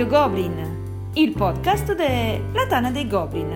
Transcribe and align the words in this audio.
Radio 0.00 0.18
Goblin, 0.18 1.10
il 1.12 1.32
podcast 1.32 1.94
della 1.94 2.66
Tana 2.66 2.90
dei 2.90 3.06
Goblin. 3.06 3.50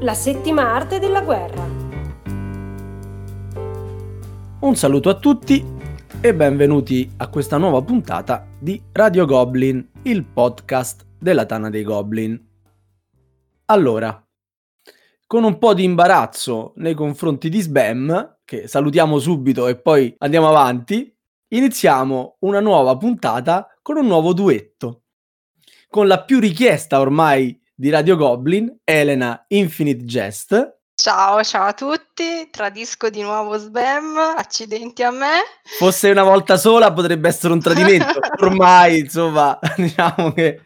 La 0.00 0.14
settima 0.14 0.74
arte 0.74 0.98
della 0.98 1.20
guerra. 1.20 1.64
Un 4.58 4.74
saluto 4.74 5.08
a 5.08 5.14
tutti 5.14 5.64
e 6.20 6.34
benvenuti 6.34 7.08
a 7.18 7.28
questa 7.28 7.58
nuova 7.58 7.80
puntata 7.80 8.44
di 8.58 8.82
Radio 8.90 9.24
Goblin, 9.24 9.90
il 10.02 10.24
podcast 10.24 11.06
della 11.16 11.46
Tana 11.46 11.70
dei 11.70 11.84
Goblin. 11.84 12.44
Allora, 13.66 14.20
con 15.28 15.44
un 15.44 15.58
po' 15.58 15.74
di 15.74 15.84
imbarazzo 15.84 16.72
nei 16.78 16.94
confronti 16.94 17.48
di 17.48 17.60
Sbam, 17.60 18.38
che 18.44 18.66
salutiamo 18.66 19.20
subito 19.20 19.68
e 19.68 19.76
poi 19.76 20.12
andiamo 20.18 20.48
avanti, 20.48 21.08
iniziamo 21.52 22.36
una 22.40 22.60
nuova 22.60 22.96
puntata 22.96 23.68
con 23.82 23.96
un 23.96 24.06
nuovo 24.06 24.32
duetto. 24.32 25.02
Con 25.88 26.06
la 26.06 26.22
più 26.22 26.38
richiesta 26.40 27.00
ormai 27.00 27.58
di 27.74 27.90
Radio 27.90 28.16
Goblin, 28.16 28.80
Elena 28.84 29.44
Infinite 29.48 30.04
Jest. 30.04 30.80
Ciao, 30.94 31.42
ciao 31.42 31.66
a 31.66 31.72
tutti, 31.72 32.48
tradisco 32.50 33.10
di 33.10 33.22
nuovo 33.22 33.56
Sbam, 33.58 34.16
accidenti 34.36 35.02
a 35.02 35.10
me. 35.10 35.40
Fosse 35.78 36.10
una 36.10 36.22
volta 36.22 36.56
sola 36.56 36.92
potrebbe 36.92 37.28
essere 37.28 37.52
un 37.52 37.60
tradimento, 37.60 38.20
ormai 38.40 39.00
insomma 39.00 39.58
diciamo 39.76 40.32
che 40.32 40.60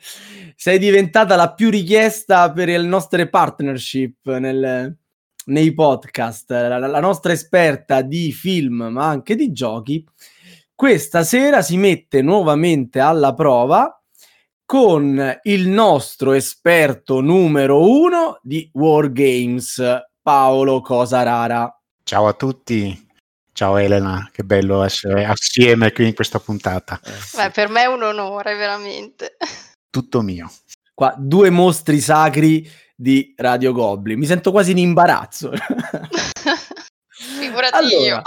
sei 0.54 0.78
diventata 0.78 1.36
la 1.36 1.52
più 1.52 1.70
richiesta 1.70 2.52
per 2.52 2.68
le 2.68 2.78
nostre 2.78 3.28
partnership 3.28 4.36
nel, 4.36 4.96
nei 5.46 5.74
podcast, 5.74 6.50
la, 6.50 6.78
la 6.78 7.00
nostra 7.00 7.32
esperta 7.32 8.02
di 8.02 8.30
film 8.32 8.88
ma 8.90 9.08
anche 9.08 9.34
di 9.34 9.52
giochi. 9.52 10.04
Questa 10.76 11.24
sera 11.24 11.62
si 11.62 11.78
mette 11.78 12.20
nuovamente 12.20 13.00
alla 13.00 13.32
prova 13.32 13.98
con 14.66 15.38
il 15.44 15.68
nostro 15.68 16.34
esperto 16.34 17.22
numero 17.22 17.88
uno 17.88 18.38
di 18.42 18.68
Wargames, 18.74 19.82
Paolo 20.20 20.82
Cosarara. 20.82 21.80
Ciao 22.02 22.26
a 22.26 22.34
tutti, 22.34 23.08
ciao 23.54 23.78
Elena, 23.78 24.28
che 24.30 24.44
bello 24.44 24.82
essere 24.82 25.24
assieme 25.24 25.92
qui 25.92 26.08
in 26.08 26.14
questa 26.14 26.40
puntata. 26.40 27.00
Eh. 27.02 27.10
Beh, 27.36 27.50
per 27.52 27.70
me 27.70 27.84
è 27.84 27.86
un 27.86 28.02
onore, 28.02 28.54
veramente. 28.54 29.38
Tutto 29.88 30.20
mio. 30.20 30.52
Qua 30.92 31.14
due 31.16 31.48
mostri 31.48 32.00
sacri 32.00 32.70
di 32.94 33.32
Radio 33.34 33.72
Goblin. 33.72 34.18
Mi 34.18 34.26
sento 34.26 34.50
quasi 34.50 34.72
in 34.72 34.78
imbarazzo. 34.78 35.52
Figurati 37.40 37.74
allora, 37.74 38.04
io. 38.04 38.22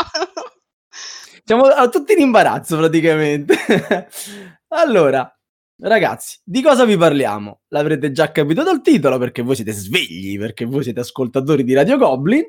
Siamo 1.50 1.90
tutti 1.90 2.14
in 2.14 2.20
imbarazzo 2.20 2.78
praticamente. 2.78 3.56
allora, 4.70 5.36
Ragazzi, 5.82 6.40
di 6.44 6.62
cosa 6.62 6.86
vi 6.86 6.96
parliamo? 6.96 7.62
L'avrete 7.70 8.12
già 8.12 8.32
capito 8.32 8.62
dal 8.62 8.84
titolo 8.84 9.18
perché 9.18 9.42
voi 9.42 9.56
siete 9.56 9.72
svegli, 9.72 10.38
perché 10.38 10.66
voi 10.66 10.84
siete 10.84 11.00
ascoltatori 11.00 11.64
di 11.64 11.74
Radio 11.74 11.98
Goblin. 11.98 12.44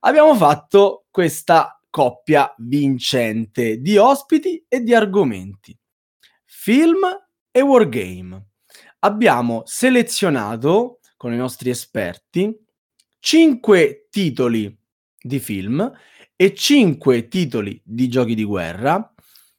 Abbiamo 0.00 0.34
fatto 0.34 1.06
questa 1.10 1.80
coppia 1.88 2.54
vincente 2.58 3.80
di 3.80 3.96
ospiti 3.96 4.62
e 4.68 4.82
di 4.82 4.94
argomenti. 4.94 5.74
Film 6.44 7.06
e 7.50 7.60
wargame. 7.62 8.48
Abbiamo 8.98 9.62
selezionato 9.64 10.98
con 11.16 11.32
i 11.32 11.38
nostri 11.38 11.70
esperti 11.70 12.54
5 13.18 14.08
titoli 14.10 14.78
di 15.18 15.38
film 15.38 15.90
e 16.36 16.54
5 16.54 17.28
titoli 17.28 17.80
di 17.82 18.08
giochi 18.08 18.34
di 18.34 18.44
guerra 18.44 19.12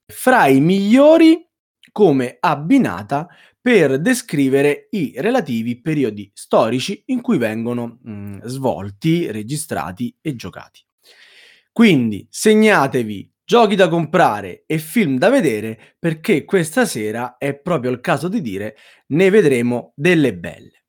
fra 0.05 0.47
i 0.47 0.61
migliori 0.61 1.45
come 1.91 2.37
abbinata 2.39 3.27
per 3.59 3.99
descrivere 3.99 4.87
i 4.91 5.13
relativi 5.17 5.81
periodi 5.81 6.31
storici 6.33 7.03
in 7.07 7.21
cui 7.21 7.37
vengono 7.37 7.97
mh, 8.01 8.45
svolti, 8.45 9.29
registrati 9.31 10.15
e 10.21 10.35
giocati. 10.35 10.85
Quindi 11.73 12.25
segnatevi 12.29 13.33
giochi 13.43 13.75
da 13.75 13.89
comprare 13.89 14.63
e 14.65 14.77
film 14.77 15.17
da 15.17 15.29
vedere 15.29 15.95
perché 15.99 16.45
questa 16.45 16.85
sera 16.85 17.37
è 17.37 17.55
proprio 17.55 17.91
il 17.91 17.99
caso 17.99 18.27
di 18.27 18.41
dire 18.41 18.77
ne 19.07 19.29
vedremo 19.29 19.93
delle 19.95 20.35
belle. 20.35 20.83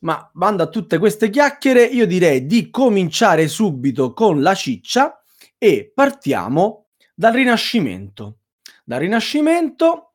Ma 0.00 0.30
bando 0.32 0.62
a 0.62 0.68
tutte 0.68 0.98
queste 0.98 1.30
chiacchiere, 1.30 1.84
io 1.84 2.06
direi 2.06 2.46
di 2.46 2.70
cominciare 2.70 3.48
subito 3.48 4.12
con 4.12 4.42
la 4.42 4.54
ciccia 4.54 5.17
e 5.58 5.92
partiamo 5.94 6.86
dal 7.14 7.34
Rinascimento. 7.34 8.38
Dal 8.84 9.00
Rinascimento 9.00 10.08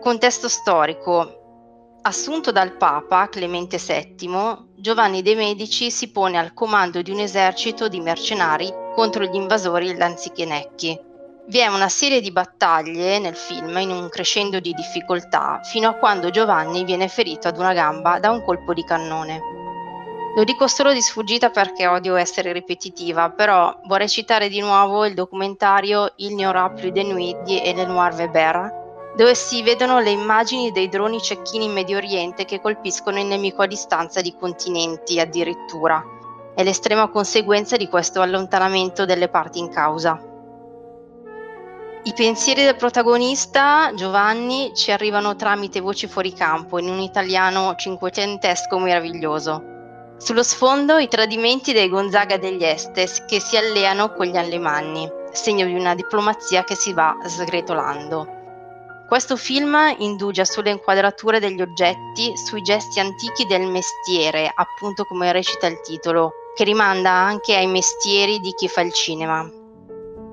Contesto 0.00 0.48
storico. 0.48 1.98
Assunto 2.02 2.52
dal 2.52 2.76
Papa 2.76 3.28
Clemente 3.28 3.78
VII, 3.78 4.74
Giovanni 4.76 5.22
de' 5.22 5.34
Medici 5.34 5.90
si 5.90 6.12
pone 6.12 6.38
al 6.38 6.52
comando 6.52 7.00
di 7.00 7.10
un 7.10 7.18
esercito 7.18 7.88
di 7.88 7.98
mercenari 8.00 8.70
contro 8.94 9.24
gli 9.24 9.34
invasori 9.34 9.96
lanzichenecchi. 9.96 11.03
Vi 11.46 11.58
è 11.58 11.66
una 11.66 11.90
serie 11.90 12.22
di 12.22 12.32
battaglie 12.32 13.18
nel 13.18 13.36
film 13.36 13.76
in 13.76 13.90
un 13.90 14.08
crescendo 14.08 14.60
di 14.60 14.72
difficoltà 14.72 15.60
fino 15.62 15.90
a 15.90 15.92
quando 15.92 16.30
Giovanni 16.30 16.84
viene 16.84 17.06
ferito 17.06 17.48
ad 17.48 17.58
una 17.58 17.74
gamba 17.74 18.18
da 18.18 18.30
un 18.30 18.42
colpo 18.42 18.72
di 18.72 18.82
cannone. 18.82 19.40
Lo 20.36 20.42
dico 20.42 20.66
solo 20.68 20.94
di 20.94 21.02
sfuggita 21.02 21.50
perché 21.50 21.86
odio 21.86 22.16
essere 22.16 22.52
ripetitiva, 22.52 23.28
però 23.28 23.78
vorrei 23.84 24.08
citare 24.08 24.48
di 24.48 24.60
nuovo 24.60 25.04
il 25.04 25.12
documentario 25.12 26.14
Il 26.16 26.34
n'y 26.34 26.44
aura 26.44 26.70
plus 26.70 26.90
de 26.90 27.02
nuit 27.02 27.42
di 27.42 27.62
Eleanor 27.62 28.14
Weber, 28.14 29.12
dove 29.14 29.34
si 29.34 29.62
vedono 29.62 30.00
le 30.00 30.10
immagini 30.12 30.72
dei 30.72 30.88
droni 30.88 31.20
cecchini 31.20 31.66
in 31.66 31.72
Medio 31.72 31.98
Oriente 31.98 32.46
che 32.46 32.62
colpiscono 32.62 33.20
il 33.20 33.26
nemico 33.26 33.60
a 33.60 33.66
distanza 33.66 34.22
di 34.22 34.34
continenti 34.34 35.20
addirittura. 35.20 36.02
È 36.54 36.64
l'estrema 36.64 37.08
conseguenza 37.08 37.76
di 37.76 37.88
questo 37.88 38.22
allontanamento 38.22 39.04
delle 39.04 39.28
parti 39.28 39.58
in 39.58 39.68
causa. 39.68 40.32
I 42.06 42.12
pensieri 42.12 42.64
del 42.64 42.76
protagonista, 42.76 43.90
Giovanni, 43.94 44.72
ci 44.74 44.92
arrivano 44.92 45.36
tramite 45.36 45.80
voci 45.80 46.06
fuori 46.06 46.34
campo 46.34 46.78
in 46.78 46.90
un 46.90 47.00
italiano 47.00 47.74
cinquecentesco 47.74 48.78
meraviglioso. 48.78 49.62
Sullo 50.18 50.42
sfondo 50.42 50.98
i 50.98 51.08
tradimenti 51.08 51.72
dei 51.72 51.88
Gonzaga 51.88 52.36
degli 52.36 52.62
Estes 52.62 53.24
che 53.24 53.40
si 53.40 53.56
alleano 53.56 54.12
con 54.12 54.26
gli 54.26 54.36
Alemanni, 54.36 55.10
segno 55.32 55.64
di 55.64 55.72
una 55.72 55.94
diplomazia 55.94 56.62
che 56.62 56.74
si 56.74 56.92
va 56.92 57.16
sgretolando. 57.24 58.28
Questo 59.08 59.36
film 59.38 59.74
indugia 59.96 60.44
sulle 60.44 60.72
inquadrature 60.72 61.40
degli 61.40 61.62
oggetti, 61.62 62.36
sui 62.36 62.60
gesti 62.60 63.00
antichi 63.00 63.46
del 63.46 63.66
mestiere, 63.66 64.52
appunto 64.54 65.04
come 65.04 65.32
recita 65.32 65.66
il 65.68 65.80
titolo, 65.80 66.32
che 66.54 66.64
rimanda 66.64 67.10
anche 67.10 67.56
ai 67.56 67.66
mestieri 67.66 68.40
di 68.40 68.52
chi 68.52 68.68
fa 68.68 68.82
il 68.82 68.92
cinema, 68.92 69.50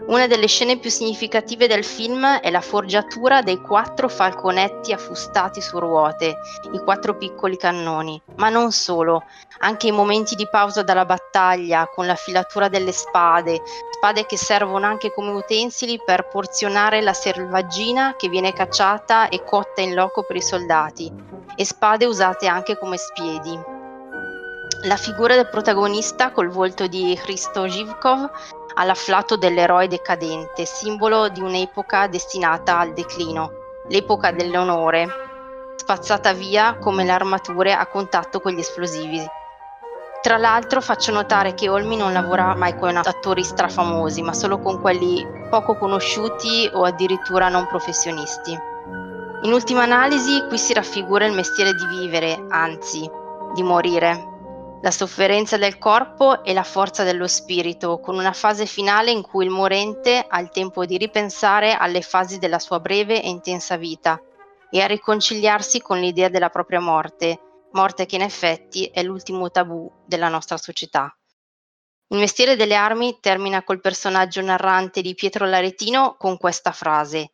Una 0.07 0.27
delle 0.27 0.47
scene 0.47 0.77
più 0.77 0.89
significative 0.89 1.67
del 1.67 1.85
film 1.85 2.25
è 2.25 2.49
la 2.49 2.59
forgiatura 2.59 3.41
dei 3.41 3.61
quattro 3.61 4.09
falconetti 4.09 4.91
affustati 4.91 5.61
su 5.61 5.79
ruote, 5.79 6.37
i 6.71 6.79
quattro 6.79 7.15
piccoli 7.15 7.55
cannoni, 7.55 8.21
ma 8.35 8.49
non 8.49 8.71
solo, 8.71 9.23
anche 9.59 9.87
i 9.87 9.91
momenti 9.91 10.35
di 10.35 10.47
pausa 10.49 10.81
dalla 10.81 11.05
battaglia 11.05 11.87
con 11.87 12.07
la 12.07 12.15
filatura 12.15 12.67
delle 12.67 12.91
spade, 12.91 13.61
spade 13.91 14.25
che 14.25 14.37
servono 14.37 14.87
anche 14.87 15.13
come 15.13 15.31
utensili 15.31 16.01
per 16.03 16.27
porzionare 16.27 17.01
la 17.01 17.13
selvaggina 17.13 18.15
che 18.17 18.27
viene 18.27 18.53
cacciata 18.53 19.29
e 19.29 19.43
cotta 19.43 19.81
in 19.81 19.93
loco 19.93 20.23
per 20.23 20.35
i 20.35 20.41
soldati, 20.41 21.11
e 21.55 21.63
spade 21.63 22.05
usate 22.05 22.47
anche 22.47 22.77
come 22.77 22.97
spiedi. 22.97 23.79
La 24.85 24.97
figura 24.97 25.35
del 25.35 25.47
protagonista 25.47 26.31
col 26.31 26.49
volto 26.49 26.87
di 26.87 27.15
Hristo 27.23 27.69
Zhivkov 27.69 28.31
all'afflato 28.75 29.35
dell'eroe 29.35 29.87
decadente, 29.87 30.65
simbolo 30.65 31.29
di 31.29 31.41
un'epoca 31.41 32.07
destinata 32.07 32.79
al 32.79 32.93
declino, 32.93 33.51
l'epoca 33.87 34.31
dell'onore, 34.31 35.07
spazzata 35.75 36.33
via 36.33 36.77
come 36.79 37.03
le 37.03 37.11
armature 37.11 37.73
a 37.73 37.85
contatto 37.87 38.39
con 38.39 38.51
gli 38.51 38.59
esplosivi. 38.59 39.23
Tra 40.21 40.37
l'altro 40.37 40.81
faccio 40.81 41.11
notare 41.11 41.55
che 41.55 41.67
Olmi 41.67 41.97
non 41.97 42.13
lavora 42.13 42.55
mai 42.55 42.77
con 42.77 42.95
attori 42.95 43.43
strafamosi, 43.43 44.21
ma 44.21 44.33
solo 44.33 44.59
con 44.59 44.79
quelli 44.79 45.25
poco 45.49 45.75
conosciuti 45.75 46.69
o 46.71 46.83
addirittura 46.83 47.49
non 47.49 47.65
professionisti. 47.67 48.55
In 49.43 49.51
ultima 49.51 49.81
analisi, 49.81 50.45
qui 50.47 50.59
si 50.59 50.73
raffigura 50.73 51.25
il 51.25 51.33
mestiere 51.33 51.73
di 51.73 51.85
vivere, 51.87 52.45
anzi, 52.49 53.09
di 53.55 53.63
morire, 53.63 54.30
la 54.81 54.89
sofferenza 54.91 55.57
del 55.57 55.77
corpo 55.77 56.43
e 56.43 56.53
la 56.53 56.63
forza 56.63 57.03
dello 57.03 57.27
spirito, 57.27 57.99
con 57.99 58.15
una 58.15 58.33
fase 58.33 58.65
finale 58.65 59.11
in 59.11 59.21
cui 59.21 59.45
il 59.45 59.51
morente 59.51 60.25
ha 60.27 60.39
il 60.39 60.49
tempo 60.49 60.85
di 60.85 60.97
ripensare 60.97 61.73
alle 61.73 62.01
fasi 62.01 62.39
della 62.39 62.57
sua 62.57 62.79
breve 62.79 63.21
e 63.21 63.29
intensa 63.29 63.77
vita 63.77 64.19
e 64.71 64.81
a 64.81 64.87
riconciliarsi 64.87 65.81
con 65.81 65.99
l'idea 65.99 66.29
della 66.29 66.49
propria 66.49 66.79
morte, 66.79 67.67
morte 67.73 68.07
che 68.07 68.15
in 68.15 68.21
effetti 68.21 68.85
è 68.85 69.03
l'ultimo 69.03 69.51
tabù 69.51 69.91
della 70.05 70.29
nostra 70.29 70.57
società. 70.57 71.15
Il 72.07 72.17
mestiere 72.17 72.55
delle 72.55 72.75
armi 72.75 73.19
termina 73.21 73.63
col 73.63 73.81
personaggio 73.81 74.41
narrante 74.41 75.01
di 75.01 75.13
Pietro 75.13 75.45
Laretino 75.45 76.15
con 76.17 76.37
questa 76.37 76.71
frase. 76.71 77.33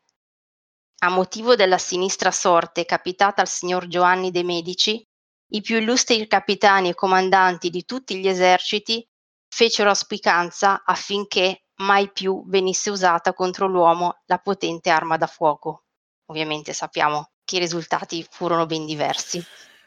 A 0.99 1.09
motivo 1.09 1.55
della 1.55 1.77
sinistra 1.77 2.31
sorte 2.31 2.85
capitata 2.85 3.41
al 3.41 3.47
signor 3.47 3.87
Giovanni 3.87 4.31
de' 4.31 4.43
Medici, 4.43 5.06
i 5.49 5.61
più 5.61 5.77
illustri 5.77 6.27
capitani 6.27 6.89
e 6.89 6.93
comandanti 6.93 7.69
di 7.69 7.85
tutti 7.85 8.17
gli 8.17 8.27
eserciti 8.27 9.07
fecero 9.47 9.89
auspicanza 9.89 10.83
affinché 10.83 11.63
mai 11.77 12.11
più 12.11 12.43
venisse 12.47 12.89
usata 12.89 13.33
contro 13.33 13.67
l'uomo 13.67 14.21
la 14.25 14.39
potente 14.39 14.89
arma 14.89 15.17
da 15.17 15.27
fuoco. 15.27 15.85
Ovviamente 16.25 16.73
sappiamo 16.73 17.31
che 17.43 17.57
i 17.57 17.59
risultati 17.59 18.25
furono 18.29 18.65
ben 18.65 18.85
diversi. 18.85 19.41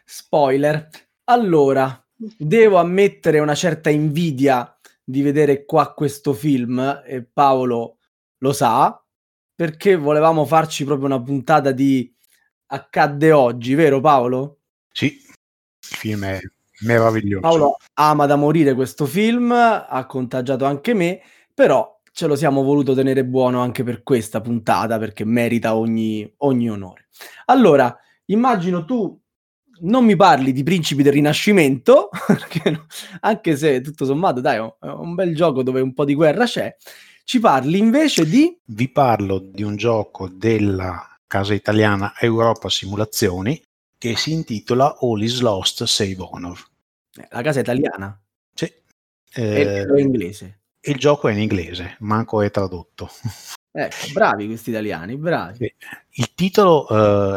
Spoiler. 0.05 0.89
Allora, 1.25 2.03
devo 2.17 2.79
ammettere 2.79 3.39
una 3.39 3.55
certa 3.55 3.91
invidia 3.91 4.79
di 5.05 5.23
vedere 5.23 5.65
qua 5.65 5.93
questo 5.93 6.33
film 6.33 7.03
e 7.05 7.25
Paolo 7.25 7.99
lo 8.39 8.53
sa 8.53 9.03
perché 9.55 9.97
volevamo 9.97 10.47
farci 10.47 10.85
proprio 10.85 11.07
una 11.07 11.21
puntata 11.21 11.73
di 11.73 12.11
accadde 12.67 13.33
oggi, 13.33 13.75
vero 13.75 14.01
Paolo? 14.01 14.61
Sì, 14.91 15.21
il 15.89 15.97
film 15.97 16.25
è 16.25 16.41
meraviglioso. 16.81 17.41
Paolo 17.41 17.77
ama 17.95 18.27
da 18.27 18.37
morire 18.37 18.75
questo 18.75 19.07
film, 19.07 19.53
ha 19.53 20.07
contagiato 20.07 20.65
anche 20.65 20.95
me, 20.95 21.21
però 21.53 22.01
ce 22.13 22.27
lo 22.27 22.37
siamo 22.37 22.63
voluto 22.63 22.95
tenere 22.95 23.25
buono 23.25 23.61
anche 23.61 23.85
per 23.85 24.03
questa 24.03 24.41
puntata 24.41 24.99
perché 24.99 25.25
merita 25.25 25.77
ogni, 25.77 26.31
ogni 26.39 26.71
onore. 26.71 27.09
Allora, 27.47 27.97
immagino 28.27 28.85
tu 28.85 29.19
non 29.83 30.05
mi 30.05 30.17
parli 30.17 30.53
di 30.53 30.63
Principi 30.63 31.03
del 31.03 31.13
Rinascimento, 31.13 32.11
anche 33.21 33.57
se 33.57 33.81
tutto 33.81 34.05
sommato, 34.05 34.41
dai, 34.41 34.57
è 34.57 34.87
un 34.87 35.15
bel 35.15 35.35
gioco 35.35 35.63
dove 35.63 35.81
un 35.81 35.95
po' 35.95 36.05
di 36.05 36.15
guerra 36.15 36.45
c'è. 36.45 36.75
Ci 37.25 37.39
parli 37.39 37.79
invece 37.79 38.27
di. 38.27 38.59
Vi 38.65 38.91
parlo 38.91 39.39
di 39.39 39.63
un 39.63 39.77
gioco 39.77 40.29
della 40.29 41.07
casa 41.27 41.55
italiana 41.55 42.13
Europa 42.19 42.69
Simulazioni 42.69 43.61
che 44.01 44.17
si 44.17 44.33
intitola 44.33 44.97
All 45.01 45.21
is 45.21 45.41
Lost 45.41 45.85
Save 45.85 46.17
Honor. 46.19 46.59
Eh, 47.15 47.29
la 47.31 47.43
casa 47.43 47.61
italiana? 47.61 48.19
Sì. 48.55 48.65
Eh, 49.35 49.85
è 49.85 50.01
inglese. 50.01 50.61
Il 50.81 50.97
gioco 50.97 51.29
è 51.29 51.33
in 51.33 51.41
inglese, 51.41 51.97
manco 51.99 52.41
è 52.41 52.51
tradotto. 52.51 53.11
Ecco, 53.73 54.09
bravi 54.13 54.47
questi 54.49 54.71
italiani, 54.71 55.17
bravi. 55.17 55.59
Sì. 55.59 55.75
Il 56.23 56.35
titolo 56.35 56.89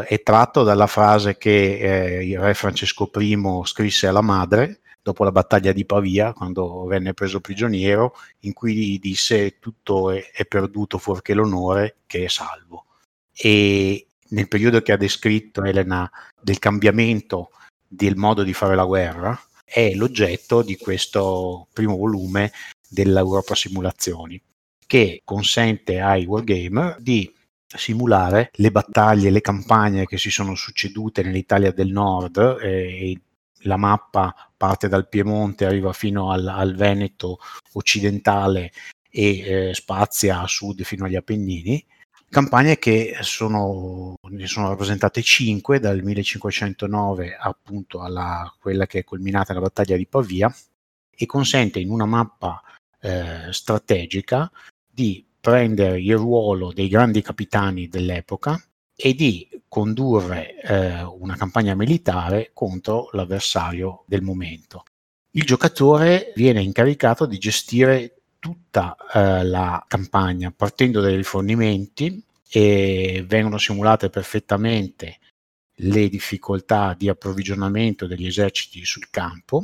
eh, 0.01 0.07
è 0.07 0.24
tratto 0.24 0.63
dalla 0.63 0.88
frase 0.88 1.38
che 1.38 2.18
eh, 2.18 2.25
il 2.25 2.39
re 2.39 2.56
Francesco 2.56 3.07
I 3.18 3.39
scrisse 3.66 4.07
alla 4.07 4.21
madre 4.21 4.80
dopo 5.00 5.24
la 5.24 5.31
battaglia 5.31 5.74
di 5.74 5.86
Pavia, 5.86 6.33
quando 6.33 6.86
venne 6.86 7.13
preso 7.13 7.39
prigioniero, 7.39 8.16
in 8.39 8.54
cui 8.54 8.98
disse 8.98 9.59
tutto 9.59 10.09
è, 10.09 10.31
è 10.31 10.45
perduto 10.45 10.98
fuorché 10.98 11.36
l'onore 11.36 11.98
che 12.07 12.24
è 12.24 12.27
salvo. 12.30 12.86
E 13.31 14.07
nel 14.29 14.47
periodo 14.47 14.81
che 14.81 14.91
ha 14.91 14.97
descritto 14.97 15.63
Elena 15.63 16.09
del 16.41 16.59
cambiamento 16.59 17.51
del 17.87 18.15
modo 18.15 18.43
di 18.43 18.53
fare 18.53 18.75
la 18.75 18.85
guerra, 18.85 19.39
è 19.63 19.93
l'oggetto 19.93 20.61
di 20.61 20.77
questo 20.77 21.67
primo 21.73 21.95
volume 21.95 22.51
dell'Europa 22.87 23.55
Simulazioni, 23.55 24.41
che 24.85 25.21
consente 25.23 25.99
ai 25.99 26.25
wargamer 26.25 26.97
di 26.99 27.31
simulare 27.65 28.51
le 28.53 28.71
battaglie, 28.71 29.31
le 29.31 29.41
campagne 29.41 30.05
che 30.05 30.17
si 30.17 30.29
sono 30.29 30.55
succedute 30.55 31.23
nell'Italia 31.23 31.71
del 31.71 31.91
Nord 31.91 32.57
eh, 32.61 33.19
la 33.63 33.77
mappa 33.77 34.33
parte 34.55 34.87
dal 34.87 35.07
Piemonte, 35.07 35.65
arriva 35.65 35.93
fino 35.93 36.31
al, 36.31 36.47
al 36.47 36.75
Veneto 36.75 37.39
occidentale 37.73 38.71
e 39.09 39.69
eh, 39.69 39.73
spazia 39.73 40.41
a 40.41 40.47
sud 40.47 40.83
fino 40.83 41.05
agli 41.05 41.15
Appennini 41.15 41.83
campagne 42.33 42.80
che 42.80 43.18
sono, 43.21 44.15
ne 44.30 44.47
sono 44.47 44.69
rappresentate 44.69 45.21
5 45.21 45.80
dal 45.80 46.02
1509 46.02 47.37
appunto 47.40 48.02
alla 48.02 48.52
quella 48.59 48.87
che 48.87 48.99
è 48.99 49.04
culminata 49.04 49.54
nella 49.54 49.68
battaglia 49.68 49.95
di 49.95 50.07
Pavia 50.07 50.54
e 51.16 51.25
consente 51.28 51.80
in 51.80 51.92
una 51.92 52.06
mappa 52.06 52.59
eh, 52.99 53.52
strategica 53.52 54.52
di 54.90 55.23
prendere 55.40 56.02
il 56.02 56.18
ruolo 56.18 56.73
dei 56.73 56.87
grandi 56.87 57.21
capitani 57.21 57.87
dell'epoca 57.87 58.59
e 58.95 59.13
di 59.13 59.47
condurre 59.68 60.59
eh, 60.59 61.04
una 61.04 61.35
campagna 61.35 61.75
militare 61.75 62.49
contro 62.54 63.09
l'avversario 63.11 64.06
del 64.07 64.23
momento. 64.23 64.85
Il 65.35 65.44
giocatore 65.44 66.33
viene 66.35 66.63
incaricato 66.63 67.28
di 67.28 67.37
gestire 67.37 68.22
tutta 68.44 68.97
eh, 69.14 69.45
la 69.45 69.85
campagna 69.88 70.52
partendo 70.52 71.00
dai 71.00 71.16
rifornimenti 71.16 72.21
e 72.50 73.23
vengono 73.26 73.57
simulate 73.57 74.09
perfettamente 74.09 75.19
le 75.78 76.09
difficoltà 76.09 76.94
di 76.94 77.07
approvvigionamento 77.07 78.06
degli 78.06 78.26
eserciti 78.26 78.83
sul 78.83 79.09
campo, 79.09 79.64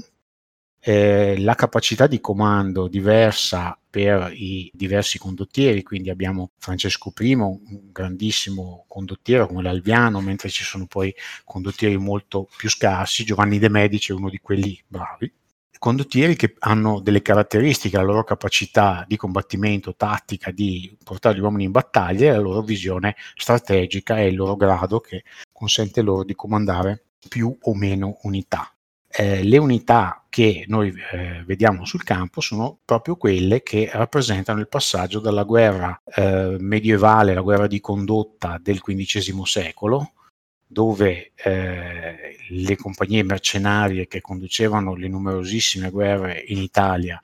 eh, 0.79 1.37
la 1.39 1.55
capacità 1.55 2.07
di 2.07 2.21
comando 2.21 2.87
diversa 2.87 3.77
per 3.89 4.31
i 4.33 4.71
diversi 4.73 5.19
condottieri, 5.19 5.83
quindi 5.83 6.09
abbiamo 6.09 6.51
Francesco 6.57 7.11
I, 7.19 7.33
un 7.33 7.91
grandissimo 7.91 8.85
condottiero 8.87 9.47
come 9.47 9.61
l'Alviano, 9.61 10.21
mentre 10.21 10.47
ci 10.47 10.63
sono 10.63 10.85
poi 10.87 11.13
condottieri 11.43 11.97
molto 11.97 12.47
più 12.55 12.69
scarsi, 12.69 13.25
Giovanni 13.25 13.59
De 13.59 13.67
Medici 13.69 14.13
è 14.13 14.15
uno 14.15 14.29
di 14.29 14.37
quelli 14.37 14.81
bravi 14.87 15.29
condottieri 15.79 16.35
che 16.35 16.55
hanno 16.59 16.99
delle 16.99 17.21
caratteristiche, 17.21 17.97
la 17.97 18.03
loro 18.03 18.23
capacità 18.23 19.05
di 19.07 19.15
combattimento, 19.15 19.95
tattica, 19.95 20.51
di 20.51 20.95
portare 21.03 21.37
gli 21.37 21.41
uomini 21.41 21.63
in 21.63 21.71
battaglia, 21.71 22.33
la 22.33 22.39
loro 22.39 22.61
visione 22.61 23.15
strategica 23.35 24.19
e 24.19 24.27
il 24.27 24.35
loro 24.35 24.57
grado 24.57 24.99
che 24.99 25.23
consente 25.51 26.01
loro 26.01 26.23
di 26.23 26.35
comandare 26.35 27.05
più 27.27 27.55
o 27.61 27.73
meno 27.73 28.19
unità. 28.23 28.71
Eh, 29.11 29.43
le 29.43 29.57
unità 29.57 30.25
che 30.29 30.65
noi 30.67 30.93
eh, 31.13 31.43
vediamo 31.45 31.83
sul 31.85 32.03
campo 32.03 32.41
sono 32.41 32.77
proprio 32.85 33.15
quelle 33.15 33.63
che 33.63 33.89
rappresentano 33.91 34.59
il 34.59 34.67
passaggio 34.67 35.19
dalla 35.19 35.43
guerra 35.43 35.99
eh, 36.13 36.57
medievale, 36.59 37.33
la 37.33 37.41
guerra 37.41 37.65
di 37.65 37.79
condotta 37.79 38.59
del 38.61 38.81
XV 38.81 39.43
secolo, 39.43 40.11
dove 40.71 41.31
eh, 41.33 42.37
le 42.49 42.75
compagnie 42.75 43.23
mercenarie 43.23 44.05
che 44.05 44.21
conducevano 44.21 44.93
le 44.93 45.07
numerosissime 45.07 45.89
guerre 45.89 46.43
in 46.47 46.59
Italia 46.59 47.19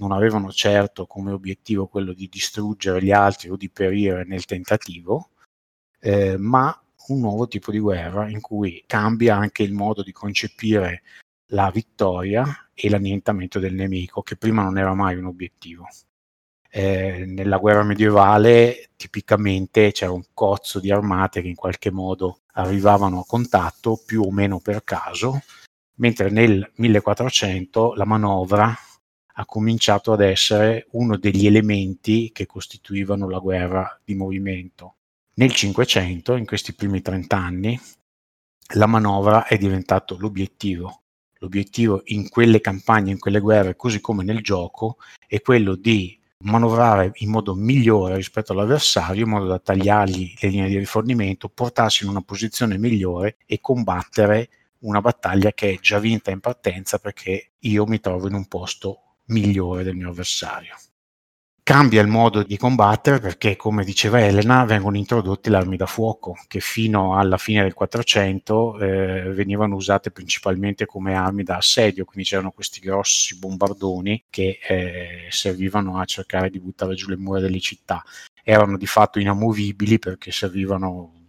non 0.00 0.12
avevano 0.12 0.50
certo 0.50 1.06
come 1.06 1.30
obiettivo 1.30 1.86
quello 1.86 2.12
di 2.12 2.28
distruggere 2.28 3.02
gli 3.02 3.10
altri 3.10 3.48
o 3.48 3.56
di 3.56 3.70
perire 3.70 4.24
nel 4.24 4.44
tentativo, 4.44 5.30
eh, 5.98 6.36
ma 6.38 6.74
un 7.08 7.20
nuovo 7.20 7.48
tipo 7.48 7.70
di 7.70 7.78
guerra 7.78 8.28
in 8.28 8.40
cui 8.40 8.82
cambia 8.86 9.36
anche 9.36 9.62
il 9.62 9.72
modo 9.72 10.02
di 10.02 10.12
concepire 10.12 11.02
la 11.52 11.70
vittoria 11.70 12.70
e 12.74 12.88
l'annientamento 12.88 13.58
del 13.58 13.74
nemico, 13.74 14.22
che 14.22 14.36
prima 14.36 14.62
non 14.62 14.78
era 14.78 14.94
mai 14.94 15.16
un 15.16 15.26
obiettivo. 15.26 15.86
Eh, 16.70 17.24
nella 17.26 17.58
guerra 17.58 17.82
medievale 17.82 18.90
tipicamente 18.96 19.90
c'era 19.92 20.12
un 20.12 20.24
cozzo 20.32 20.78
di 20.78 20.90
armate 20.90 21.42
che 21.42 21.48
in 21.48 21.56
qualche 21.56 21.90
modo 21.90 22.40
arrivavano 22.52 23.20
a 23.20 23.24
contatto 23.26 24.00
più 24.04 24.22
o 24.22 24.30
meno 24.30 24.60
per 24.60 24.84
caso, 24.84 25.42
mentre 25.96 26.30
nel 26.30 26.70
1400 26.76 27.94
la 27.94 28.04
manovra 28.04 28.74
ha 29.34 29.44
cominciato 29.46 30.12
ad 30.12 30.20
essere 30.20 30.86
uno 30.92 31.16
degli 31.16 31.46
elementi 31.46 32.30
che 32.32 32.46
costituivano 32.46 33.28
la 33.28 33.38
guerra 33.38 34.00
di 34.04 34.14
movimento. 34.14 34.96
Nel 35.34 35.52
500, 35.52 36.36
in 36.36 36.44
questi 36.44 36.74
primi 36.74 37.00
30 37.00 37.36
anni, 37.36 37.80
la 38.74 38.86
manovra 38.86 39.46
è 39.46 39.56
diventato 39.56 40.16
l'obiettivo. 40.18 41.02
L'obiettivo 41.38 42.02
in 42.06 42.28
quelle 42.28 42.60
campagne, 42.60 43.12
in 43.12 43.18
quelle 43.18 43.40
guerre, 43.40 43.76
così 43.76 44.00
come 44.00 44.22
nel 44.22 44.42
gioco, 44.42 44.98
è 45.26 45.40
quello 45.40 45.74
di 45.74 46.19
manovrare 46.42 47.10
in 47.14 47.30
modo 47.30 47.54
migliore 47.54 48.16
rispetto 48.16 48.52
all'avversario, 48.52 49.24
in 49.24 49.30
modo 49.30 49.46
da 49.46 49.58
tagliargli 49.58 50.34
le 50.40 50.48
linee 50.48 50.68
di 50.68 50.78
rifornimento, 50.78 51.48
portarsi 51.48 52.04
in 52.04 52.10
una 52.10 52.22
posizione 52.22 52.78
migliore 52.78 53.36
e 53.46 53.60
combattere 53.60 54.48
una 54.80 55.00
battaglia 55.00 55.52
che 55.52 55.72
è 55.72 55.78
già 55.78 55.98
vinta 55.98 56.30
in 56.30 56.40
partenza 56.40 56.98
perché 56.98 57.50
io 57.58 57.86
mi 57.86 58.00
trovo 58.00 58.28
in 58.28 58.34
un 58.34 58.46
posto 58.46 59.02
migliore 59.26 59.82
del 59.82 59.94
mio 59.94 60.10
avversario. 60.10 60.74
Cambia 61.70 62.02
il 62.02 62.08
modo 62.08 62.42
di 62.42 62.56
combattere 62.56 63.20
perché, 63.20 63.54
come 63.54 63.84
diceva 63.84 64.18
Elena, 64.20 64.64
vengono 64.64 64.96
introdotte 64.96 65.50
le 65.50 65.56
armi 65.56 65.76
da 65.76 65.86
fuoco 65.86 66.36
che 66.48 66.58
fino 66.58 67.16
alla 67.16 67.38
fine 67.38 67.62
del 67.62 67.74
400 67.74 68.80
eh, 68.80 69.32
venivano 69.32 69.76
usate 69.76 70.10
principalmente 70.10 70.84
come 70.84 71.14
armi 71.14 71.44
da 71.44 71.58
assedio, 71.58 72.04
quindi 72.04 72.28
c'erano 72.28 72.50
questi 72.50 72.80
grossi 72.80 73.38
bombardoni 73.38 74.24
che 74.28 74.58
eh, 74.66 75.28
servivano 75.28 76.00
a 76.00 76.04
cercare 76.06 76.50
di 76.50 76.58
buttare 76.58 76.96
giù 76.96 77.08
le 77.08 77.16
mura 77.16 77.38
delle 77.38 77.60
città. 77.60 78.02
Erano 78.42 78.76
di 78.76 78.86
fatto 78.86 79.20
inamovibili 79.20 80.00
perché 80.00 80.32
servivano 80.32 81.28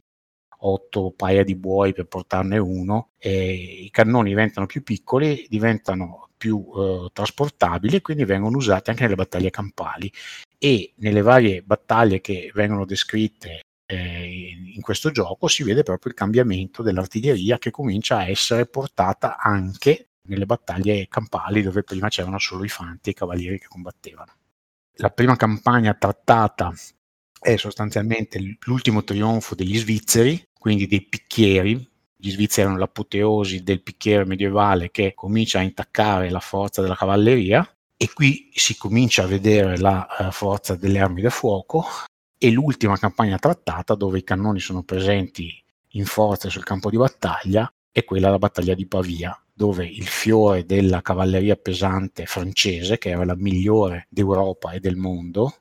otto 0.62 1.14
paia 1.16 1.44
di 1.44 1.56
buoi 1.56 1.94
per 1.94 2.08
portarne 2.08 2.58
uno 2.58 3.10
i 3.20 3.90
cannoni 3.92 4.30
diventano 4.30 4.66
più 4.66 4.82
piccoli, 4.82 5.46
diventano 5.50 6.31
più 6.42 6.66
eh, 6.76 7.10
trasportabili 7.14 7.98
e 7.98 8.02
quindi 8.02 8.26
vengono 8.26 8.58
usati 8.58 8.90
anche 8.90 9.04
nelle 9.04 9.14
battaglie 9.14 9.52
campali 9.52 10.12
e 10.58 10.94
nelle 10.96 11.22
varie 11.22 11.62
battaglie 11.62 12.20
che 12.20 12.52
vengono 12.56 12.84
descritte 12.84 13.62
eh, 13.86 14.56
in 14.74 14.82
questo 14.82 15.12
gioco 15.12 15.48
si 15.48 15.62
vede 15.62 15.84
proprio 15.84 16.12
il 16.12 16.18
cambiamento 16.18 16.82
dell'artiglieria 16.82 17.60
che 17.60 17.70
comincia 17.70 18.18
a 18.18 18.28
essere 18.28 18.66
portata 18.66 19.38
anche 19.38 20.08
nelle 20.30 20.48
battaglie 20.48 21.08
campali 21.08 21.62
dove 21.62 21.84
prima 21.84 22.10
c'erano 22.10 22.40
solo 22.40 22.64
i 22.64 22.70
fanti 22.70 23.10
e 23.10 23.12
i 23.12 23.16
cavalieri 23.16 23.60
che 23.60 23.68
combattevano. 23.68 24.34
La 24.96 25.12
prima 25.12 25.36
campagna 25.36 25.94
trattata 25.94 26.74
è 27.40 27.56
sostanzialmente 27.56 28.40
l'ultimo 28.66 29.04
trionfo 29.04 29.54
degli 29.54 29.78
svizzeri, 29.78 30.42
quindi 30.58 30.88
dei 30.88 31.04
picchieri, 31.04 31.91
gli 32.22 32.30
svizzeri 32.30 32.62
erano 32.62 32.78
l'apoteosi 32.78 33.64
del 33.64 33.82
picchiere 33.82 34.26
medievale 34.26 34.92
che 34.92 35.14
comincia 35.16 35.58
a 35.58 35.64
intaccare 35.64 36.30
la 36.30 36.40
forza 36.40 36.82
della 36.82 36.96
cavalleria 36.96 37.68
e 37.98 38.14
qui 38.14 38.52
si 38.54 38.78
comincia 38.78 39.24
a 39.24 39.28
vedere 39.28 39.78
la 39.80 40.08
uh, 40.20 40.32
forza 40.32 40.76
delle 40.76 41.00
armi 41.00 41.22
da 41.22 41.32
fuoco 41.32 41.84
e 42.38 42.52
l'ultima 42.52 42.98
campagna 42.98 43.40
trattata 43.40 43.96
dove 43.96 44.20
i 44.20 44.24
cannoni 44.24 44.60
sono 44.60 44.84
presenti 44.84 45.52
in 45.94 46.06
forza 46.06 46.48
sul 46.50 46.64
campo 46.64 46.92
di 46.92 46.98
battaglia 46.98 47.72
è 47.92 48.04
quella 48.04 48.28
della 48.28 48.38
battaglia 48.38 48.76
di 48.76 48.86
Pavia 48.86 49.36
dove 49.52 49.86
il 49.86 50.08
fiore 50.08 50.66
della 50.66 51.02
cavalleria 51.02 51.56
pesante 51.56 52.26
francese 52.28 53.00
che 53.00 53.10
era 53.10 53.26
la 53.26 53.36
migliore 53.36 54.06
d'Europa 54.10 54.72
e 54.72 54.80
del 54.80 54.96
mondo 54.96 55.56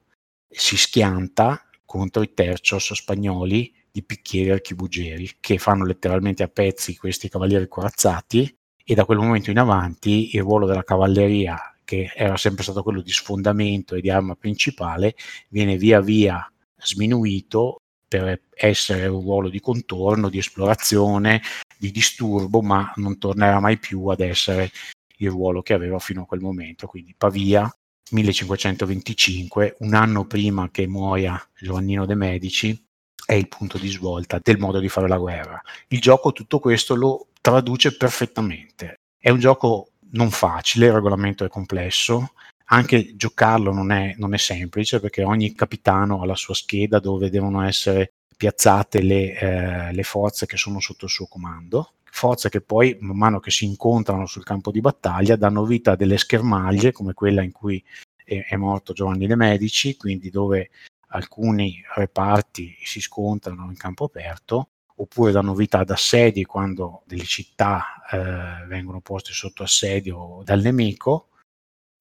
si 0.47 0.77
schianta 0.77 1.65
contro 1.87 2.23
i 2.23 2.35
tercios 2.35 2.93
spagnoli 2.93 3.75
di 3.93 4.03
picchieri 4.03 4.51
archibugeri 4.51 5.37
che 5.41 5.59
fanno 5.59 5.85
letteralmente 5.85 6.43
a 6.43 6.49
pezzi 6.49 6.97
questi 6.97 7.29
cavalieri 7.29 7.69
corazzati 7.69 8.57
e 8.85 8.95
da 8.95 9.05
quel 9.05 9.19
momento 9.19 9.51
in 9.51 9.59
avanti 9.59 10.35
il 10.35 10.43
ruolo 10.43 10.67
della 10.67 10.85
cavalleria 10.85 11.75
che 11.85 12.13
era 12.15 12.37
sempre 12.37 12.63
stato 12.63 12.83
quello 12.83 13.01
di 13.01 13.11
sfondamento 13.11 13.95
e 13.95 14.01
di 14.01 14.11
arma 14.11 14.37
principale 14.37 15.17
viene 15.49 15.77
via 15.77 16.01
via 16.01 16.51
sminuito 16.77 17.81
per 18.11 18.43
essere 18.51 19.07
un 19.07 19.21
ruolo 19.21 19.49
di 19.49 19.61
contorno, 19.61 20.29
di 20.29 20.39
esplorazione, 20.39 21.41
di 21.79 21.93
disturbo, 21.93 22.61
ma 22.61 22.93
non 22.97 23.19
tornerà 23.19 23.61
mai 23.61 23.79
più 23.79 24.07
ad 24.09 24.21
essere 24.21 24.71
il 25.19 25.31
ruolo 25.31 25.63
che 25.63 25.75
aveva 25.75 26.01
fino 26.01 26.23
a 26.23 26.27
quel 26.27 26.41
momento. 26.41 26.89
Quindi 26.89 27.15
Pavia, 27.17 27.73
1525, 28.11 29.77
un 29.81 29.95
anno 29.95 30.27
prima 30.27 30.71
che 30.71 30.89
muoia 30.89 31.41
Giovannino 31.57 32.05
de' 32.05 32.17
Medici, 32.17 32.85
è 33.31 33.35
il 33.35 33.47
punto 33.47 33.79
di 33.79 33.89
svolta 33.89 34.41
del 34.43 34.59
modo 34.59 34.81
di 34.81 34.89
fare 34.89 35.07
la 35.07 35.17
guerra. 35.17 35.63
Il 35.87 36.01
gioco 36.01 36.33
tutto 36.33 36.59
questo 36.59 36.97
lo 36.97 37.29
traduce 37.41 37.97
perfettamente. 37.97 38.97
È 39.17 39.31
un 39.31 39.39
gioco 39.39 39.91
non 40.11 40.33
facile, 40.33 40.87
il 40.87 40.95
regolamento 40.95 41.45
è 41.45 41.49
complesso, 41.49 42.33
anche 42.73 43.15
giocarlo 43.15 43.73
non 43.73 43.93
è, 43.93 44.17
non 44.19 44.35
è 44.35 44.37
semplice 44.37 44.99
perché 44.99 45.23
ogni 45.23 45.55
capitano 45.55 46.23
ha 46.23 46.27
la 46.27 46.35
sua 46.35 46.55
scheda 46.55 46.99
dove 46.99 47.31
devono 47.31 47.63
essere 47.63 48.15
piazzate 48.37 49.01
le, 49.01 49.39
eh, 49.39 49.93
le 49.93 50.03
forze 50.03 50.47
che 50.47 50.57
sono 50.57 50.81
sotto 50.81 51.05
il 51.05 51.11
suo 51.13 51.27
comando 51.27 51.93
forze 52.13 52.49
che 52.49 52.61
poi 52.61 52.97
man 53.01 53.17
mano 53.17 53.39
che 53.39 53.53
si 53.53 53.65
incontrano 53.65 54.27
sul 54.27 54.43
campo 54.43 54.73
di 54.73 54.81
battaglia 54.81 55.37
danno 55.37 55.65
vita 55.65 55.93
a 55.93 55.97
delle 55.97 56.19
schermaglie 56.19 56.91
come 56.91 57.15
quella 57.15 57.43
in 57.43 57.53
cui 57.53 57.83
è, 58.25 58.47
è 58.49 58.57
morto 58.57 58.93
Giovanni 58.93 59.29
de' 59.29 59.37
Medici, 59.37 59.97
quindi 59.97 60.29
dove 60.29 60.71
alcuni 61.11 61.83
reparti 61.95 62.77
si 62.83 63.01
scontrano 63.01 63.67
in 63.67 63.77
campo 63.77 64.05
aperto 64.05 64.69
oppure 65.01 65.33
danno 65.33 65.55
vita 65.55 65.79
ad 65.79 65.91
assedi 65.91 66.45
quando 66.45 67.03
delle 67.07 67.25
città 67.25 68.03
eh, 68.11 68.67
vengono 68.67 69.01
poste 69.01 69.33
sotto 69.33 69.63
assedio 69.63 70.43
dal 70.45 70.61
nemico, 70.61 71.29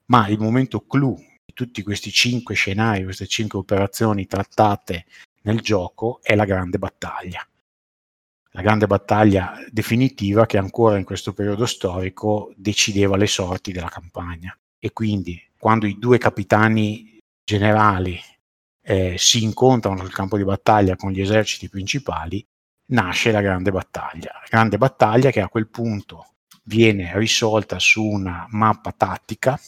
ma 0.08 0.28
il 0.28 0.38
momento 0.38 0.86
clou 0.86 1.16
di 1.16 1.54
tutti 1.54 1.82
questi 1.82 2.12
cinque 2.12 2.56
scenari, 2.56 3.06
queste 3.06 3.26
cinque 3.26 3.60
operazioni 3.60 4.28
trattate 4.28 5.06
nel 5.44 5.62
gioco 5.62 6.20
è 6.22 6.36
la 6.36 6.46
grande 6.46 6.78
battaglia. 6.78 7.46
La 8.54 8.62
grande 8.62 8.88
battaglia 8.88 9.54
definitiva 9.72 10.46
che 10.46 10.58
ancora 10.58 10.98
in 10.98 11.06
questo 11.06 11.34
periodo 11.34 11.66
storico 11.66 12.52
decideva 12.56 13.16
le 13.16 13.28
sorti 13.28 13.72
della 13.72 13.90
campagna. 13.90 14.58
E 14.78 14.92
quindi 14.92 15.42
quando 15.58 15.86
i 15.86 15.98
due 16.00 16.18
capitani 16.18 17.20
generali 17.44 18.20
eh, 18.82 19.16
si 19.18 19.44
incontrano 19.44 19.98
sul 20.00 20.14
campo 20.14 20.38
di 20.38 20.44
battaglia 20.44 20.96
con 20.96 21.12
gli 21.12 21.22
eserciti 21.22 21.70
principali, 21.70 22.46
nasce 22.88 23.32
la 23.32 23.42
grande 23.42 23.72
battaglia. 23.72 24.32
La 24.34 24.48
grande 24.50 24.78
battaglia 24.78 25.32
che 25.32 25.42
a 25.42 25.50
quel 25.50 25.68
punto 25.70 26.36
viene 26.64 27.12
risolta 27.16 27.80
su 27.80 28.04
una 28.04 28.46
mappa 28.50 28.92
tattica 28.92 29.60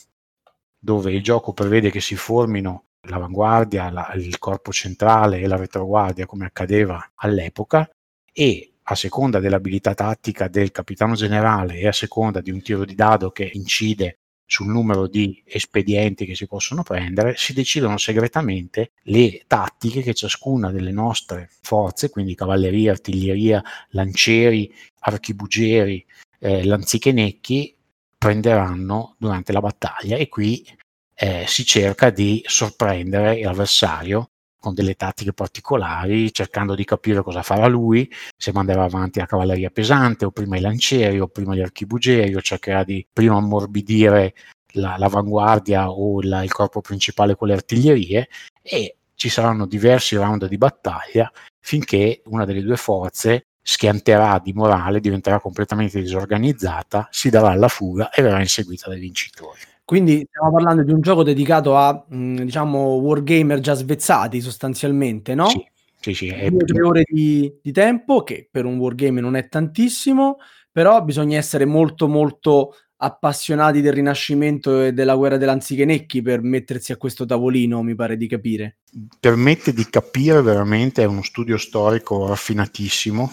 dove 0.77 1.13
il 1.13 1.21
gioco 1.21 1.53
prevede 1.53 1.91
che 1.91 2.01
si 2.01 2.15
formino 2.15 2.85
l'avanguardia, 3.07 3.89
la, 3.89 4.11
il 4.15 4.37
corpo 4.39 4.71
centrale 4.71 5.39
e 5.39 5.47
la 5.47 5.55
retroguardia 5.55 6.25
come 6.25 6.45
accadeva 6.45 7.11
all'epoca 7.15 7.89
e 8.31 8.73
a 8.83 8.95
seconda 8.95 9.39
dell'abilità 9.39 9.93
tattica 9.93 10.47
del 10.47 10.71
capitano 10.71 11.13
generale 11.13 11.77
e 11.77 11.87
a 11.87 11.91
seconda 11.91 12.41
di 12.41 12.51
un 12.51 12.61
tiro 12.61 12.83
di 12.85 12.95
dado 12.95 13.31
che 13.31 13.49
incide 13.53 14.20
sul 14.51 14.67
numero 14.67 15.07
di 15.07 15.41
espedienti 15.45 16.25
che 16.25 16.35
si 16.35 16.45
possono 16.45 16.83
prendere, 16.83 17.35
si 17.37 17.53
decidono 17.53 17.97
segretamente 17.97 18.91
le 19.03 19.43
tattiche 19.47 20.01
che 20.01 20.13
ciascuna 20.13 20.71
delle 20.71 20.91
nostre 20.91 21.49
forze, 21.61 22.09
quindi 22.09 22.35
cavalleria, 22.35 22.91
artiglieria, 22.91 23.63
lancieri, 23.91 24.69
archibugeri, 24.99 26.05
eh, 26.39 26.65
lanzichenecchi, 26.65 27.73
prenderanno 28.17 29.15
durante 29.17 29.53
la 29.53 29.61
battaglia. 29.61 30.17
E 30.17 30.27
qui 30.27 30.67
eh, 31.13 31.45
si 31.47 31.63
cerca 31.63 32.09
di 32.09 32.43
sorprendere 32.45 33.41
l'avversario 33.41 34.31
con 34.61 34.75
delle 34.75 34.93
tattiche 34.93 35.33
particolari, 35.33 36.31
cercando 36.31 36.75
di 36.75 36.85
capire 36.85 37.23
cosa 37.23 37.41
farà 37.41 37.65
lui, 37.65 38.09
se 38.37 38.53
manderà 38.53 38.83
avanti 38.83 39.19
la 39.19 39.25
cavalleria 39.25 39.71
pesante, 39.71 40.23
o 40.23 40.31
prima 40.31 40.55
i 40.55 40.61
lancieri, 40.61 41.19
o 41.19 41.27
prima 41.27 41.55
gli 41.55 41.61
archibugeri, 41.61 42.35
o 42.35 42.41
cercherà 42.41 42.83
di 42.83 43.05
prima 43.11 43.35
ammorbidire 43.37 44.35
la, 44.73 44.97
l'avanguardia 44.97 45.89
o 45.89 46.21
la, 46.21 46.43
il 46.43 46.51
corpo 46.51 46.79
principale 46.79 47.35
con 47.35 47.47
le 47.47 47.55
artiglierie, 47.55 48.29
e 48.61 48.97
ci 49.15 49.29
saranno 49.29 49.65
diversi 49.65 50.15
round 50.15 50.47
di 50.47 50.57
battaglia 50.57 51.29
finché 51.59 52.21
una 52.25 52.45
delle 52.45 52.61
due 52.61 52.77
forze 52.77 53.47
schianterà 53.63 54.39
di 54.43 54.53
morale, 54.53 54.99
diventerà 54.99 55.39
completamente 55.39 55.99
disorganizzata, 55.99 57.07
si 57.11 57.29
darà 57.29 57.49
alla 57.49 57.67
fuga 57.67 58.11
e 58.11 58.21
verrà 58.21 58.39
inseguita 58.39 58.89
dai 58.89 58.99
vincitori. 58.99 59.59
Quindi 59.91 60.25
stiamo 60.25 60.53
parlando 60.53 60.83
di 60.83 60.93
un 60.93 61.01
gioco 61.01 61.21
dedicato 61.21 61.75
a, 61.75 62.05
mh, 62.07 62.43
diciamo, 62.43 62.93
wargamer 62.95 63.59
già 63.59 63.73
svezzati 63.73 64.39
sostanzialmente, 64.39 65.35
no? 65.35 65.49
Sì, 65.49 65.67
sì, 65.99 66.13
sì. 66.13 66.27
È... 66.29 66.49
Due 66.49 66.63
tre 66.63 66.81
ore 66.81 67.03
di, 67.05 67.53
di, 67.61 67.73
tempo, 67.73 68.23
che 68.23 68.47
per 68.49 68.63
un 68.63 68.77
wargame 68.77 69.19
non 69.19 69.35
è 69.35 69.49
tantissimo, 69.49 70.37
però 70.71 71.03
bisogna 71.03 71.37
essere 71.37 71.65
molto 71.65 72.07
molto 72.07 72.73
appassionati 72.95 73.81
del 73.81 73.91
Rinascimento 73.91 74.81
e 74.81 74.93
della 74.93 75.15
guerra 75.15 75.35
dell'Anzichenecchi 75.35 76.21
per 76.21 76.41
mettersi 76.41 76.93
a 76.93 76.95
questo 76.95 77.25
tavolino, 77.25 77.83
mi 77.83 77.93
pare 77.93 78.15
di 78.15 78.27
capire. 78.27 78.77
Permette 79.19 79.73
di 79.73 79.85
capire 79.89 80.41
veramente, 80.41 81.01
è 81.01 81.05
uno 81.05 81.21
studio 81.21 81.57
storico 81.57 82.27
raffinatissimo, 82.27 83.29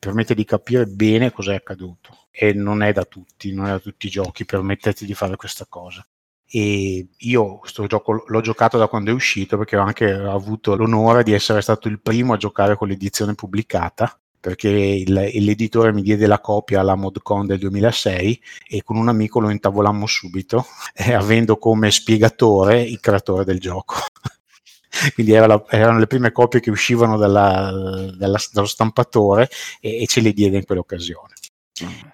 permette 0.00 0.34
di 0.34 0.44
capire 0.44 0.86
bene 0.86 1.30
cosa 1.30 1.52
è 1.52 1.56
accaduto 1.56 2.28
e 2.30 2.54
non 2.54 2.82
è 2.82 2.92
da 2.92 3.04
tutti, 3.04 3.52
non 3.52 3.66
è 3.66 3.70
da 3.70 3.78
tutti 3.78 4.06
i 4.06 4.10
giochi 4.10 4.44
permetterti 4.46 5.04
di 5.04 5.14
fare 5.14 5.36
questa 5.36 5.66
cosa. 5.68 6.04
E 6.52 7.06
io 7.16 7.58
questo 7.58 7.86
gioco 7.86 8.24
l'ho 8.26 8.40
giocato 8.40 8.78
da 8.78 8.88
quando 8.88 9.10
è 9.10 9.14
uscito 9.14 9.56
perché 9.56 9.76
ho 9.76 9.84
anche 9.84 10.10
avuto 10.10 10.74
l'onore 10.74 11.22
di 11.22 11.32
essere 11.32 11.60
stato 11.60 11.86
il 11.86 12.00
primo 12.00 12.32
a 12.32 12.38
giocare 12.38 12.76
con 12.76 12.88
l'edizione 12.88 13.34
pubblicata 13.34 14.18
perché 14.40 14.68
il, 14.68 15.12
l'editore 15.12 15.92
mi 15.92 16.02
diede 16.02 16.26
la 16.26 16.40
copia 16.40 16.80
alla 16.80 16.94
ModCon 16.94 17.46
del 17.46 17.58
2006 17.58 18.42
e 18.68 18.82
con 18.82 18.96
un 18.96 19.08
amico 19.08 19.38
lo 19.38 19.50
intavolammo 19.50 20.06
subito, 20.06 20.64
eh, 20.94 21.12
avendo 21.12 21.58
come 21.58 21.90
spiegatore 21.90 22.80
il 22.80 22.98
creatore 23.00 23.44
del 23.44 23.60
gioco. 23.60 23.96
Quindi 25.14 25.32
era 25.32 25.46
la, 25.46 25.64
erano 25.68 25.98
le 25.98 26.06
prime 26.06 26.32
copie 26.32 26.60
che 26.60 26.70
uscivano 26.70 27.16
dalla, 27.16 28.12
dalla, 28.16 28.38
dallo 28.52 28.66
stampatore 28.66 29.48
e, 29.80 30.02
e, 30.02 30.06
ce 30.06 30.20
le 30.20 30.32
diede 30.32 30.56
in 30.58 30.64
quell'occasione. 30.64 31.34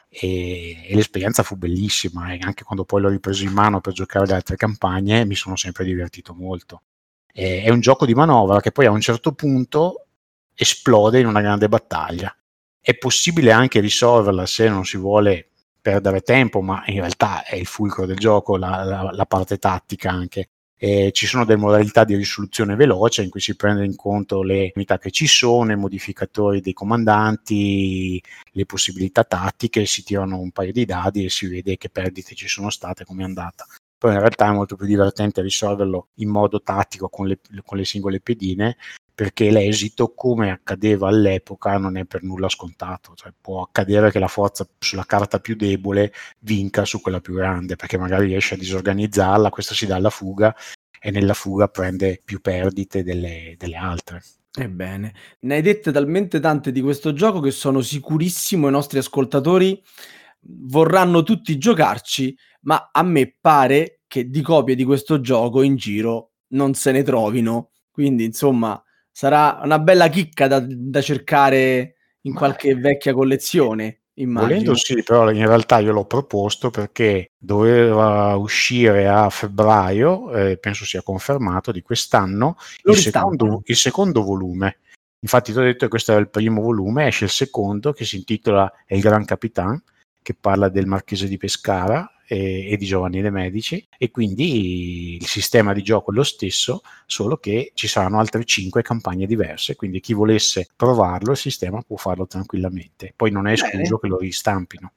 E, 0.09 0.89
e, 0.89 0.95
l'esperienza 0.95 1.43
fu 1.43 1.57
bellissima 1.57 2.33
e 2.33 2.39
anche 2.41 2.63
quando 2.63 2.85
poi 2.85 3.01
l'ho 3.01 3.09
ripreso 3.09 3.43
in 3.43 3.53
mano 3.53 3.81
per 3.81 3.93
giocare 3.93 4.27
le 4.27 4.35
altre 4.35 4.57
campagne 4.57 5.25
mi 5.25 5.35
sono 5.35 5.57
sempre 5.57 5.85
divertito 5.85 6.35
molto. 6.35 6.83
E, 7.33 7.63
è 7.63 7.71
un 7.71 7.81
gioco 7.81 8.07
di 8.07 8.15
manovra 8.15 8.61
che 8.61 8.73
poi 8.73 8.87
a 8.87 8.91
un 8.91 9.01
certo 9.01 9.33
punto 9.33 10.07
esplode 10.55 11.21
in 11.21 11.27
una 11.27 11.41
grande 11.41 11.69
battaglia. 11.69 12.35
È 12.81 12.97
possibile 12.97 13.51
anche 13.51 13.81
risolverla 13.81 14.47
se 14.47 14.69
non 14.69 14.85
si 14.85 14.97
vuole 14.97 15.51
perdere 15.81 16.21
tempo, 16.21 16.61
ma 16.61 16.83
in 16.87 17.01
realtà 17.01 17.45
è 17.45 17.57
il 17.57 17.67
fulcro 17.67 18.07
del 18.07 18.17
gioco, 18.17 18.57
la, 18.57 18.85
la, 18.85 19.11
la 19.13 19.27
parte 19.27 19.59
tattica 19.59 20.11
anche. 20.11 20.51
E 20.79 21.11
ci 21.13 21.27
sono 21.27 21.47
delle 21.47 21.59
modalità 21.59 22.05
di 22.05 22.15
risoluzione 22.17 22.77
veloce 22.77 23.23
in 23.23 23.31
cui 23.31 23.41
si 23.41 23.57
prende 23.57 23.85
in 23.85 23.97
conto 23.97 24.43
le 24.43 24.73
unità 24.75 24.99
che 24.99 25.11
ci 25.11 25.27
sono, 25.27 25.73
i 25.73 25.77
modificatori 25.77 26.61
dei 26.61 26.75
comandanti, 26.75 28.23
le 28.53 28.67
possibilità 28.67 29.25
tattiche, 29.25 29.87
si 29.87 30.05
tirano 30.05 30.39
un 30.39 30.51
paio 30.51 30.73
di 30.73 30.85
dadi 30.85 31.25
e 31.25 31.31
si 31.31 31.47
vede 31.47 31.79
che 31.79 31.89
perdite 31.89 32.35
ci 32.35 32.49
sono 32.49 32.69
state, 32.69 33.05
come 33.05 33.23
è 33.23 33.25
andata. 33.25 33.65
Poi 33.99 34.13
in 34.13 34.19
realtà 34.19 34.49
è 34.49 34.53
molto 34.53 34.77
più 34.77 34.87
divertente 34.87 35.41
risolverlo 35.41 36.09
in 36.17 36.29
modo 36.29 36.61
tattico 36.61 37.09
con 37.09 37.27
le, 37.27 37.39
con 37.65 37.79
le 37.79 37.85
singole 37.87 38.21
pedine 38.21 38.77
perché 39.17 39.51
l'esito, 39.51 40.13
come 40.13 40.51
accadeva 40.51 41.09
all'epoca, 41.09 41.79
non 41.79 41.97
è 41.97 42.05
per 42.05 42.23
nulla 42.23 42.51
scontato. 42.51 43.15
Cioè, 43.15 43.33
può 43.41 43.63
accadere 43.63 44.11
che 44.11 44.19
la 44.19 44.29
forza 44.29 44.69
sulla 44.79 45.07
carta 45.07 45.41
più 45.41 45.57
debole 45.57 46.13
vinca 46.41 46.85
su 46.85 47.01
quella 47.01 47.23
più 47.23 47.33
grande, 47.33 47.77
perché 47.77 47.97
magari 47.97 48.27
riesce 48.27 48.57
a 48.57 48.59
disorganizzarla, 48.59 49.49
questa 49.49 49.73
si 49.73 49.87
dà 49.87 49.97
alla 49.97 50.11
fuga 50.11 50.55
e 51.01 51.11
nella 51.11 51.33
fuga 51.33 51.67
prende 51.69 52.21
più 52.23 52.43
perdite 52.43 53.03
delle, 53.03 53.55
delle 53.57 53.77
altre. 53.77 54.23
Ebbene, 54.53 55.15
ne 55.41 55.55
hai 55.55 55.63
dette 55.63 55.93
talmente 55.93 56.39
tante 56.39 56.71
di 56.71 56.83
questo 56.83 57.15
gioco 57.15 57.41
che 57.41 57.53
sono 57.53 57.81
sicurissimo 57.81 58.69
i 58.69 58.71
nostri 58.71 58.99
ascoltatori 58.99 59.83
vorranno 60.41 61.23
tutti 61.23 61.57
giocarci, 61.57 62.37
ma 62.65 62.91
a 62.93 63.03
me 63.03 63.35
pare 63.41 64.01
che 64.07 64.29
di 64.29 64.43
copie 64.43 64.75
di 64.75 64.85
questo 64.85 65.23
gioco 65.23 65.63
in 65.63 65.77
giro 65.77 66.33
non 66.49 66.75
se 66.75 66.93
ne 66.93 67.03
trovino. 67.03 67.71
Quindi, 67.91 68.25
insomma, 68.25 68.79
sarà 69.17 69.61
una 69.63 69.79
bella 69.79 70.09
chicca 70.09 70.47
da, 70.47 70.63
da 70.63 71.01
cercare 71.01 71.95
in 72.27 72.33
Ma 72.33 72.39
qualche 72.39 72.75
vecchia 72.75 73.15
collezione. 73.15 74.01
Immagino. 74.19 74.49
Volendo 74.49 74.75
sì, 74.75 75.03
però 75.03 75.31
in 75.31 75.47
realtà 75.47 75.79
io 75.79 75.93
l'ho 75.93 76.05
proposto 76.05 76.69
perché 76.69 77.31
doveva 77.39 78.35
uscire 78.35 79.09
a 79.09 79.31
febbraio, 79.31 80.33
eh, 80.33 80.59
penso 80.59 80.85
sia 80.85 81.01
confermato, 81.01 81.73
di 81.73 81.81
quest'anno, 81.81 82.57
il 82.83 82.97
secondo, 82.97 83.63
il 83.65 83.77
secondo, 83.77 84.23
volume. 84.23 84.81
Infatti 85.21 85.51
ti 85.51 85.59
ho 85.59 85.63
detto 85.63 85.85
che 85.85 85.91
questo 85.91 86.13
era 86.13 86.21
il 86.21 86.29
primo 86.29 86.61
volume, 86.61 87.07
esce 87.07 87.25
il 87.25 87.31
secondo 87.31 87.95
che 87.95 88.05
si 88.05 88.17
intitola 88.17 88.71
El 88.85 89.01
Gran 89.01 89.25
Capitan, 89.25 89.83
che 90.23 90.37
parla 90.39 90.69
del 90.69 90.87
marchese 90.87 91.27
di 91.27 91.39
Pescara 91.39 92.07
e, 92.27 92.71
e, 92.71 92.77
di 92.77 92.85
Giovanni 92.85 93.21
De 93.21 93.31
Medici 93.31 93.87
e 93.97 94.11
quindi 94.11 95.17
il 95.17 95.27
sistema 95.27 95.73
di 95.73 95.83
gioco 95.83 96.11
è 96.11 96.15
lo 96.15 96.25
stesso, 96.25 96.83
solo 97.07 97.37
che 97.37 97.73
ci 97.75 97.89
saranno 97.89 98.19
altre 98.19 98.45
5 98.45 98.83
campagne 98.83 99.27
diverse, 99.27 99.77
quindi 99.77 100.01
chi 100.01 100.13
volesse 100.13 100.67
provarlo 100.75 101.33
il 101.33 101.37
sistema 101.37 101.81
può 101.83 101.97
farlo 101.97 102.27
tranquillamente. 102.27 103.13
Poi 103.15 103.31
non 103.31 103.47
è 103.47 103.53
escluso 103.53 103.99
che 103.99 104.09
lo 104.09 104.19
ristampino. 104.19 104.93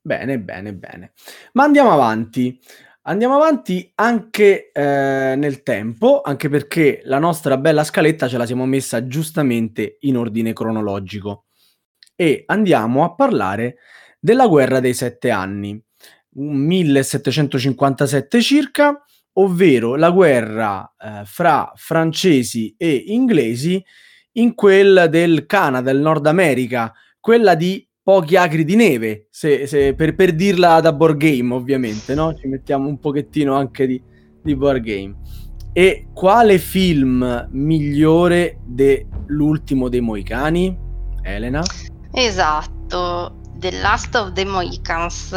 Bene, 0.00 0.38
bene, 0.38 0.72
bene. 0.72 1.12
Ma 1.52 1.64
andiamo 1.64 1.92
avanti. 1.92 2.60
Andiamo 3.08 3.36
avanti 3.36 3.92
anche 3.96 4.72
eh, 4.72 5.34
nel 5.36 5.62
tempo, 5.62 6.22
anche 6.22 6.48
perché 6.48 7.02
la 7.04 7.20
nostra 7.20 7.56
bella 7.56 7.84
scaletta 7.84 8.26
ce 8.26 8.36
la 8.36 8.46
siamo 8.46 8.66
messa 8.66 9.06
giustamente 9.06 9.98
in 10.00 10.16
ordine 10.16 10.52
cronologico. 10.52 11.44
E 12.16 12.42
andiamo 12.46 13.04
a 13.04 13.14
parlare 13.14 13.76
della 14.18 14.48
guerra 14.48 14.80
dei 14.80 14.94
sette 14.94 15.30
anni, 15.30 15.80
1757 16.36 18.40
circa, 18.40 19.02
ovvero 19.34 19.96
la 19.96 20.10
guerra 20.10 20.94
eh, 20.98 21.22
fra 21.24 21.72
francesi 21.74 22.74
e 22.76 23.04
inglesi 23.08 23.82
in 24.32 24.54
quel 24.54 25.08
del 25.10 25.46
Canada, 25.46 25.92
del 25.92 26.00
Nord 26.00 26.26
America, 26.26 26.92
quella 27.20 27.54
di 27.54 27.86
pochi 28.02 28.36
acri 28.36 28.64
di 28.64 28.76
neve, 28.76 29.26
se, 29.30 29.66
se, 29.66 29.94
per, 29.94 30.14
per, 30.14 30.34
dirla 30.34 30.80
da 30.80 30.92
board 30.92 31.16
game 31.16 31.54
ovviamente, 31.54 32.14
no? 32.14 32.34
ci 32.34 32.46
mettiamo 32.46 32.86
un 32.86 32.98
pochettino 32.98 33.54
anche 33.54 33.86
di, 33.86 34.00
di 34.42 34.54
board 34.54 34.82
game. 34.82 35.16
E 35.72 36.08
quale 36.14 36.58
film 36.58 37.48
migliore 37.50 38.58
dell'ultimo 38.64 39.88
dei 39.88 40.00
Moicani? 40.00 40.78
Elena? 41.22 41.62
Esatto, 42.12 43.40
The 43.58 43.72
Last 43.72 44.14
of 44.14 44.32
the 44.32 44.44
Mohicans 44.44 45.32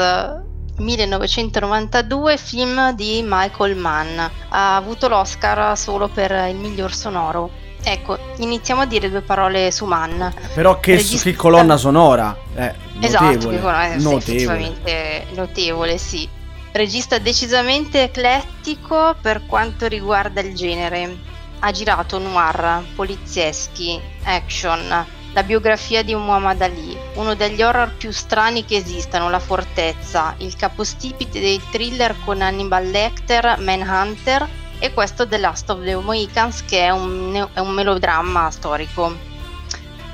1992, 0.79 2.37
film 2.37 2.91
di 2.93 3.21
Michael 3.23 3.75
Mann. 3.75 4.17
Ha 4.49 4.75
avuto 4.75 5.07
l'Oscar 5.07 5.77
solo 5.77 6.07
per 6.07 6.31
il 6.49 6.55
miglior 6.55 6.93
sonoro. 6.93 7.49
Ecco, 7.81 8.17
iniziamo 8.37 8.81
a 8.81 8.85
dire 8.85 9.09
due 9.09 9.21
parole 9.21 9.71
su 9.71 9.85
Mann. 9.85 10.21
Però 10.53 10.79
che, 10.79 10.95
Regista... 10.95 11.29
che 11.29 11.35
colonna 11.35 11.77
sonora! 11.77 12.35
Eh, 12.55 12.73
esatto, 12.99 13.49
che 13.49 13.59
colonna, 13.59 13.95
notevole. 13.95 14.17
effettivamente 14.17 15.25
notevole, 15.33 15.97
sì. 15.97 16.27
Regista 16.71 17.17
decisamente 17.17 18.03
eclettico 18.03 19.15
per 19.21 19.45
quanto 19.45 19.87
riguarda 19.87 20.41
il 20.41 20.53
genere. 20.55 21.17
Ha 21.59 21.71
girato 21.71 22.19
noir, 22.19 22.83
polizieschi, 22.95 23.99
action, 24.23 25.05
la 25.39 25.45
biografia 25.45 26.03
di 26.03 26.13
Muhammad 26.13 26.61
Ali, 26.61 26.97
uno 27.13 27.33
degli 27.33 27.61
horror 27.61 27.93
più 27.95 28.11
strani 28.11 28.65
che 28.65 28.75
esistano, 28.75 29.29
La 29.29 29.39
Fortezza, 29.39 30.35
il 30.39 30.53
capostipite 30.57 31.39
dei 31.39 31.61
thriller 31.71 32.13
con 32.25 32.41
Hannibal 32.41 32.85
Lecter, 32.85 33.57
Manhunter 33.59 34.45
e 34.79 34.91
questo 34.91 35.25
The 35.25 35.37
Last 35.37 35.69
of 35.69 35.81
the 35.81 35.95
Mohicans 35.95 36.65
che 36.65 36.79
è 36.79 36.89
un, 36.89 37.47
è 37.53 37.59
un 37.59 37.69
melodramma 37.69 38.51
storico. 38.51 39.15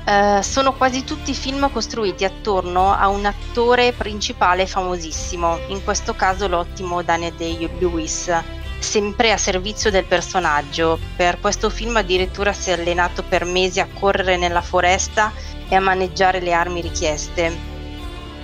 Uh, 0.06 0.40
sono 0.42 0.72
quasi 0.74 1.02
tutti 1.02 1.34
film 1.34 1.72
costruiti 1.72 2.24
attorno 2.24 2.94
a 2.94 3.08
un 3.08 3.24
attore 3.24 3.92
principale 3.92 4.64
famosissimo, 4.64 5.58
in 5.68 5.82
questo 5.82 6.14
caso 6.14 6.46
l'ottimo 6.46 7.02
Daniel 7.02 7.34
Day-Lewis, 7.34 8.30
sempre 8.78 9.32
a 9.32 9.36
servizio 9.36 9.90
del 9.90 10.04
personaggio. 10.04 10.98
Per 11.16 11.40
questo 11.40 11.70
film 11.70 11.96
addirittura 11.96 12.52
si 12.52 12.70
è 12.70 12.74
allenato 12.74 13.22
per 13.22 13.44
mesi 13.44 13.80
a 13.80 13.88
correre 13.92 14.36
nella 14.36 14.62
foresta 14.62 15.32
e 15.68 15.74
a 15.74 15.80
maneggiare 15.80 16.40
le 16.40 16.52
armi 16.52 16.80
richieste. 16.80 17.74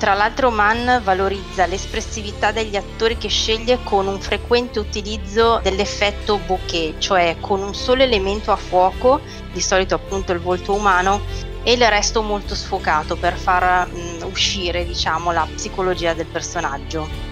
Tra 0.03 0.15
l'altro 0.15 0.51
Mann 0.51 1.01
valorizza 1.05 1.67
l'espressività 1.67 2.51
degli 2.51 2.75
attori 2.75 3.17
che 3.17 3.29
sceglie 3.29 3.79
con 3.85 4.09
un 4.09 4.21
frequente 4.21 4.81
utilizzo 4.81 5.61
dell'effetto 5.63 6.39
bokeh, 6.39 6.95
cioè 6.99 7.37
con 7.39 7.63
un 7.63 7.73
solo 7.73 8.03
elemento 8.03 8.51
a 8.51 8.57
fuoco, 8.57 9.21
di 9.53 9.61
solito 9.61 9.95
appunto 9.95 10.33
il 10.33 10.41
volto 10.41 10.75
umano, 10.75 11.21
e 11.63 11.75
il 11.75 11.89
resto 11.89 12.23
molto 12.23 12.57
sfocato 12.57 13.17
per 13.17 13.37
far 13.37 13.87
mh, 13.87 13.97
mm, 13.97 14.23
uscire 14.25 14.85
diciamo, 14.85 15.31
la 15.31 15.47
psicologia 15.55 16.15
del 16.15 16.27
personaggio. 16.27 17.32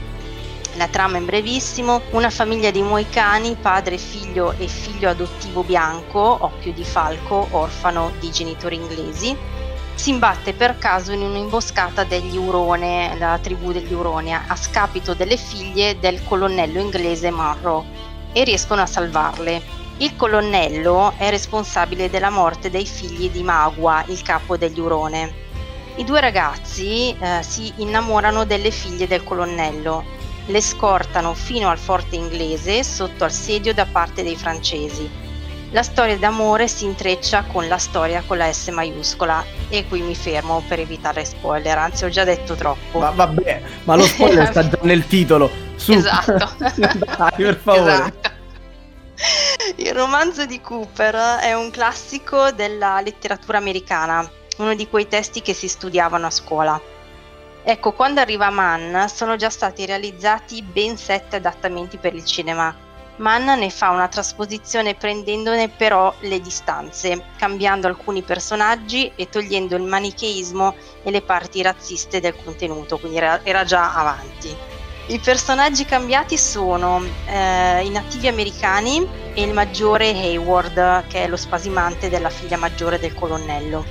La 0.74 0.87
trama 0.87 1.18
è 1.18 1.20
brevissimo, 1.20 2.00
una 2.11 2.30
famiglia 2.30 2.70
di 2.70 2.80
moicani, 2.80 3.56
padre, 3.61 3.98
figlio 3.98 4.54
e 4.56 4.68
figlio 4.68 5.09
adottivo 5.11 5.62
bianco, 5.62 6.38
occhio 6.40 6.72
di 6.72 6.85
falco, 6.85 7.48
orfano 7.50 8.12
di 8.20 8.30
genitori 8.30 8.76
inglesi, 8.76 9.37
si 10.00 10.11
imbatte 10.11 10.54
per 10.54 10.78
caso 10.78 11.12
in 11.12 11.22
un'imboscata 11.22 12.04
degli 12.04 12.37
Urone, 12.37 13.16
la 13.18 13.38
tribù 13.42 13.72
degli 13.72 13.92
Urone, 13.92 14.33
a 14.46 14.56
scapito 14.56 15.12
delle 15.12 15.37
figlie 15.37 15.98
del 15.98 16.24
colonnello 16.24 16.80
inglese 16.80 17.30
Monroe 17.30 17.85
e 18.33 18.44
riescono 18.44 18.80
a 18.80 18.87
salvarle. 18.87 19.61
Il 19.98 20.16
colonnello 20.16 21.12
è 21.18 21.28
responsabile 21.28 22.09
della 22.09 22.30
morte 22.30 22.70
dei 22.70 22.87
figli 22.87 23.28
di 23.28 23.42
Magua, 23.42 24.02
il 24.06 24.22
capo 24.22 24.56
degli 24.56 24.80
Urone. 24.80 25.35
I 25.96 26.04
due 26.04 26.20
ragazzi 26.20 27.14
eh, 27.18 27.42
si 27.42 27.70
innamorano 27.76 28.46
delle 28.46 28.70
figlie 28.70 29.06
del 29.06 29.22
colonnello, 29.22 30.02
le 30.46 30.61
scortano 30.61 31.35
fino 31.35 31.68
al 31.68 31.79
forte 31.79 32.16
inglese 32.16 32.83
sotto 32.83 33.24
assedio 33.24 33.74
da 33.74 33.87
parte 33.87 34.22
dei 34.22 34.37
francesi. 34.37 35.29
La 35.72 35.85
storia 35.85 36.18
d'amore 36.18 36.66
si 36.66 36.85
intreccia 36.85 37.44
con 37.44 37.68
la 37.68 37.79
storia 37.79 38.24
con 38.26 38.38
la 38.38 38.53
S 38.53 38.68
maiuscola 38.68 39.44
e 39.68 39.87
qui 39.87 40.00
mi 40.00 40.16
fermo 40.16 40.64
per 40.66 40.81
evitare 40.81 41.24
spoiler, 41.24 41.79
anzi 41.79 42.05
ho 42.05 42.09
già 42.09 42.24
detto 42.24 42.57
troppo. 42.57 42.98
Ma 42.98 43.11
vabbè, 43.11 43.62
ma 43.85 43.94
lo 43.94 44.03
spoiler 44.03 44.48
sta 44.48 44.68
già 44.68 44.79
nel 44.83 45.07
titolo. 45.07 45.48
Su. 45.76 45.92
Esatto. 45.92 46.50
Dai, 46.59 47.31
per 47.37 47.61
favore. 47.62 47.92
Esatto. 47.92 48.31
Il 49.76 49.92
romanzo 49.94 50.44
di 50.44 50.61
Cooper 50.61 51.38
è 51.40 51.53
un 51.53 51.70
classico 51.70 52.50
della 52.50 53.00
letteratura 53.00 53.59
americana, 53.59 54.29
uno 54.57 54.74
di 54.74 54.88
quei 54.88 55.07
testi 55.07 55.40
che 55.40 55.55
si 55.55 55.68
studiavano 55.68 56.26
a 56.26 56.31
scuola. 56.31 56.81
Ecco, 57.62 57.92
quando 57.92 58.20
arriva 58.20 58.48
Mann 58.48 59.06
sono 59.06 59.36
già 59.36 59.50
stati 59.50 59.84
realizzati 59.84 60.62
ben 60.62 60.96
sette 60.96 61.36
adattamenti 61.36 61.98
per 61.98 62.14
il 62.14 62.24
cinema. 62.24 62.74
Mann 63.16 63.50
ne 63.50 63.68
fa 63.68 63.90
una 63.90 64.08
trasposizione 64.08 64.94
prendendone 64.94 65.68
però 65.68 66.12
le 66.20 66.40
distanze, 66.40 67.22
cambiando 67.36 67.86
alcuni 67.86 68.22
personaggi 68.22 69.12
e 69.14 69.28
togliendo 69.28 69.76
il 69.76 69.82
manicheismo 69.82 70.74
e 71.02 71.10
le 71.10 71.20
parti 71.20 71.60
razziste 71.60 72.18
del 72.20 72.34
contenuto, 72.42 72.96
quindi 72.96 73.18
era, 73.18 73.64
già 73.64 73.94
avanti. 73.94 74.56
I 75.08 75.18
personaggi 75.18 75.84
cambiati 75.84 76.38
sono 76.38 77.04
eh, 77.26 77.84
i 77.84 77.90
nativi 77.90 78.26
americani 78.26 79.06
e 79.34 79.42
il 79.42 79.52
maggiore 79.52 80.08
Hayward, 80.10 81.08
che 81.08 81.24
è 81.24 81.28
lo 81.28 81.36
spasimante 81.36 82.08
della 82.08 82.30
figlia 82.30 82.56
maggiore 82.56 82.98
del 82.98 83.12
colonnello, 83.12 83.84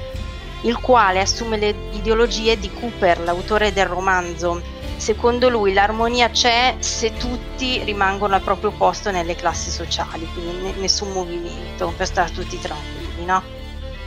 il 0.61 0.77
quale 0.77 1.21
assume 1.21 1.57
le 1.57 1.75
ideologie 1.91 2.59
di 2.59 2.69
Cooper, 2.71 3.21
l'autore 3.21 3.73
del 3.73 3.85
romanzo. 3.85 4.61
Secondo 4.97 5.47
lui 5.47 5.71
l'armonia 5.73 6.29
c'è 6.29 6.75
se 6.79 7.13
tutti 7.13 7.81
rimangono 7.83 8.35
al 8.35 8.41
proprio 8.41 8.71
posto 8.71 9.11
nelle 9.11 9.35
classi 9.35 9.69
sociali, 9.69 10.27
quindi 10.33 10.73
nessun 10.79 11.11
movimento, 11.11 11.93
per 11.95 12.05
stare 12.05 12.31
tutti 12.31 12.59
tranquilli, 12.59 13.23
no? 13.23 13.41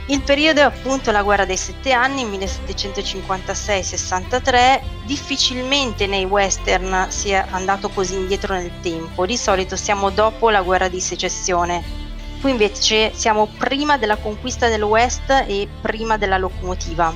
Il 0.07 0.21
periodo 0.21 0.59
è 0.59 0.63
appunto 0.63 1.11
la 1.11 1.23
guerra 1.23 1.45
dei 1.45 1.55
sette 1.55 1.93
anni, 1.93 2.25
1756-63, 2.25 4.81
difficilmente 5.05 6.07
nei 6.07 6.25
western 6.25 7.05
si 7.09 7.29
è 7.29 7.45
andato 7.49 7.87
così 7.89 8.15
indietro 8.15 8.53
nel 8.53 8.81
tempo, 8.81 9.25
di 9.25 9.37
solito 9.37 9.77
siamo 9.77 10.09
dopo 10.09 10.49
la 10.49 10.61
guerra 10.61 10.89
di 10.89 10.99
secessione, 10.99 12.01
qui 12.43 12.51
invece 12.51 13.13
siamo 13.13 13.45
prima 13.45 13.97
della 13.97 14.17
conquista 14.17 14.67
dell'West 14.67 15.29
e 15.47 15.65
prima 15.79 16.17
della 16.17 16.37
locomotiva. 16.37 17.15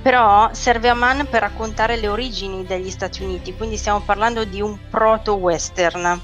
Però 0.00 0.50
serve 0.52 0.88
a 0.88 0.94
Mann 0.94 1.24
per 1.28 1.40
raccontare 1.40 1.96
le 1.96 2.06
origini 2.06 2.64
degli 2.64 2.90
Stati 2.90 3.24
Uniti, 3.24 3.56
quindi 3.56 3.76
stiamo 3.76 4.02
parlando 4.02 4.44
di 4.44 4.60
un 4.60 4.78
proto-western. 4.88 6.20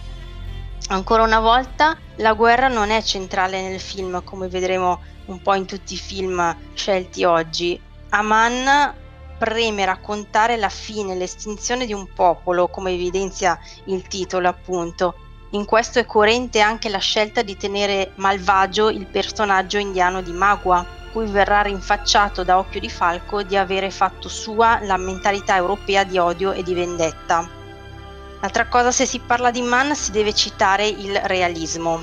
Ancora 0.87 1.25
una 1.25 1.41
volta 1.41 1.99
la 2.19 2.35
guerra 2.35 2.69
non 2.69 2.91
è 2.91 3.03
centrale 3.03 3.61
nel 3.61 3.81
film, 3.81 4.23
come 4.23 4.47
vedremo 4.47 5.01
un 5.25 5.43
po' 5.43 5.55
in 5.55 5.67
tutti 5.67 5.95
i 5.95 5.99
film 5.99 6.57
scelti 6.75 7.25
oggi. 7.25 7.81
A 8.11 8.23
Mann 8.23 8.69
preme 9.37 9.85
raccontare 9.85 10.57
la 10.57 10.69
fine, 10.69 11.17
l'estinzione 11.17 11.87
di 11.87 11.93
un 11.93 12.07
popolo, 12.15 12.69
come 12.69 12.93
evidenzia 12.93 13.59
il 13.87 14.07
titolo 14.07 14.47
appunto. 14.47 15.17
In 15.55 15.67
questo 15.67 15.99
è 15.99 16.07
coerente 16.07 16.61
anche 16.61 16.89
la 16.89 16.97
scelta 16.97 17.43
di 17.43 17.59
tenere 17.59 18.13
malvagio 18.15 18.89
il 18.89 19.05
personaggio 19.05 19.77
indiano 19.77 20.23
di 20.23 20.33
Magua, 20.33 20.83
cui 21.13 21.27
verrà 21.27 21.61
rinfacciato 21.61 22.43
da 22.43 22.57
Occhio 22.57 22.81
di 22.81 22.89
Falco 22.89 23.43
di 23.43 23.55
avere 23.55 23.91
fatto 23.91 24.31
sua 24.31 24.79
la 24.81 24.97
mentalità 24.97 25.55
europea 25.57 26.05
di 26.05 26.17
odio 26.17 26.53
e 26.53 26.63
di 26.63 26.73
vendetta. 26.73 27.47
Altra 28.41 28.67
cosa, 28.67 28.91
se 28.91 29.05
si 29.05 29.19
parla 29.19 29.51
di 29.51 29.61
Mann 29.61 29.93
si 29.93 30.11
deve 30.11 30.33
citare 30.33 30.87
il 30.87 31.21
realismo. 31.25 32.03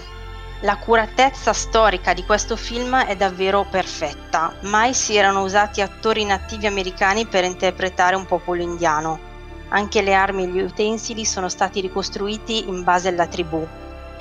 L'accuratezza 0.61 1.51
storica 1.51 2.13
di 2.13 2.23
questo 2.25 2.55
film 2.55 3.03
è 3.03 3.15
davvero 3.15 3.65
perfetta. 3.67 4.53
Mai 4.61 4.93
si 4.93 5.15
erano 5.15 5.41
usati 5.41 5.81
attori 5.81 6.23
nativi 6.23 6.67
americani 6.67 7.25
per 7.25 7.45
interpretare 7.45 8.15
un 8.15 8.27
popolo 8.27 8.61
indiano. 8.61 9.28
Anche 9.69 10.01
le 10.01 10.13
armi 10.13 10.43
e 10.43 10.47
gli 10.47 10.61
utensili 10.61 11.25
sono 11.25 11.49
stati 11.49 11.79
ricostruiti 11.81 12.67
in 12.67 12.83
base 12.83 13.09
alla 13.09 13.27
tribù. 13.27 13.65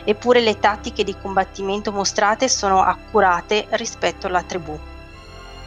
Eppure 0.05 0.41
le 0.41 0.59
tattiche 0.59 1.05
di 1.05 1.17
combattimento 1.21 1.93
mostrate 1.93 2.49
sono 2.49 2.83
accurate 2.83 3.67
rispetto 3.71 4.27
alla 4.27 4.43
tribù. 4.43 4.79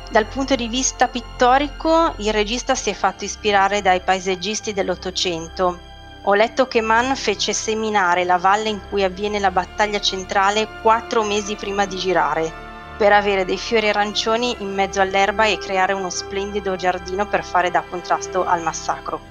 Dal 0.09 0.25
punto 0.25 0.55
di 0.55 0.67
vista 0.67 1.07
pittorico, 1.07 2.13
il 2.17 2.33
regista 2.33 2.75
si 2.75 2.89
è 2.89 2.93
fatto 2.93 3.23
ispirare 3.23 3.81
dai 3.81 4.01
paesaggisti 4.01 4.73
dell'Ottocento, 4.73 5.79
ho 6.23 6.35
letto 6.35 6.67
che 6.67 6.81
Mann 6.81 7.13
fece 7.13 7.51
seminare 7.51 8.25
la 8.25 8.37
valle 8.37 8.69
in 8.69 8.79
cui 8.89 9.03
avviene 9.03 9.39
la 9.39 9.49
battaglia 9.49 9.99
centrale 9.99 10.67
quattro 10.83 11.23
mesi 11.23 11.55
prima 11.55 11.85
di 11.85 11.95
girare, 11.95 12.51
per 12.95 13.11
avere 13.11 13.43
dei 13.43 13.57
fiori 13.57 13.89
arancioni 13.89 14.55
in 14.59 14.71
mezzo 14.71 15.01
all'erba 15.01 15.45
e 15.45 15.57
creare 15.57 15.93
uno 15.93 16.11
splendido 16.11 16.75
giardino 16.75 17.25
per 17.25 17.43
fare 17.43 17.71
da 17.71 17.81
contrasto 17.81 18.45
al 18.45 18.61
massacro. 18.61 19.30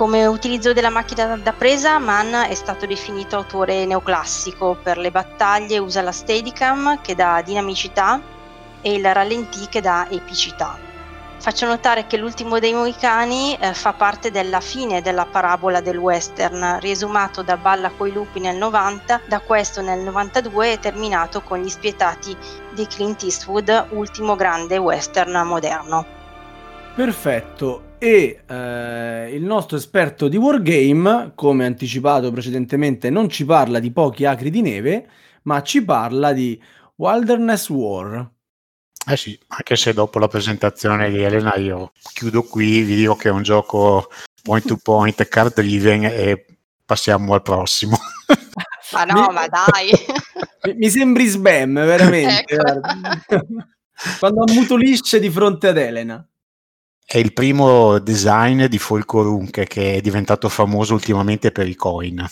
Come 0.00 0.24
utilizzo 0.24 0.72
della 0.72 0.88
macchina 0.88 1.36
da 1.36 1.52
presa, 1.52 1.98
Mann 1.98 2.32
è 2.32 2.54
stato 2.54 2.86
definito 2.86 3.36
autore 3.36 3.84
neoclassico. 3.84 4.78
Per 4.82 4.96
le 4.96 5.10
battaglie 5.10 5.76
usa 5.76 6.00
la 6.00 6.10
Steadicam 6.10 7.02
che 7.02 7.14
dà 7.14 7.42
dinamicità 7.44 8.18
e 8.80 8.94
il 8.94 9.12
rallentì 9.12 9.68
che 9.68 9.82
dà 9.82 10.06
epicità. 10.08 10.78
Faccio 11.36 11.66
notare 11.66 12.06
che 12.06 12.16
l'ultimo 12.16 12.58
dei 12.58 12.72
Moicani 12.72 13.54
eh, 13.56 13.74
fa 13.74 13.92
parte 13.92 14.30
della 14.30 14.60
fine 14.60 15.02
della 15.02 15.26
parabola 15.26 15.82
del 15.82 15.98
western, 15.98 16.78
riesumato 16.80 17.42
da 17.42 17.58
Balla 17.58 17.90
coi 17.90 18.10
lupi 18.10 18.40
nel 18.40 18.56
90, 18.56 19.20
da 19.26 19.40
questo 19.40 19.82
nel 19.82 20.00
92 20.00 20.72
e 20.72 20.78
terminato 20.78 21.42
con 21.42 21.60
Gli 21.60 21.68
spietati 21.68 22.34
di 22.72 22.86
Clint 22.86 23.22
Eastwood, 23.22 23.88
ultimo 23.90 24.34
grande 24.34 24.78
western 24.78 25.42
moderno. 25.46 26.06
Perfetto. 26.94 27.88
E 28.02 28.40
eh, 28.46 29.30
il 29.34 29.44
nostro 29.44 29.76
esperto 29.76 30.28
di 30.28 30.38
Wargame, 30.38 31.32
come 31.34 31.66
anticipato 31.66 32.32
precedentemente, 32.32 33.10
non 33.10 33.28
ci 33.28 33.44
parla 33.44 33.78
di 33.78 33.92
pochi 33.92 34.24
acri 34.24 34.48
di 34.48 34.62
neve, 34.62 35.06
ma 35.42 35.62
ci 35.62 35.84
parla 35.84 36.32
di 36.32 36.58
Wilderness 36.96 37.68
War. 37.68 38.26
Eh 39.06 39.16
sì, 39.18 39.38
anche 39.48 39.76
se 39.76 39.92
dopo 39.92 40.18
la 40.18 40.28
presentazione 40.28 41.10
di 41.10 41.20
Elena 41.20 41.54
io 41.56 41.92
chiudo 42.14 42.42
qui, 42.42 42.80
vi 42.80 42.96
dico 42.96 43.16
che 43.16 43.28
è 43.28 43.32
un 43.32 43.42
gioco 43.42 44.08
point 44.42 44.66
to 44.66 44.78
point, 44.82 45.28
card 45.28 45.52
driven 45.52 46.04
e 46.04 46.46
passiamo 46.82 47.34
al 47.34 47.42
prossimo. 47.42 47.98
Ma 48.92 49.04
no, 49.04 49.26
mi, 49.28 49.34
ma 49.34 49.46
dai! 49.46 49.90
Mi, 50.76 50.88
sembri 50.88 51.26
Sbam, 51.26 51.74
veramente. 51.74 52.54
Ecco. 52.54 53.46
Quando 54.18 54.44
ammutolisce 54.48 55.20
di 55.20 55.28
fronte 55.28 55.68
ad 55.68 55.76
Elena. 55.76 56.26
È 57.12 57.18
il 57.18 57.32
primo 57.32 57.98
design 57.98 58.66
di 58.66 58.78
Folkorunke 58.78 59.66
che 59.66 59.94
è 59.94 60.00
diventato 60.00 60.48
famoso 60.48 60.94
ultimamente 60.94 61.50
per 61.50 61.66
i 61.66 61.74
coin. 61.74 62.24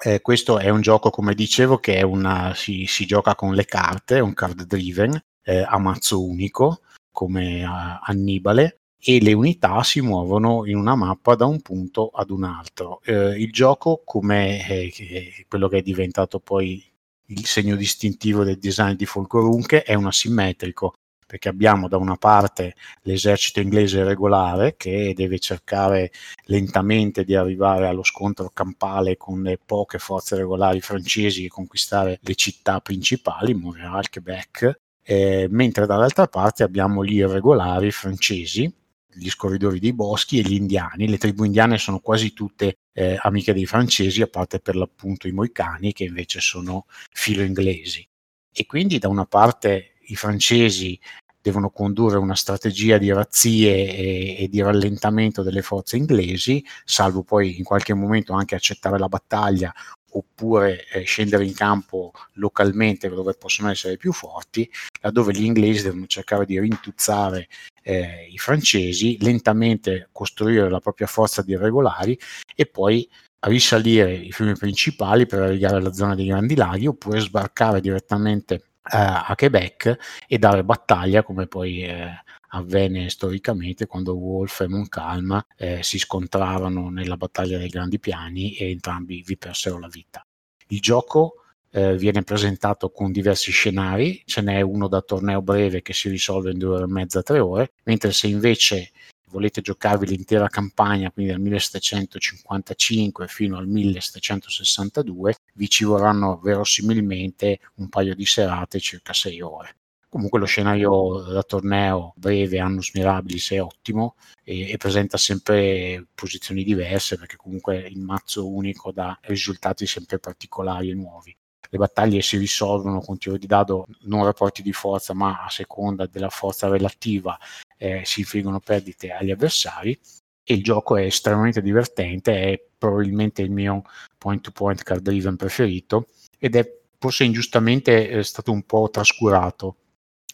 Eh, 0.00 0.20
questo 0.20 0.60
è 0.60 0.68
un 0.68 0.80
gioco, 0.80 1.10
come 1.10 1.34
dicevo, 1.34 1.78
che 1.78 2.00
una, 2.04 2.54
si, 2.54 2.86
si, 2.86 3.06
gioca 3.06 3.34
con 3.34 3.54
le 3.54 3.64
carte, 3.64 4.20
un 4.20 4.34
card 4.34 4.62
driven, 4.66 5.20
eh, 5.42 5.64
a 5.68 5.78
mazzo 5.78 6.24
unico 6.24 6.82
come 7.10 7.64
a 7.64 7.98
Annibale 7.98 8.82
e 9.00 9.20
le 9.20 9.32
unità 9.32 9.82
si 9.82 10.00
muovono 10.00 10.64
in 10.64 10.76
una 10.76 10.94
mappa 10.94 11.34
da 11.34 11.46
un 11.46 11.60
punto 11.60 12.10
ad 12.10 12.30
un 12.30 12.44
altro. 12.44 13.00
Eh, 13.02 13.30
il 13.40 13.50
gioco, 13.50 14.02
come 14.04 14.64
eh, 14.64 15.44
quello 15.48 15.66
che 15.66 15.78
è 15.78 15.82
diventato 15.82 16.38
poi 16.38 16.88
il 17.30 17.46
segno 17.46 17.74
distintivo 17.74 18.44
del 18.44 18.60
design 18.60 18.94
di 18.94 19.06
Folcorunche, 19.06 19.82
è 19.82 19.94
un 19.94 20.06
asimmetrico 20.06 20.94
perché 21.28 21.50
abbiamo 21.50 21.88
da 21.88 21.98
una 21.98 22.16
parte 22.16 22.74
l'esercito 23.02 23.60
inglese 23.60 24.02
regolare 24.02 24.76
che 24.78 25.12
deve 25.14 25.38
cercare 25.38 26.10
lentamente 26.44 27.22
di 27.22 27.34
arrivare 27.34 27.86
allo 27.86 28.02
scontro 28.02 28.48
campale 28.48 29.18
con 29.18 29.42
le 29.42 29.58
poche 29.62 29.98
forze 29.98 30.36
regolari 30.36 30.80
francesi 30.80 31.44
e 31.44 31.48
conquistare 31.48 32.18
le 32.22 32.34
città 32.34 32.80
principali, 32.80 33.52
Montreal, 33.52 34.08
Quebec, 34.08 34.80
eh, 35.02 35.46
mentre 35.50 35.84
dall'altra 35.84 36.28
parte 36.28 36.62
abbiamo 36.62 37.04
gli 37.04 37.16
irregolari 37.16 37.90
francesi, 37.90 38.72
gli 39.12 39.28
scorridori 39.28 39.80
dei 39.80 39.92
boschi 39.92 40.38
e 40.38 40.42
gli 40.42 40.54
indiani. 40.54 41.08
Le 41.08 41.18
tribù 41.18 41.44
indiane 41.44 41.76
sono 41.76 41.98
quasi 41.98 42.32
tutte 42.32 42.78
eh, 42.94 43.18
amiche 43.20 43.52
dei 43.52 43.66
francesi, 43.66 44.22
a 44.22 44.28
parte 44.28 44.60
per 44.60 44.76
l'appunto 44.76 45.28
i 45.28 45.32
moicani 45.32 45.92
che 45.92 46.04
invece 46.04 46.40
sono 46.40 46.86
filo 47.10 47.42
inglesi. 47.42 48.06
E 48.50 48.64
quindi 48.64 48.98
da 48.98 49.08
una 49.08 49.26
parte 49.26 49.97
i 50.08 50.16
francesi 50.16 50.98
devono 51.40 51.70
condurre 51.70 52.18
una 52.18 52.34
strategia 52.34 52.98
di 52.98 53.12
razzie 53.12 53.94
e, 53.94 54.36
e, 54.40 54.48
di 54.48 54.60
rallentamento 54.60 55.42
delle 55.42 55.62
forze 55.62 55.96
inglesi, 55.96 56.64
salvo 56.84 57.22
poi 57.22 57.58
in 57.58 57.64
qualche 57.64 57.94
momento 57.94 58.32
anche 58.34 58.54
accettare 58.54 58.98
la 58.98 59.08
battaglia 59.08 59.72
oppure 60.10 60.86
eh, 60.88 61.02
scendere 61.02 61.44
in 61.44 61.54
campo 61.54 62.12
localmente 62.34 63.08
dove 63.08 63.34
possono 63.34 63.70
essere 63.70 63.96
più 63.96 64.12
forti, 64.12 64.68
laddove 65.00 65.32
gli 65.32 65.44
inglesi 65.44 65.82
devono 65.82 66.06
cercare 66.06 66.44
di 66.44 66.58
rintuzzare 66.58 67.48
eh, 67.82 68.28
i 68.30 68.38
francesi, 68.38 69.18
lentamente 69.20 70.08
costruire 70.12 70.68
la 70.68 70.80
propria 70.80 71.06
forza 71.06 71.42
di 71.42 71.52
irregolari 71.52 72.18
e 72.54 72.66
poi 72.66 73.08
risalire 73.40 74.12
i 74.12 74.32
fiumi 74.32 74.54
principali 74.54 75.26
per 75.26 75.42
arrivare 75.42 75.76
alla 75.76 75.92
zona 75.92 76.14
dei 76.14 76.26
Grandi 76.26 76.56
Laghi 76.56 76.86
oppure 76.86 77.20
sbarcare 77.20 77.80
direttamente 77.80 78.67
a 78.90 79.34
Quebec 79.36 79.96
e 80.26 80.38
dare 80.38 80.64
battaglia 80.64 81.22
come 81.22 81.46
poi 81.46 81.82
eh, 81.82 82.10
avvenne 82.50 83.10
storicamente 83.10 83.86
quando 83.86 84.16
Wolf 84.16 84.60
e 84.60 84.68
Moncalm 84.68 85.44
eh, 85.56 85.82
si 85.82 85.98
scontravano 85.98 86.88
nella 86.90 87.16
battaglia 87.16 87.58
dei 87.58 87.68
Grandi 87.68 87.98
Piani 87.98 88.54
e 88.54 88.70
entrambi 88.70 89.22
vi 89.26 89.36
persero 89.36 89.78
la 89.78 89.88
vita. 89.88 90.24
Il 90.68 90.80
gioco 90.80 91.42
eh, 91.70 91.96
viene 91.96 92.22
presentato 92.22 92.90
con 92.90 93.12
diversi 93.12 93.50
scenari, 93.50 94.22
ce 94.24 94.40
n'è 94.40 94.60
uno 94.60 94.88
da 94.88 95.02
torneo 95.02 95.42
breve 95.42 95.82
che 95.82 95.92
si 95.92 96.08
risolve 96.08 96.52
in 96.52 96.58
due 96.58 96.76
ore 96.76 96.84
e 96.84 96.88
mezza, 96.88 97.22
tre 97.22 97.38
ore, 97.38 97.72
mentre 97.84 98.12
se 98.12 98.26
invece 98.26 98.90
volete 99.30 99.60
giocarvi 99.60 100.06
l'intera 100.06 100.48
campagna, 100.48 101.10
quindi 101.10 101.32
dal 101.32 101.40
1755 101.40 103.28
fino 103.28 103.56
al 103.56 103.66
1762, 103.66 105.34
vi 105.54 105.68
ci 105.68 105.84
vorranno 105.84 106.38
verosimilmente 106.38 107.60
un 107.76 107.88
paio 107.88 108.14
di 108.14 108.26
serate, 108.26 108.80
circa 108.80 109.12
sei 109.12 109.40
ore. 109.40 109.76
Comunque 110.10 110.38
lo 110.38 110.46
scenario 110.46 111.20
da 111.20 111.42
torneo 111.42 112.14
breve 112.16 112.58
Annus 112.60 112.92
Mirabilis 112.94 113.50
è 113.50 113.60
ottimo 113.60 114.16
e, 114.42 114.70
e, 114.70 114.76
presenta 114.78 115.18
sempre 115.18 116.06
posizioni 116.14 116.64
diverse 116.64 117.18
perché 117.18 117.36
comunque 117.36 117.76
il 117.76 117.98
mazzo 117.98 118.48
unico 118.48 118.90
dà 118.90 119.18
risultati 119.22 119.86
sempre 119.86 120.18
particolari 120.18 120.88
e 120.90 120.94
nuovi. 120.94 121.36
Le 121.70 121.76
battaglie 121.76 122.22
si 122.22 122.38
risolvono 122.38 123.00
con 123.00 123.18
tiro 123.18 123.36
di 123.36 123.46
dado 123.46 123.86
non 124.04 124.24
rapporti 124.24 124.62
di 124.62 124.72
forza 124.72 125.12
ma 125.12 125.44
a 125.44 125.50
seconda 125.50 126.06
della 126.06 126.30
forza 126.30 126.68
relativa 126.68 127.38
eh, 127.78 128.02
si 128.04 128.20
infliggono 128.20 128.60
perdite 128.60 129.12
agli 129.12 129.30
avversari 129.30 129.98
e 130.44 130.54
il 130.54 130.62
gioco 130.62 130.96
è 130.96 131.04
estremamente 131.04 131.62
divertente, 131.62 132.40
è 132.40 132.62
probabilmente 132.76 133.42
il 133.42 133.50
mio 133.50 133.82
point 134.16 134.42
to 134.42 134.50
point 134.50 134.82
card 134.82 135.02
driven 135.02 135.36
preferito 135.36 136.08
ed 136.38 136.56
è 136.56 136.78
forse 136.98 137.24
ingiustamente 137.24 138.08
eh, 138.08 138.22
stato 138.22 138.52
un 138.52 138.62
po' 138.62 138.88
trascurato 138.90 139.76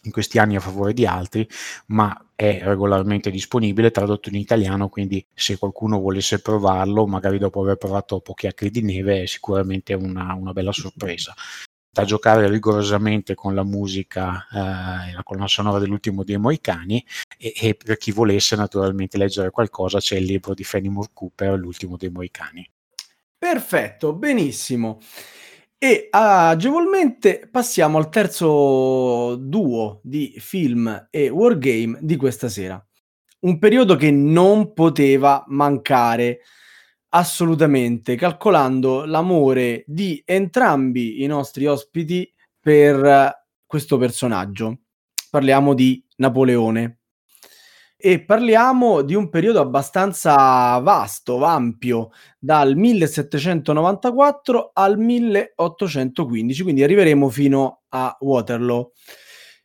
in 0.05 0.11
questi 0.11 0.37
anni 0.37 0.55
a 0.55 0.59
favore 0.59 0.93
di 0.93 1.05
altri, 1.05 1.47
ma 1.87 2.29
è 2.35 2.59
regolarmente 2.63 3.31
disponibile, 3.31 3.91
tradotto 3.91 4.29
in 4.29 4.35
italiano, 4.35 4.87
quindi 4.87 5.25
se 5.33 5.57
qualcuno 5.57 5.99
volesse 5.99 6.41
provarlo, 6.41 7.07
magari 7.07 7.37
dopo 7.37 7.61
aver 7.61 7.77
provato 7.77 8.19
pochi 8.19 8.47
acri 8.47 8.69
di 8.69 8.81
neve, 8.81 9.23
è 9.23 9.25
sicuramente 9.25 9.93
una, 9.93 10.33
una 10.33 10.53
bella 10.53 10.71
sorpresa. 10.71 11.33
Da 11.95 12.03
giocare 12.03 12.49
rigorosamente 12.49 13.35
con 13.35 13.55
la 13.55 13.63
musica 13.63 14.45
eh, 14.51 15.13
la 15.13 15.23
colonna 15.23 15.47
sonora 15.47 15.79
dell'ultimo 15.79 16.25
dei 16.25 16.35
Moicani 16.35 17.01
e, 17.37 17.53
e 17.55 17.75
per 17.75 17.95
chi 17.95 18.11
volesse 18.11 18.57
naturalmente 18.57 19.17
leggere 19.17 19.49
qualcosa 19.49 19.99
c'è 19.99 20.17
il 20.17 20.25
libro 20.25 20.53
di 20.53 20.65
Fanny 20.65 20.89
Moore 20.89 21.11
Cooper, 21.13 21.57
L'ultimo 21.57 21.95
dei 21.95 22.09
Moicani. 22.09 22.69
Perfetto, 23.37 24.13
benissimo. 24.13 24.99
E 25.77 26.09
agevolmente 26.11 27.47
passiamo 27.49 27.97
al 27.97 28.09
terzo 28.09 29.37
duo 29.37 30.01
di 30.03 30.35
film 30.37 31.07
e 31.09 31.29
wargame 31.29 31.99
di 32.01 32.17
questa 32.17 32.49
sera. 32.49 32.85
Un 33.39 33.57
periodo 33.57 33.95
che 33.95 34.11
non 34.11 34.73
poteva 34.73 35.45
mancare 35.47 36.41
assolutamente, 37.15 38.15
calcolando 38.15 39.05
l'amore 39.05 39.85
di 39.87 40.21
entrambi 40.25 41.23
i 41.23 41.27
nostri 41.27 41.65
ospiti 41.65 42.29
per 42.59 43.45
questo 43.65 43.97
personaggio. 43.97 44.79
Parliamo 45.29 45.73
di 45.73 46.03
Napoleone 46.17 46.99
e 47.95 48.21
parliamo 48.21 49.01
di 49.01 49.15
un 49.15 49.29
periodo 49.29 49.61
abbastanza 49.61 50.77
vasto, 50.79 51.41
ampio, 51.45 52.09
dal 52.37 52.75
1794 52.75 54.71
al 54.73 54.97
1815, 54.97 56.63
quindi 56.63 56.83
arriveremo 56.83 57.29
fino 57.29 57.83
a 57.89 58.15
Waterloo. 58.19 58.91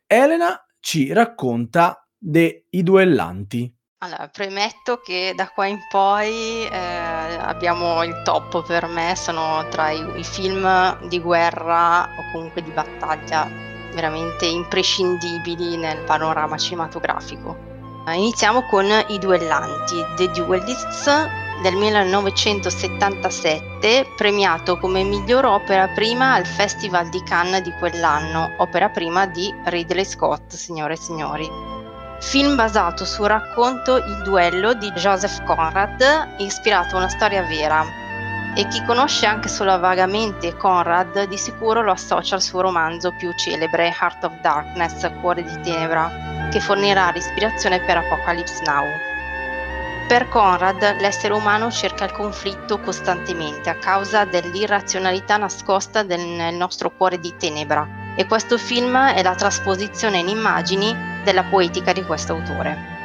Elena 0.06 0.56
ci 0.78 1.12
racconta 1.12 2.08
dei 2.16 2.64
duellanti. 2.70 3.74
Allora, 4.02 4.28
premetto 4.28 5.02
che 5.04 5.34
da 5.36 5.50
qua 5.50 5.66
in 5.66 5.78
poi 5.90 6.64
eh, 6.64 6.74
abbiamo 6.74 8.02
il 8.02 8.22
top 8.24 8.66
per 8.66 8.86
me, 8.86 9.14
sono 9.14 9.66
tra 9.68 9.90
i, 9.90 10.02
i 10.18 10.24
film 10.24 11.06
di 11.06 11.20
guerra 11.20 12.04
o 12.04 12.32
comunque 12.32 12.62
di 12.62 12.70
battaglia 12.70 13.46
veramente 13.92 14.46
imprescindibili 14.46 15.76
nel 15.76 15.98
panorama 16.04 16.56
cinematografico. 16.56 17.54
Iniziamo 18.06 18.62
con 18.68 18.86
I 18.86 19.18
Duellanti, 19.18 20.02
The 20.16 20.30
Duelists 20.30 21.04
del 21.60 21.76
1977, 21.76 24.14
premiato 24.16 24.78
come 24.78 25.02
miglior 25.02 25.44
opera 25.44 25.88
prima 25.88 26.32
al 26.32 26.46
Festival 26.46 27.10
di 27.10 27.22
Cannes 27.22 27.60
di 27.60 27.72
quell'anno, 27.78 28.54
opera 28.56 28.88
prima 28.88 29.26
di 29.26 29.54
Ridley 29.66 30.06
Scott, 30.06 30.54
signore 30.54 30.94
e 30.94 30.96
signori. 30.96 31.79
Film 32.20 32.54
basato 32.54 33.06
sul 33.06 33.28
racconto 33.28 33.96
Il 33.96 34.20
duello 34.22 34.74
di 34.74 34.92
Joseph 34.92 35.42
Conrad, 35.44 36.34
ispirato 36.36 36.94
a 36.94 36.98
una 36.98 37.08
storia 37.08 37.42
vera. 37.42 37.82
E 38.54 38.68
chi 38.68 38.84
conosce 38.84 39.24
anche 39.24 39.48
solo 39.48 39.78
vagamente 39.78 40.54
Conrad 40.54 41.24
di 41.24 41.38
sicuro 41.38 41.82
lo 41.82 41.92
associa 41.92 42.34
al 42.34 42.42
suo 42.42 42.60
romanzo 42.60 43.12
più 43.16 43.32
celebre 43.36 43.96
Heart 43.98 44.24
of 44.24 44.40
Darkness, 44.42 45.10
Cuore 45.20 45.42
di 45.42 45.60
Tenebra, 45.62 46.48
che 46.50 46.60
fornirà 46.60 47.10
l'ispirazione 47.10 47.80
per 47.80 47.96
Apocalypse 47.96 48.62
Now. 48.64 48.84
Per 50.06 50.28
Conrad 50.28 51.00
l'essere 51.00 51.32
umano 51.32 51.70
cerca 51.70 52.04
il 52.04 52.12
conflitto 52.12 52.80
costantemente 52.80 53.70
a 53.70 53.76
causa 53.76 54.26
dell'irrazionalità 54.26 55.38
nascosta 55.38 56.02
del, 56.02 56.20
nel 56.20 56.54
nostro 56.54 56.90
cuore 56.90 57.18
di 57.18 57.34
tenebra 57.36 57.88
e 58.14 58.26
questo 58.26 58.58
film 58.58 58.94
è 58.98 59.22
la 59.22 59.34
trasposizione 59.34 60.18
in 60.18 60.28
immagini 60.28 61.09
della 61.24 61.44
poetica 61.44 61.92
di 61.92 62.04
questo 62.04 62.34
autore. 62.34 62.98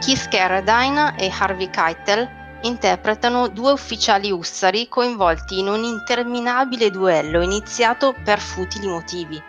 Keith 0.00 0.28
Carradine 0.28 1.14
e 1.16 1.32
Harvey 1.36 1.70
Keitel 1.70 2.28
interpretano 2.62 3.48
due 3.48 3.72
ufficiali 3.72 4.30
ussari 4.30 4.88
coinvolti 4.88 5.58
in 5.58 5.68
un 5.68 5.82
interminabile 5.82 6.90
duello 6.90 7.40
iniziato 7.40 8.14
per 8.24 8.38
futili 8.38 8.86
motivi 8.86 9.42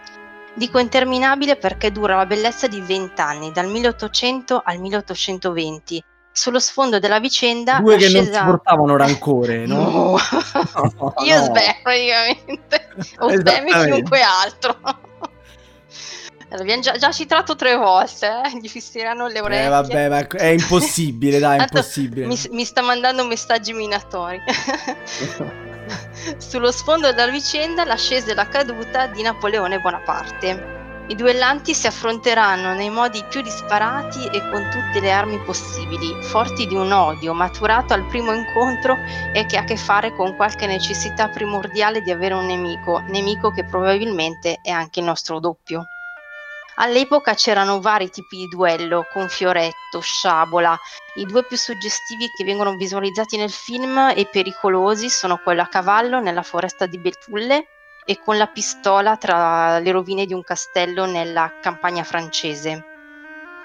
Dico 0.56 0.78
interminabile 0.78 1.56
perché 1.56 1.92
dura 1.92 2.16
la 2.16 2.28
bellezza 2.28 2.68
di 2.68 2.80
vent'anni, 2.80 3.52
dal 3.52 3.68
1800 3.68 4.62
al 4.64 4.78
1820. 4.78 6.04
Sullo 6.32 6.60
sfondo 6.60 7.00
della 7.00 7.20
vicenda... 7.20 7.80
Due 7.80 7.98
che 7.98 8.10
non 8.10 8.24
si 8.24 8.32
portavano 8.32 8.96
rancore, 8.96 9.66
no? 9.66 9.90
no. 9.90 10.18
no 11.00 11.14
Io 11.26 11.38
no. 11.38 11.44
sbeh, 11.46 11.80
praticamente. 11.82 12.88
O 13.18 13.30
sbeh 13.30 13.64
chiunque 13.66 14.22
altro. 14.22 14.78
L'abbiamo 16.58 16.82
già, 16.82 16.98
già, 16.98 17.12
citato 17.12 17.56
tre 17.56 17.76
volte, 17.76 18.28
eh? 18.28 18.58
gli 18.62 18.68
fisseranno 18.68 19.28
le 19.28 19.42
orecchie. 19.42 19.66
Eh 19.66 19.70
vabbè, 19.70 20.10
ma 20.10 20.28
è 20.28 20.48
impossibile, 20.54 21.40
dai, 21.40 21.60
è 21.60 21.62
impossibile. 21.62 22.28
Mi, 22.28 22.40
mi 22.52 22.66
sta 22.66 22.82
mandando 22.82 23.26
messaggi 23.26 23.74
minatori. 23.74 24.40
Sullo 26.38 26.72
sfondo 26.72 27.12
della 27.12 27.32
vicenda 27.32 27.84
l'ascesa 27.84 28.32
e 28.32 28.36
la 28.36 28.48
caduta 28.48 29.08
di 29.08 29.22
Napoleone 29.22 29.80
Bonaparte. 29.80 30.72
I 31.06 31.16
duellanti 31.16 31.74
si 31.74 31.86
affronteranno 31.86 32.74
nei 32.76 32.90
modi 32.90 33.22
più 33.30 33.42
disparati 33.42 34.26
e 34.28 34.50
con 34.50 34.70
tutte 34.72 35.02
le 35.02 35.12
armi 35.12 35.38
possibili, 35.40 36.14
forti 36.24 36.66
di 36.66 36.76
un 36.76 36.94
odio 36.94 37.34
maturato 37.34 37.94
al 37.94 38.06
primo 38.06 38.32
incontro 38.32 38.96
e 39.34 39.46
che 39.46 39.58
ha 39.58 39.62
a 39.62 39.66
che 39.66 39.76
fare 39.76 40.16
con 40.16 40.38
qualche 40.38 40.66
necessità 40.66 41.28
primordiale 41.28 42.02
di 42.02 42.12
avere 42.12 42.36
un 42.36 42.46
nemico, 42.46 43.00
nemico 43.10 43.52
che 43.52 43.66
probabilmente 43.66 44.60
è 44.62 44.70
anche 44.70 45.02
il 45.02 45.06
nostro 45.06 45.40
doppio. 45.40 45.86
All'epoca 46.76 47.36
c'erano 47.36 47.80
vari 47.80 48.10
tipi 48.10 48.38
di 48.38 48.48
duello, 48.48 49.06
con 49.12 49.30
fioretto, 49.30 50.00
sciabola. 50.00 50.78
I 51.16 51.26
due 51.26 51.46
più 51.46 51.56
suggestivi 51.56 52.30
che 52.32 52.44
vengono 52.44 52.76
visualizzati 52.76 53.38
nel 53.38 53.52
film 53.52 54.12
e 54.16 54.28
pericolosi 54.30 55.10
sono 55.10 55.38
quello 55.38 55.62
a 55.62 55.68
cavallo 55.68 56.20
nella 56.20 56.42
foresta 56.42 56.86
di 56.88 56.98
Betulle 56.98 57.68
e 58.06 58.20
con 58.20 58.38
la 58.38 58.48
pistola 58.48 59.18
tra 59.18 59.80
le 59.80 59.92
rovine 59.92 60.26
di 60.26 60.34
un 60.34 60.44
castello 60.44 61.06
nella 61.06 61.60
campagna 61.62 62.04
francese. 62.04 62.93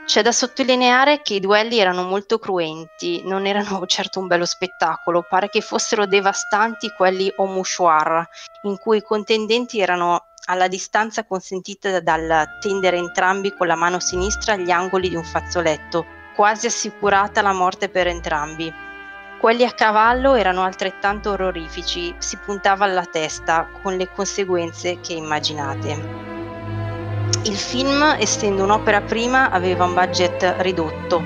C'è 0.09 0.23
da 0.23 0.33
sottolineare 0.33 1.21
che 1.21 1.35
i 1.35 1.40
duelli 1.40 1.79
erano 1.79 2.03
molto 2.03 2.38
cruenti, 2.38 3.21
non 3.27 3.44
erano 3.44 3.85
certo 3.85 4.21
un 4.21 4.27
bello 4.27 4.47
spettacolo, 4.47 5.27
pare 5.29 5.51
che 5.51 5.61
fossero 5.61 6.07
devastanti 6.07 6.88
quelli 6.97 7.31
au 7.37 7.44
mouchoir, 7.44 8.27
in 8.62 8.79
cui 8.79 8.97
i 8.97 9.03
contendenti 9.03 9.81
erano 9.81 10.29
alla 10.47 10.66
distanza 10.66 11.27
consentita 11.27 12.01
dal 12.01 12.57
tendere 12.59 12.97
entrambi 12.97 13.53
con 13.55 13.66
la 13.66 13.75
mano 13.75 14.01
sinistra 14.01 14.55
agli 14.55 14.71
angoli 14.71 15.11
di 15.11 15.14
un 15.14 15.25
fazzoletto, 15.25 16.07
quasi 16.35 16.68
assicurata 16.68 17.42
la 17.42 17.53
morte 17.53 17.90
per 17.90 18.07
entrambi. 18.07 18.73
Quelli 19.38 19.66
a 19.66 19.73
cavallo 19.73 20.37
erano 20.37 20.62
altrettanto 20.62 21.33
orrorifici, 21.33 22.14
si 22.16 22.38
puntava 22.38 22.87
alla 22.87 23.05
testa, 23.05 23.68
con 23.83 23.94
le 23.94 24.11
conseguenze 24.11 25.01
che 25.01 25.12
immaginate. 25.12 26.58
Il 27.45 27.57
film, 27.57 28.17
essendo 28.19 28.62
un'opera 28.62 29.01
prima, 29.01 29.51
aveva 29.51 29.85
un 29.85 29.95
budget 29.95 30.57
ridotto, 30.59 31.21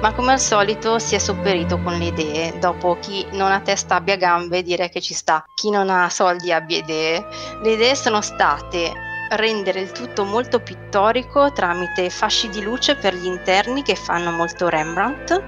ma 0.00 0.12
come 0.12 0.32
al 0.32 0.40
solito 0.40 0.98
si 0.98 1.14
è 1.14 1.18
sopperito 1.18 1.78
con 1.80 1.98
le 1.98 2.06
idee. 2.06 2.58
Dopo 2.58 2.96
chi 3.00 3.26
non 3.32 3.52
ha 3.52 3.60
testa 3.60 3.96
abbia 3.96 4.16
gambe, 4.16 4.62
direi 4.62 4.88
che 4.88 5.00
ci 5.00 5.14
sta. 5.14 5.44
Chi 5.54 5.70
non 5.70 5.90
ha 5.90 6.08
soldi 6.08 6.52
abbia 6.52 6.78
idee. 6.78 7.26
Le 7.62 7.72
idee 7.72 7.94
sono 7.94 8.20
state 8.20 8.92
rendere 9.30 9.80
il 9.80 9.92
tutto 9.92 10.24
molto 10.24 10.60
pittorico 10.60 11.52
tramite 11.52 12.08
fasci 12.08 12.48
di 12.48 12.62
luce 12.62 12.96
per 12.96 13.14
gli 13.14 13.26
interni 13.26 13.82
che 13.82 13.94
fanno 13.94 14.30
molto 14.30 14.68
Rembrandt 14.68 15.42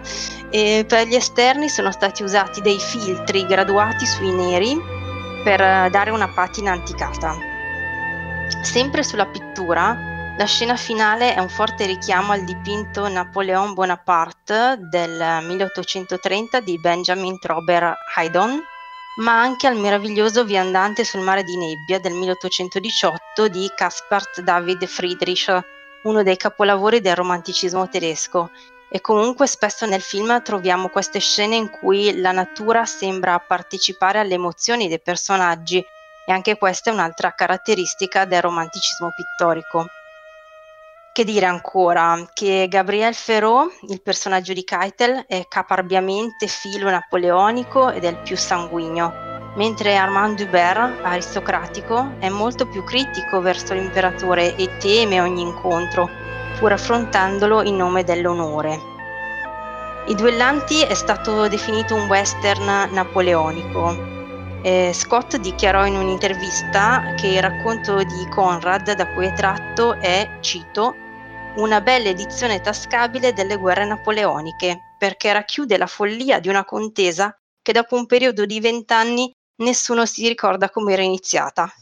e 0.50 0.84
per 0.86 1.06
gli 1.06 1.14
esterni 1.14 1.70
sono 1.70 1.90
stati 1.90 2.22
usati 2.22 2.60
dei 2.60 2.78
filtri 2.78 3.46
graduati 3.46 4.04
sui 4.04 4.32
neri 4.32 4.78
per 5.44 5.90
dare 5.90 6.10
una 6.10 6.28
patina 6.28 6.72
anticata. 6.72 7.49
Sempre 8.62 9.02
sulla 9.02 9.26
pittura, 9.26 10.34
la 10.36 10.44
scena 10.44 10.76
finale 10.76 11.34
è 11.34 11.40
un 11.40 11.48
forte 11.48 11.86
richiamo 11.86 12.32
al 12.32 12.44
dipinto 12.44 13.08
Napoleon 13.08 13.74
Bonaparte 13.74 14.78
del 14.90 15.42
1830 15.42 16.60
di 16.60 16.78
Benjamin 16.78 17.38
Robert 17.40 17.96
Haydon 18.14 18.62
ma 19.16 19.40
anche 19.40 19.66
al 19.66 19.76
meraviglioso 19.76 20.44
Viandante 20.44 21.04
sul 21.04 21.20
mare 21.20 21.42
di 21.42 21.56
nebbia 21.56 21.98
del 22.00 22.14
1818 22.14 23.48
di 23.48 23.70
Caspar 23.74 24.22
David 24.42 24.86
Friedrich, 24.86 25.60
uno 26.04 26.22
dei 26.22 26.36
capolavori 26.36 27.00
del 27.00 27.16
romanticismo 27.16 27.88
tedesco. 27.88 28.50
E 28.88 29.00
comunque 29.00 29.46
spesso 29.46 29.86
nel 29.86 30.00
film 30.00 30.42
troviamo 30.42 30.88
queste 30.88 31.18
scene 31.18 31.56
in 31.56 31.70
cui 31.70 32.18
la 32.18 32.32
natura 32.32 32.84
sembra 32.86 33.38
partecipare 33.38 34.18
alle 34.18 34.34
emozioni 34.34 34.88
dei 34.88 35.00
personaggi 35.00 35.84
e 36.26 36.32
anche 36.32 36.56
questa 36.56 36.90
è 36.90 36.92
un'altra 36.92 37.32
caratteristica 37.34 38.24
del 38.24 38.42
romanticismo 38.42 39.12
pittorico. 39.14 39.86
Che 41.12 41.24
dire 41.24 41.46
ancora? 41.46 42.24
Che 42.32 42.66
Gabriel 42.68 43.14
Ferraud, 43.14 43.68
il 43.88 44.00
personaggio 44.00 44.52
di 44.52 44.62
Keitel, 44.62 45.24
è 45.26 45.46
caparbiamente 45.48 46.46
filo 46.46 46.88
napoleonico 46.88 47.90
ed 47.90 48.04
è 48.04 48.08
il 48.08 48.18
più 48.18 48.36
sanguigno, 48.36 49.12
mentre 49.56 49.96
Armand 49.96 50.36
Dubert, 50.36 51.04
aristocratico, 51.04 52.14
è 52.20 52.28
molto 52.28 52.68
più 52.68 52.84
critico 52.84 53.40
verso 53.40 53.74
l'imperatore 53.74 54.54
e 54.54 54.76
teme 54.78 55.20
ogni 55.20 55.42
incontro, 55.42 56.08
pur 56.58 56.72
affrontandolo 56.72 57.62
in 57.62 57.76
nome 57.76 58.04
dell'onore. 58.04 58.78
I 60.06 60.14
Duellanti 60.14 60.82
è 60.82 60.94
stato 60.94 61.48
definito 61.48 61.96
un 61.96 62.06
western 62.06 62.92
napoleonico, 62.92 64.19
eh, 64.62 64.92
Scott 64.92 65.36
dichiarò 65.36 65.86
in 65.86 65.96
un'intervista 65.96 67.14
che 67.14 67.28
il 67.28 67.40
racconto 67.40 68.02
di 68.02 68.28
Conrad 68.28 68.92
da 68.92 69.12
cui 69.14 69.26
è 69.26 69.32
tratto 69.32 69.94
è, 69.94 70.38
cito, 70.40 70.94
una 71.56 71.80
bella 71.80 72.08
edizione 72.10 72.60
tascabile 72.60 73.32
delle 73.32 73.56
guerre 73.56 73.86
napoleoniche, 73.86 74.96
perché 74.98 75.32
racchiude 75.32 75.78
la 75.78 75.86
follia 75.86 76.40
di 76.40 76.48
una 76.48 76.64
contesa 76.64 77.34
che 77.62 77.72
dopo 77.72 77.96
un 77.96 78.06
periodo 78.06 78.44
di 78.44 78.60
vent'anni 78.60 79.34
nessuno 79.62 80.04
si 80.04 80.28
ricorda 80.28 80.70
come 80.70 80.92
era 80.92 81.02
iniziata. 81.02 81.72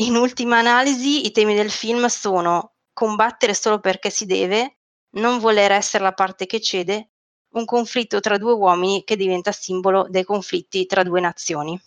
In 0.00 0.16
ultima 0.16 0.58
analisi, 0.58 1.26
i 1.26 1.30
temi 1.30 1.54
del 1.54 1.70
film 1.70 2.06
sono 2.06 2.74
combattere 2.92 3.54
solo 3.54 3.78
perché 3.78 4.10
si 4.10 4.26
deve, 4.26 4.78
non 5.16 5.38
voler 5.38 5.70
essere 5.70 6.02
la 6.02 6.12
parte 6.12 6.46
che 6.46 6.60
cede 6.60 7.10
un 7.54 7.64
conflitto 7.64 8.20
tra 8.20 8.38
due 8.38 8.52
uomini 8.52 9.04
che 9.04 9.16
diventa 9.16 9.52
simbolo 9.52 10.06
dei 10.08 10.24
conflitti 10.24 10.86
tra 10.86 11.02
due 11.02 11.20
nazioni. 11.20 11.80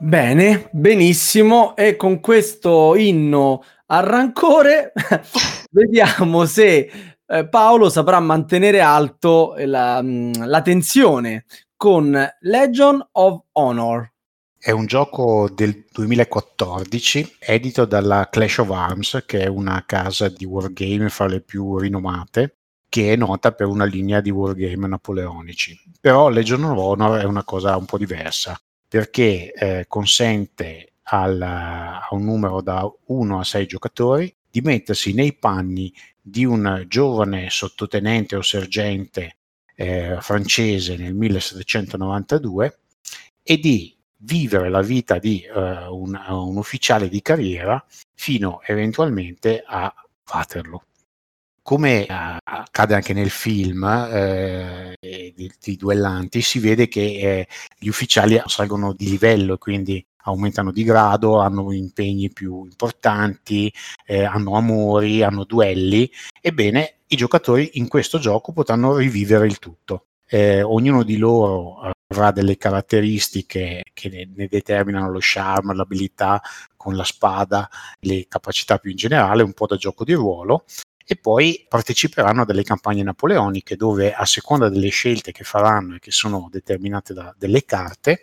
Bene, 0.00 0.68
benissimo. 0.72 1.76
E 1.76 1.96
con 1.96 2.20
questo 2.20 2.94
inno 2.94 3.62
al 3.86 4.04
rancore 4.04 4.92
vediamo 5.70 6.44
se 6.44 7.16
eh, 7.26 7.48
Paolo 7.48 7.90
saprà 7.90 8.20
mantenere 8.20 8.80
alto 8.80 9.54
la, 9.58 10.00
mm, 10.02 10.44
la 10.44 10.62
tensione 10.62 11.44
con 11.76 12.16
Legion 12.40 13.06
of 13.12 13.42
Honor. 13.52 14.12
È 14.56 14.72
un 14.72 14.86
gioco 14.86 15.48
del 15.54 15.84
2014, 15.92 17.36
edito 17.38 17.84
dalla 17.84 18.28
Clash 18.30 18.58
of 18.58 18.70
Arms, 18.70 19.22
che 19.24 19.42
è 19.42 19.46
una 19.46 19.84
casa 19.86 20.28
di 20.28 20.44
wargame 20.44 21.08
fra 21.08 21.26
le 21.26 21.40
più 21.40 21.78
rinomate, 21.78 22.57
che 22.88 23.12
è 23.12 23.16
nota 23.16 23.52
per 23.52 23.66
una 23.66 23.84
linea 23.84 24.20
di 24.20 24.30
wargame 24.30 24.86
napoleonici. 24.86 25.78
Però 26.00 26.28
Legion 26.28 26.64
of 26.64 26.78
Honor 26.78 27.20
è 27.20 27.24
una 27.24 27.44
cosa 27.44 27.76
un 27.76 27.84
po' 27.84 27.98
diversa, 27.98 28.60
perché 28.88 29.52
eh, 29.52 29.84
consente 29.86 30.92
al, 31.10 31.40
a 31.40 32.08
un 32.10 32.24
numero 32.24 32.60
da 32.60 32.90
1 33.06 33.38
a 33.38 33.44
6 33.44 33.66
giocatori 33.66 34.34
di 34.50 34.60
mettersi 34.60 35.12
nei 35.12 35.34
panni 35.34 35.92
di 36.20 36.44
un 36.44 36.84
giovane 36.88 37.50
sottotenente 37.50 38.36
o 38.36 38.42
sergente 38.42 39.36
eh, 39.74 40.16
francese 40.20 40.96
nel 40.96 41.14
1792 41.14 42.78
e 43.42 43.58
di 43.58 43.96
vivere 44.20 44.68
la 44.68 44.82
vita 44.82 45.18
di 45.18 45.44
uh, 45.48 45.94
un, 45.94 46.20
un, 46.28 46.56
ufficiale 46.56 47.08
di 47.08 47.22
carriera 47.22 47.82
fino 48.14 48.60
eventualmente 48.64 49.62
a 49.64 49.94
Waterloo 50.30 50.82
come 51.68 52.06
uh, 52.08 52.38
accade 52.44 52.94
anche 52.94 53.12
nel 53.12 53.28
film 53.28 53.84
eh, 53.84 54.94
di, 54.98 55.52
di, 55.60 55.76
duellanti, 55.76 56.40
si 56.40 56.60
vede 56.60 56.88
che 56.88 57.00
eh, 57.02 57.48
gli 57.78 57.88
ufficiali 57.88 58.40
salgono 58.46 58.94
di 58.94 59.10
livello, 59.10 59.58
quindi 59.58 60.02
aumentano 60.22 60.72
di 60.72 60.82
grado, 60.82 61.40
hanno 61.40 61.70
impegni 61.74 62.30
più 62.30 62.64
importanti, 62.64 63.70
eh, 64.06 64.24
hanno 64.24 64.56
amori, 64.56 65.22
hanno 65.22 65.44
duelli. 65.44 66.10
Ebbene, 66.40 67.00
i 67.08 67.16
giocatori 67.16 67.72
in 67.74 67.86
questo 67.86 68.18
gioco 68.18 68.52
potranno 68.52 68.96
rivivere 68.96 69.44
il 69.44 69.58
tutto. 69.58 70.06
Eh, 70.26 70.62
ognuno 70.62 71.02
di 71.02 71.18
loro 71.18 71.80
avrà 72.06 72.30
delle 72.30 72.56
caratteristiche 72.56 73.82
che 73.92 74.08
ne, 74.08 74.26
ne, 74.34 74.46
determinano 74.48 75.10
lo 75.10 75.18
charme, 75.20 75.74
l'abilità 75.74 76.40
con 76.78 76.96
la 76.96 77.04
spada, 77.04 77.68
le 78.00 78.24
capacità 78.26 78.78
più 78.78 78.90
in 78.90 78.96
generale, 78.96 79.42
un 79.42 79.52
po' 79.52 79.66
da 79.66 79.76
gioco 79.76 80.04
di 80.04 80.14
ruolo 80.14 80.64
e 81.10 81.16
poi 81.16 81.64
parteciperanno 81.66 82.42
a 82.42 82.44
delle 82.44 82.62
campagne 82.62 83.02
napoleoniche 83.02 83.76
dove 83.76 84.12
a 84.12 84.26
seconda 84.26 84.68
delle 84.68 84.90
scelte 84.90 85.32
che 85.32 85.42
faranno 85.42 85.94
e 85.94 86.00
che 86.00 86.10
sono 86.10 86.48
determinate 86.50 87.14
da 87.14 87.34
delle 87.38 87.64
carte 87.64 88.20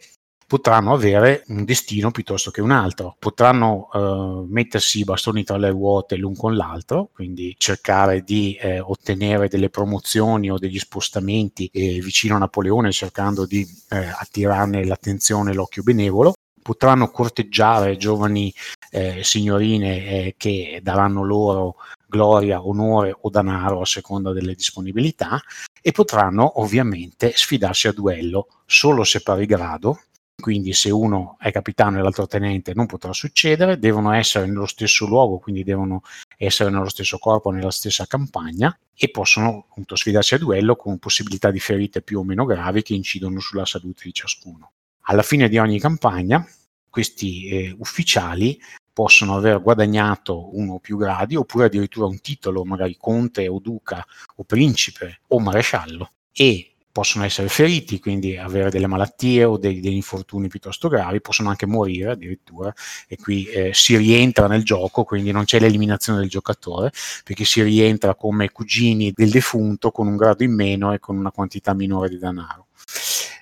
potranno 0.47 0.93
avere 0.93 1.43
un 1.47 1.65
destino 1.65 2.11
piuttosto 2.11 2.51
che 2.51 2.61
un 2.61 2.69
altro, 2.69 3.15
potranno 3.17 3.89
eh, 3.91 4.45
mettersi 4.47 4.99
i 4.99 5.03
bastoni 5.03 5.43
tra 5.43 5.57
le 5.57 5.71
ruote 5.71 6.15
l'un 6.15 6.35
con 6.35 6.55
l'altro, 6.55 7.09
quindi 7.11 7.55
cercare 7.57 8.21
di 8.21 8.55
eh, 8.61 8.79
ottenere 8.79 9.47
delle 9.47 9.71
promozioni 9.71 10.51
o 10.51 10.59
degli 10.59 10.77
spostamenti 10.77 11.67
eh, 11.73 11.99
vicino 11.99 12.35
a 12.35 12.39
Napoleone 12.39 12.91
cercando 12.91 13.47
di 13.47 13.67
eh, 13.89 13.97
attirarne 13.97 14.85
l'attenzione 14.85 15.49
e 15.49 15.53
l'occhio 15.55 15.81
benevolo, 15.81 16.35
potranno 16.65 17.11
corteggiare 17.11 17.95
giovani 17.95 18.51
eh, 18.95 19.23
signorine 19.25 20.05
eh, 20.07 20.35
che 20.37 20.79
daranno 20.81 21.23
loro 21.23 21.75
gloria, 22.07 22.65
onore 22.65 23.13
o 23.19 23.29
denaro 23.29 23.81
a 23.81 23.85
seconda 23.85 24.31
delle 24.31 24.55
disponibilità 24.55 25.41
e 25.81 25.91
potranno 25.91 26.61
ovviamente 26.61 27.33
sfidarsi 27.35 27.89
a 27.89 27.91
duello 27.91 28.47
solo 28.65 29.03
se 29.03 29.21
pari 29.21 29.45
grado. 29.45 29.99
Quindi 30.41 30.73
se 30.73 30.91
uno 30.91 31.37
è 31.39 31.51
capitano 31.51 31.97
e 31.97 32.01
l'altro 32.01 32.27
tenente 32.27 32.73
non 32.73 32.85
potrà 32.85 33.11
succedere, 33.13 33.79
devono 33.79 34.11
essere 34.13 34.45
nello 34.45 34.65
stesso 34.65 35.05
luogo, 35.05 35.39
quindi 35.39 35.63
devono 35.63 36.01
essere 36.37 36.69
nello 36.69 36.89
stesso 36.89 37.17
corpo, 37.17 37.51
nella 37.51 37.71
stessa 37.71 38.05
campagna 38.05 38.77
e 38.95 39.09
possono 39.09 39.65
appunto 39.69 39.95
sfidarsi 39.95 40.35
a 40.35 40.37
duello 40.37 40.75
con 40.75 40.99
possibilità 40.99 41.51
di 41.51 41.59
ferite 41.59 42.01
più 42.01 42.19
o 42.19 42.23
meno 42.23 42.45
gravi 42.45 42.81
che 42.81 42.93
incidono 42.93 43.39
sulla 43.39 43.65
salute 43.65 44.03
di 44.05 44.13
ciascuno. 44.13 44.71
Alla 45.07 45.23
fine 45.23 45.49
di 45.49 45.57
ogni 45.57 45.79
campagna 45.79 46.45
questi 46.95 47.47
eh, 47.47 47.75
ufficiali 47.77 48.57
possono 48.95 49.35
aver 49.35 49.61
guadagnato 49.61 50.55
uno 50.57 50.75
o 50.75 50.79
più 50.79 50.95
gradi 50.95 51.35
oppure 51.35 51.65
addirittura 51.65 52.07
un 52.07 52.21
titolo, 52.21 52.63
magari 52.63 52.95
conte 52.97 53.45
o 53.49 53.59
duca 53.59 54.01
o 54.37 54.45
principe 54.45 55.19
o 55.27 55.39
maresciallo 55.41 56.11
e 56.31 56.75
possono 56.93 57.25
essere 57.25 57.49
feriti, 57.49 57.99
quindi 57.99 58.37
avere 58.37 58.69
delle 58.69 58.87
malattie 58.87 59.43
o 59.43 59.57
dei, 59.57 59.81
degli 59.81 59.95
infortuni 59.95 60.47
piuttosto 60.47 60.87
gravi, 60.87 61.19
possono 61.19 61.49
anche 61.49 61.65
morire 61.65 62.11
addirittura 62.11 62.73
e 63.09 63.17
qui 63.17 63.43
eh, 63.47 63.71
si 63.73 63.97
rientra 63.97 64.47
nel 64.47 64.63
gioco, 64.63 65.03
quindi 65.03 65.31
non 65.31 65.43
c'è 65.43 65.59
l'eliminazione 65.59 66.19
del 66.19 66.29
giocatore, 66.29 66.93
perché 67.25 67.43
si 67.43 67.61
rientra 67.61 68.15
come 68.15 68.49
cugini 68.49 69.11
del 69.13 69.29
defunto 69.29 69.91
con 69.91 70.07
un 70.07 70.15
grado 70.15 70.43
in 70.43 70.55
meno 70.55 70.93
e 70.93 70.99
con 70.99 71.17
una 71.17 71.31
quantità 71.31 71.73
minore 71.73 72.07
di 72.07 72.17
denaro. 72.17 72.67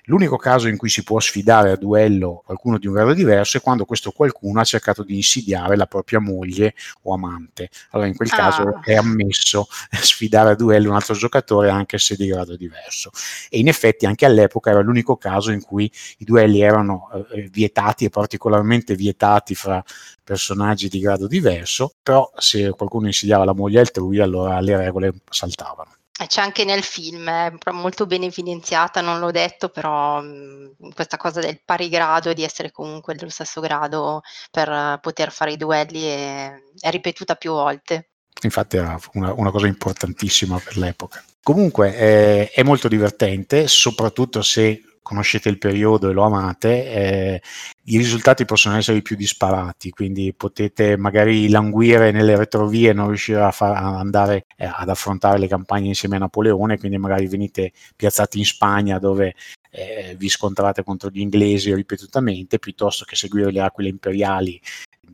L'unico 0.06 0.36
caso 0.36 0.68
in 0.68 0.76
cui 0.76 0.90
si 0.90 1.02
può 1.02 1.18
sfidare 1.18 1.70
a 1.70 1.76
duello 1.76 2.42
qualcuno 2.44 2.76
di 2.76 2.86
un 2.86 2.92
grado 2.92 3.14
diverso 3.14 3.56
è 3.56 3.62
quando 3.62 3.86
questo 3.86 4.10
qualcuno 4.10 4.60
ha 4.60 4.64
cercato 4.64 5.02
di 5.02 5.14
insidiare 5.14 5.76
la 5.76 5.86
propria 5.86 6.18
moglie 6.18 6.74
o 7.02 7.14
amante. 7.14 7.70
Allora 7.90 8.08
in 8.08 8.14
quel 8.14 8.28
ah. 8.32 8.36
caso 8.36 8.80
è 8.82 8.94
ammesso 8.94 9.66
sfidare 9.90 10.50
a 10.50 10.54
duello 10.54 10.90
un 10.90 10.96
altro 10.96 11.14
giocatore 11.14 11.70
anche 11.70 11.96
se 11.96 12.16
di 12.16 12.26
grado 12.26 12.54
diverso. 12.54 13.10
E 13.48 13.58
in 13.58 13.68
effetti 13.68 14.04
anche 14.04 14.26
all'epoca 14.26 14.70
era 14.70 14.80
l'unico 14.80 15.16
caso 15.16 15.52
in 15.52 15.62
cui 15.62 15.90
i 16.18 16.24
duelli 16.24 16.60
erano 16.60 17.08
eh, 17.32 17.48
vietati 17.50 18.04
e 18.04 18.10
particolarmente 18.10 18.94
vietati 18.96 19.54
fra 19.54 19.82
personaggi 20.22 20.88
di 20.88 20.98
grado 21.00 21.26
diverso, 21.26 21.94
però 22.02 22.30
se 22.36 22.70
qualcuno 22.70 23.06
insidiava 23.06 23.44
la 23.44 23.54
moglie 23.54 23.80
altrui 23.80 24.18
allora 24.18 24.60
le 24.60 24.76
regole 24.76 25.14
saltavano. 25.30 25.93
C'è 26.26 26.40
anche 26.40 26.64
nel 26.64 26.84
film, 26.84 27.28
è 27.28 27.52
molto 27.72 28.06
ben 28.06 28.22
evidenziata, 28.22 29.00
non 29.00 29.18
l'ho 29.18 29.32
detto, 29.32 29.68
però 29.68 30.20
mh, 30.20 30.92
questa 30.94 31.16
cosa 31.16 31.40
del 31.40 31.60
pari 31.64 31.88
grado 31.88 32.30
e 32.30 32.34
di 32.34 32.44
essere 32.44 32.70
comunque 32.70 33.14
dello 33.14 33.30
stesso 33.30 33.60
grado 33.60 34.22
per 34.50 34.98
poter 35.02 35.32
fare 35.32 35.52
i 35.52 35.56
duelli 35.56 36.02
è, 36.04 36.54
è 36.78 36.90
ripetuta 36.90 37.34
più 37.34 37.50
volte. 37.50 38.10
Infatti 38.42 38.76
era 38.76 38.98
una, 39.14 39.32
una 39.32 39.50
cosa 39.50 39.66
importantissima 39.66 40.58
per 40.58 40.76
l'epoca. 40.76 41.22
Comunque 41.42 41.96
eh, 41.96 42.50
è 42.50 42.62
molto 42.62 42.88
divertente, 42.88 43.66
soprattutto 43.66 44.40
se 44.40 44.80
conoscete 45.04 45.50
il 45.50 45.58
periodo 45.58 46.08
e 46.08 46.12
lo 46.14 46.24
amate, 46.24 46.90
eh, 46.90 47.42
i 47.84 47.98
risultati 47.98 48.46
possono 48.46 48.76
essere 48.76 48.96
i 48.96 49.02
più 49.02 49.16
disparati, 49.16 49.90
quindi 49.90 50.32
potete 50.34 50.96
magari 50.96 51.48
languire 51.50 52.10
nelle 52.10 52.36
retrovie 52.36 52.90
e 52.90 52.92
non 52.94 53.08
riuscire 53.08 53.42
a, 53.42 53.50
far, 53.50 53.76
andare 53.76 54.46
eh, 54.56 54.64
ad 54.64 54.88
affrontare 54.88 55.38
le 55.38 55.46
campagne 55.46 55.88
insieme 55.88 56.16
a 56.16 56.20
Napoleone, 56.20 56.78
quindi 56.78 56.96
magari 56.96 57.26
venite 57.26 57.72
piazzati 57.94 58.38
in 58.38 58.46
Spagna 58.46 58.98
dove 58.98 59.34
eh, 59.70 60.14
vi 60.16 60.28
scontrate 60.28 60.82
contro 60.82 61.10
gli 61.10 61.20
inglesi 61.20 61.74
ripetutamente, 61.74 62.58
piuttosto 62.58 63.04
che 63.04 63.14
seguire 63.14 63.52
le 63.52 63.60
aquile 63.60 63.90
imperiali 63.90 64.60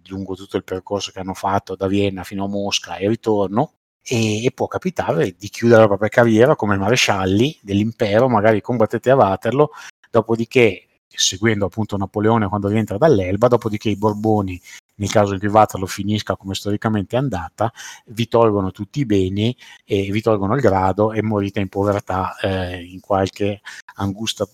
lungo 0.06 0.34
tutto 0.34 0.56
il 0.56 0.64
percorso 0.64 1.10
che 1.10 1.20
hanno 1.20 1.34
fatto 1.34 1.74
da 1.74 1.86
Vienna 1.86 2.22
fino 2.24 2.44
a 2.44 2.48
Mosca 2.48 2.96
e 2.96 3.08
ritorno, 3.08 3.79
e, 4.02 4.44
e, 4.44 4.50
può 4.52 4.66
capitare 4.66 5.34
di 5.38 5.48
chiudere 5.48 5.80
la 5.82 5.86
propria 5.86 6.08
carriera 6.08 6.56
come 6.56 6.76
marescialli 6.76 7.58
dell'impero, 7.62 8.28
magari 8.28 8.60
combattete 8.60 9.10
a 9.10 9.16
Waterloo, 9.16 9.70
dopodiché 10.10 10.86
seguendo 11.08 11.66
appunto 11.66 11.96
Napoleone 11.96 12.48
quando 12.48 12.68
rientra 12.68 12.96
dall'Elba, 12.96 13.48
dopodiché 13.48 13.90
i 13.90 13.96
Borboni, 13.96 14.60
nel 14.96 15.10
caso 15.10 15.34
in 15.34 15.38
cui 15.38 15.48
Waterloo 15.48 15.86
finisca 15.86 16.36
come 16.36 16.54
storicamente 16.54 17.16
è 17.16 17.18
andata, 17.18 17.72
vi 18.06 18.28
tolgono 18.28 18.70
tutti 18.70 19.00
i 19.00 19.06
beni 19.06 19.56
e 19.84 20.10
vi 20.10 20.20
tolgono 20.20 20.54
il 20.54 20.60
grado 20.60 21.12
e 21.12 21.22
morite 21.22 21.60
in 21.60 21.68
povertà 21.68 22.36
eh, 22.38 22.82
in 22.82 23.00
qualche 23.00 23.60
angusta 23.96 24.48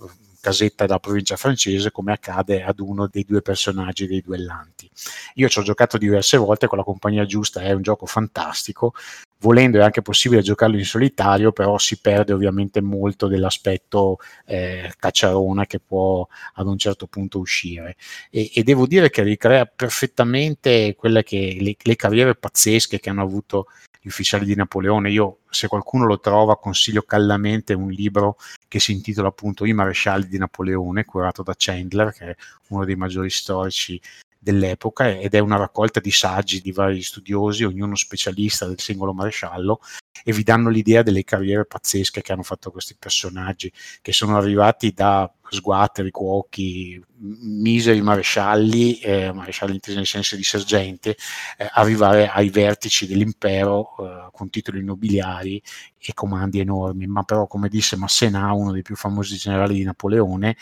casetta 0.47 0.87
della 0.87 1.01
provincia 1.01 1.35
francese 1.35 1.91
come 1.91 2.13
accade 2.13 2.63
ad 2.63 2.79
uno 2.79 3.09
dei 3.09 3.25
due 3.25 3.43
personaggi 3.43 4.07
dei 4.07 4.21
duellanti. 4.21 4.89
Io 5.35 5.49
ci 5.49 5.59
ho 5.59 5.63
giocato 5.63 5.99
diverse 5.99 6.37
volte 6.37 6.69
con 6.69 6.79
la 6.79 6.85
compagnia 6.85 7.25
giusta, 7.27 7.63
è 7.63 7.73
un 7.73 7.83
gioco 7.83 8.07
fantastico, 8.07 8.95
volendo 9.39 9.79
è 9.79 9.83
anche 9.83 10.03
possibile 10.03 10.43
giocarlo 10.43 10.77
in 10.77 10.85
solitario, 10.85 11.53
però 11.53 11.79
si 11.79 12.01
perde 12.01 12.33
ovviamente 12.33 12.81
molto 12.81 13.27
dell'aspetto 13.27 14.19
eh, 14.47 14.93
cacciarona 14.99 15.67
che 15.67 15.81
può 15.81 16.27
ad 16.55 16.67
un 16.67 16.79
certo 16.79 17.07
punto 17.07 17.39
uscire. 17.39 17.97
E, 18.31 18.51
e 18.55 18.63
devo 18.63 18.87
dire 18.87 19.11
che 19.11 19.23
ricrea 19.23 19.67
perfettamente 19.67 20.95
quelle 20.97 21.23
che 21.23 21.57
le, 21.61 21.77
le 21.79 21.97
carriere 21.97 22.35
pazzesche 22.35 22.99
che 22.99 23.11
hanno 23.11 23.23
avuto 23.23 23.67
gli 24.01 24.09
ufficiali 24.09 24.45
di 24.45 24.55
Napoleone. 24.55 25.11
Io, 25.11 25.39
se 25.51 25.67
qualcuno 25.67 26.07
lo 26.07 26.21
trova, 26.21 26.59
consiglio 26.59 27.03
caldamente 27.03 27.75
un 27.75 27.91
libro 27.91 28.37
che 28.69 28.79
si 28.79 28.93
intitola 28.93 29.29
appunto 29.29 29.65
I 29.65 29.73
marescialli 29.73 30.29
di 30.29 30.39
Napoleone, 30.39 31.05
curato 31.05 31.43
da 31.43 31.55
Chandler, 31.57 32.13
che 32.13 32.25
è 32.31 32.37
uno 32.69 32.85
dei 32.85 32.95
maggiori 32.95 33.31
storici 33.31 34.01
dell'epoca 34.47 35.19
ed 35.19 35.35
è 35.35 35.41
una 35.41 35.57
raccolta 35.57 35.99
di 35.99 36.13
saggi 36.13 36.61
di 36.61 36.71
vari 36.71 37.03
studiosi, 37.03 37.65
ognuno 37.65 37.97
specialista 37.97 38.65
del 38.65 38.79
singolo 38.79 39.13
maresciallo 39.13 39.81
e 40.23 40.33
vi 40.33 40.45
danno 40.45 40.71
l'idea 40.71 41.03
delle 41.03 41.25
carriere 41.25 41.67
pazzesche 41.67 42.23
che 42.23 42.33
hanno 42.33 42.45
fatto 42.45 42.71
questi 42.71 42.95
personaggi 42.97 43.73
che 44.01 44.13
sono 44.13 44.37
arrivati 44.37 44.93
da 44.93 45.29
sguatteri, 45.49 46.13
cuochi, 46.13 47.03
miseri 47.19 48.01
marescialli, 48.01 49.01
eh, 49.01 49.33
marescialli 49.33 49.75
intesi 49.75 49.97
nel 49.97 50.07
senso 50.07 50.37
di 50.37 50.45
sergente, 50.45 51.17
eh, 51.59 51.69
arrivare 51.73 52.29
ai 52.29 52.49
vertici 52.51 53.09
dell'impero 53.09 53.95
eh, 53.99 54.29
con 54.31 54.49
titoli 54.49 54.85
nobiliari 54.85 55.61
e 55.99 56.15
comandi 56.15 56.61
enormi, 56.61 57.07
ma 57.09 57.25
però 57.25 57.49
come 57.49 57.69
disse 57.69 57.97
Massenà, 57.97 58.53
uno 58.53 58.71
dei 58.71 58.83
più 58.83 58.95
famosi 58.95 59.37
generali 59.37 59.75
di 59.75 59.83
Napoleone, 59.83 60.57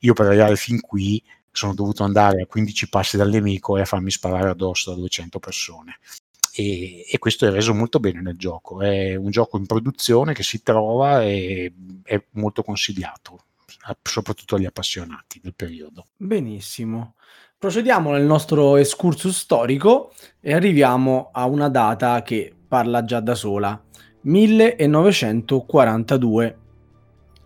io 0.00 0.14
per 0.14 0.26
arrivare 0.26 0.56
fin 0.56 0.80
qui 0.80 1.22
sono 1.56 1.74
dovuto 1.74 2.04
andare 2.04 2.42
a 2.42 2.46
15 2.46 2.88
passi 2.88 3.16
dal 3.16 3.30
nemico 3.30 3.76
e 3.76 3.80
a 3.80 3.86
farmi 3.86 4.10
sparare 4.10 4.50
addosso 4.50 4.90
da 4.90 4.96
200 4.96 5.38
persone. 5.38 5.98
E, 6.54 7.06
e, 7.10 7.18
questo 7.18 7.46
è 7.46 7.50
reso 7.50 7.74
molto 7.74 8.00
bene 8.00 8.20
nel 8.20 8.36
gioco. 8.36 8.80
È 8.80 9.14
un 9.14 9.30
gioco 9.30 9.58
in 9.58 9.66
produzione 9.66 10.32
che 10.32 10.42
si 10.42 10.62
trova 10.62 11.22
e 11.22 11.72
è 12.02 12.22
molto 12.32 12.62
consigliato, 12.62 13.44
soprattutto 14.02 14.56
agli 14.56 14.64
appassionati 14.64 15.38
del 15.42 15.54
periodo. 15.54 16.06
Benissimo. 16.16 17.14
Procediamo 17.58 18.12
nel 18.12 18.24
nostro 18.24 18.76
excursus 18.76 19.38
storico 19.38 20.12
e 20.40 20.54
arriviamo 20.54 21.30
a 21.32 21.46
una 21.46 21.68
data 21.68 22.22
che 22.22 22.54
parla 22.68 23.04
già 23.04 23.20
da 23.20 23.34
sola, 23.34 23.82
1942. 24.22 26.58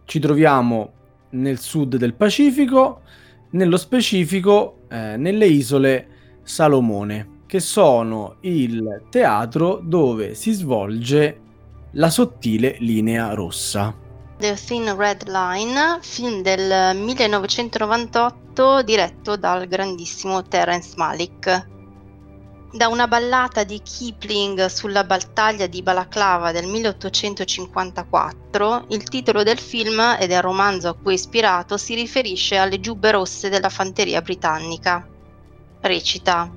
Ci 0.05 0.19
troviamo 0.19 0.93
nel 1.31 1.61
sud 1.61 1.97
del 1.97 2.15
Pacifico, 2.15 3.03
nello 3.51 3.77
specifico 3.77 4.81
eh, 4.89 5.17
nelle 5.17 5.47
isole 5.47 6.07
Salomone, 6.43 7.39
che 7.47 7.61
sono 7.61 8.37
il 8.41 9.03
teatro 9.11 9.81
dove 9.83 10.35
si 10.35 10.53
svolge 10.53 11.41
la 11.93 12.11
sottile 12.11 12.77
linea 12.79 13.35
rossa. 13.35 13.95
The 14.39 14.55
Thin 14.55 14.97
Red 14.97 15.29
Line, 15.29 15.99
film 16.01 16.43
del 16.43 16.97
1998 16.97 18.83
diretto 18.83 19.37
dal 19.37 19.67
grandissimo 19.67 20.43
Terence 20.43 20.95
Malick. 20.97 21.69
Da 22.73 22.87
una 22.87 23.09
ballata 23.09 23.65
di 23.65 23.83
Kipling 23.83 24.67
sulla 24.67 25.03
battaglia 25.03 25.67
di 25.67 25.83
Balaclava 25.83 26.53
del 26.53 26.67
1854, 26.67 28.85
il 28.91 29.03
titolo 29.03 29.43
del 29.43 29.59
film 29.59 30.17
e 30.17 30.29
del 30.29 30.41
romanzo 30.41 30.91
a 30.91 30.95
cui 30.95 31.11
è 31.11 31.17
ispirato 31.17 31.77
si 31.77 31.97
riferisce 31.97 32.59
alle 32.59 32.79
giubbe 32.79 33.11
rosse 33.11 33.49
della 33.49 33.71
fanteria 33.71 34.23
britannica. 34.23 35.05
Recita: 35.81 36.49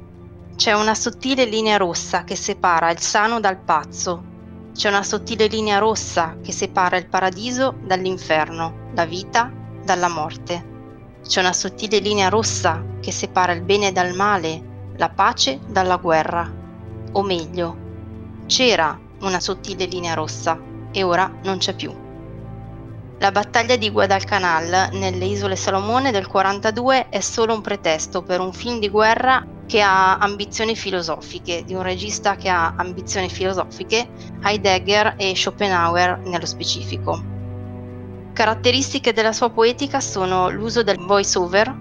C'è 0.55 0.73
una 0.73 0.93
sottile 0.93 1.45
linea 1.45 1.77
rossa 1.77 2.23
che 2.23 2.35
separa 2.35 2.91
il 2.91 2.99
sano 2.99 3.39
dal 3.39 3.57
pazzo. 3.57 4.23
C'è 4.71 4.89
una 4.89 5.01
sottile 5.01 5.47
linea 5.47 5.79
rossa 5.79 6.37
che 6.43 6.51
separa 6.51 6.97
il 6.97 7.09
paradiso 7.09 7.73
dall'inferno, 7.81 8.91
la 8.93 9.05
vita 9.05 9.51
dalla 9.83 10.09
morte. 10.09 10.63
C'è 11.25 11.39
una 11.39 11.53
sottile 11.53 11.97
linea 11.97 12.29
rossa 12.29 12.85
che 13.01 13.11
separa 13.11 13.53
il 13.53 13.63
bene 13.63 13.91
dal 13.91 14.13
male, 14.13 14.72
la 14.97 15.09
pace 15.09 15.59
dalla 15.67 15.97
guerra. 15.97 16.51
O 17.13 17.21
meglio, 17.21 17.77
c'era 18.45 18.99
una 19.21 19.39
sottile 19.39 19.85
linea 19.85 20.13
rossa 20.13 20.59
e 20.91 21.03
ora 21.03 21.31
non 21.43 21.57
c'è 21.57 21.73
più. 21.75 22.01
La 23.19 23.31
battaglia 23.31 23.77
di 23.77 23.89
Guadalcanal 23.89 24.89
nelle 24.93 25.25
isole 25.25 25.55
Salomone 25.55 26.11
del 26.11 26.27
42 26.27 27.07
è 27.09 27.21
solo 27.21 27.53
un 27.53 27.61
pretesto 27.61 28.21
per 28.21 28.41
un 28.41 28.51
film 28.51 28.79
di 28.79 28.89
guerra 28.89 29.45
che 29.65 29.81
ha 29.81 30.17
ambizioni 30.17 30.75
filosofiche, 30.75 31.63
di 31.63 31.73
un 31.73 31.83
regista 31.83 32.35
che 32.35 32.49
ha 32.49 32.73
ambizioni 32.75 33.29
filosofiche, 33.29 34.09
Heidegger 34.43 35.15
e 35.17 35.35
Schopenhauer 35.35 36.19
nello 36.25 36.45
specifico. 36.45 37.31
Caratteristiche 38.33 39.13
della 39.13 39.31
sua 39.31 39.51
poetica 39.51 40.01
sono 40.01 40.49
l'uso 40.49 40.83
del 40.83 40.97
voice 40.97 41.37
over, 41.37 41.73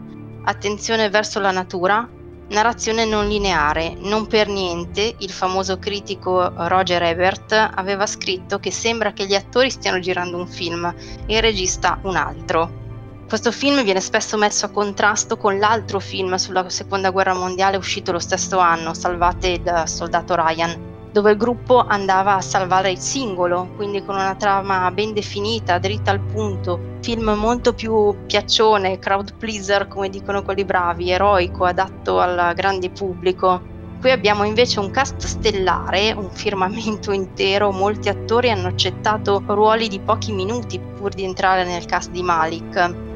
attenzione 0.44 1.08
verso 1.10 1.40
la 1.40 1.50
natura, 1.50 2.08
Narrazione 2.52 3.06
non 3.06 3.28
lineare. 3.28 3.94
Non 3.96 4.26
per 4.26 4.46
niente 4.46 5.14
il 5.20 5.30
famoso 5.30 5.78
critico 5.78 6.52
Roger 6.54 7.02
Ebert 7.02 7.52
aveva 7.52 8.06
scritto 8.06 8.58
che 8.58 8.70
sembra 8.70 9.14
che 9.14 9.24
gli 9.24 9.34
attori 9.34 9.70
stiano 9.70 9.98
girando 10.00 10.36
un 10.36 10.46
film 10.46 10.84
e 11.24 11.34
il 11.34 11.40
regista 11.40 11.98
un 12.02 12.14
altro. 12.14 12.80
Questo 13.26 13.50
film 13.52 13.82
viene 13.82 14.02
spesso 14.02 14.36
messo 14.36 14.66
a 14.66 14.68
contrasto 14.68 15.38
con 15.38 15.58
l'altro 15.58 15.98
film 15.98 16.34
sulla 16.34 16.68
seconda 16.68 17.08
guerra 17.08 17.32
mondiale 17.32 17.78
uscito 17.78 18.12
lo 18.12 18.18
stesso 18.18 18.58
anno, 18.58 18.92
Salvate 18.92 19.48
il 19.48 19.82
soldato 19.86 20.34
Ryan, 20.34 20.91
dove 21.12 21.32
il 21.32 21.36
gruppo 21.36 21.84
andava 21.86 22.36
a 22.36 22.40
salvare 22.40 22.90
il 22.90 22.98
singolo, 22.98 23.68
quindi 23.76 24.02
con 24.02 24.14
una 24.14 24.34
trama 24.34 24.90
ben 24.90 25.12
definita, 25.12 25.78
dritta 25.78 26.10
al 26.10 26.20
punto, 26.20 26.96
film 27.02 27.30
molto 27.36 27.74
più 27.74 28.16
piaccione, 28.26 28.98
crowd 28.98 29.36
pleaser 29.36 29.88
come 29.88 30.08
dicono 30.08 30.42
quelli 30.42 30.64
bravi, 30.64 31.10
eroico, 31.10 31.64
adatto 31.64 32.18
al 32.18 32.54
grande 32.54 32.88
pubblico. 32.88 33.70
Qui 34.00 34.10
abbiamo 34.10 34.44
invece 34.44 34.80
un 34.80 34.90
cast 34.90 35.20
stellare, 35.26 36.12
un 36.12 36.30
firmamento 36.30 37.12
intero, 37.12 37.70
molti 37.70 38.08
attori 38.08 38.50
hanno 38.50 38.68
accettato 38.68 39.42
ruoli 39.46 39.88
di 39.88 40.00
pochi 40.00 40.32
minuti 40.32 40.80
pur 40.80 41.12
di 41.12 41.24
entrare 41.24 41.64
nel 41.64 41.84
cast 41.84 42.10
di 42.10 42.22
Malik. 42.22 43.11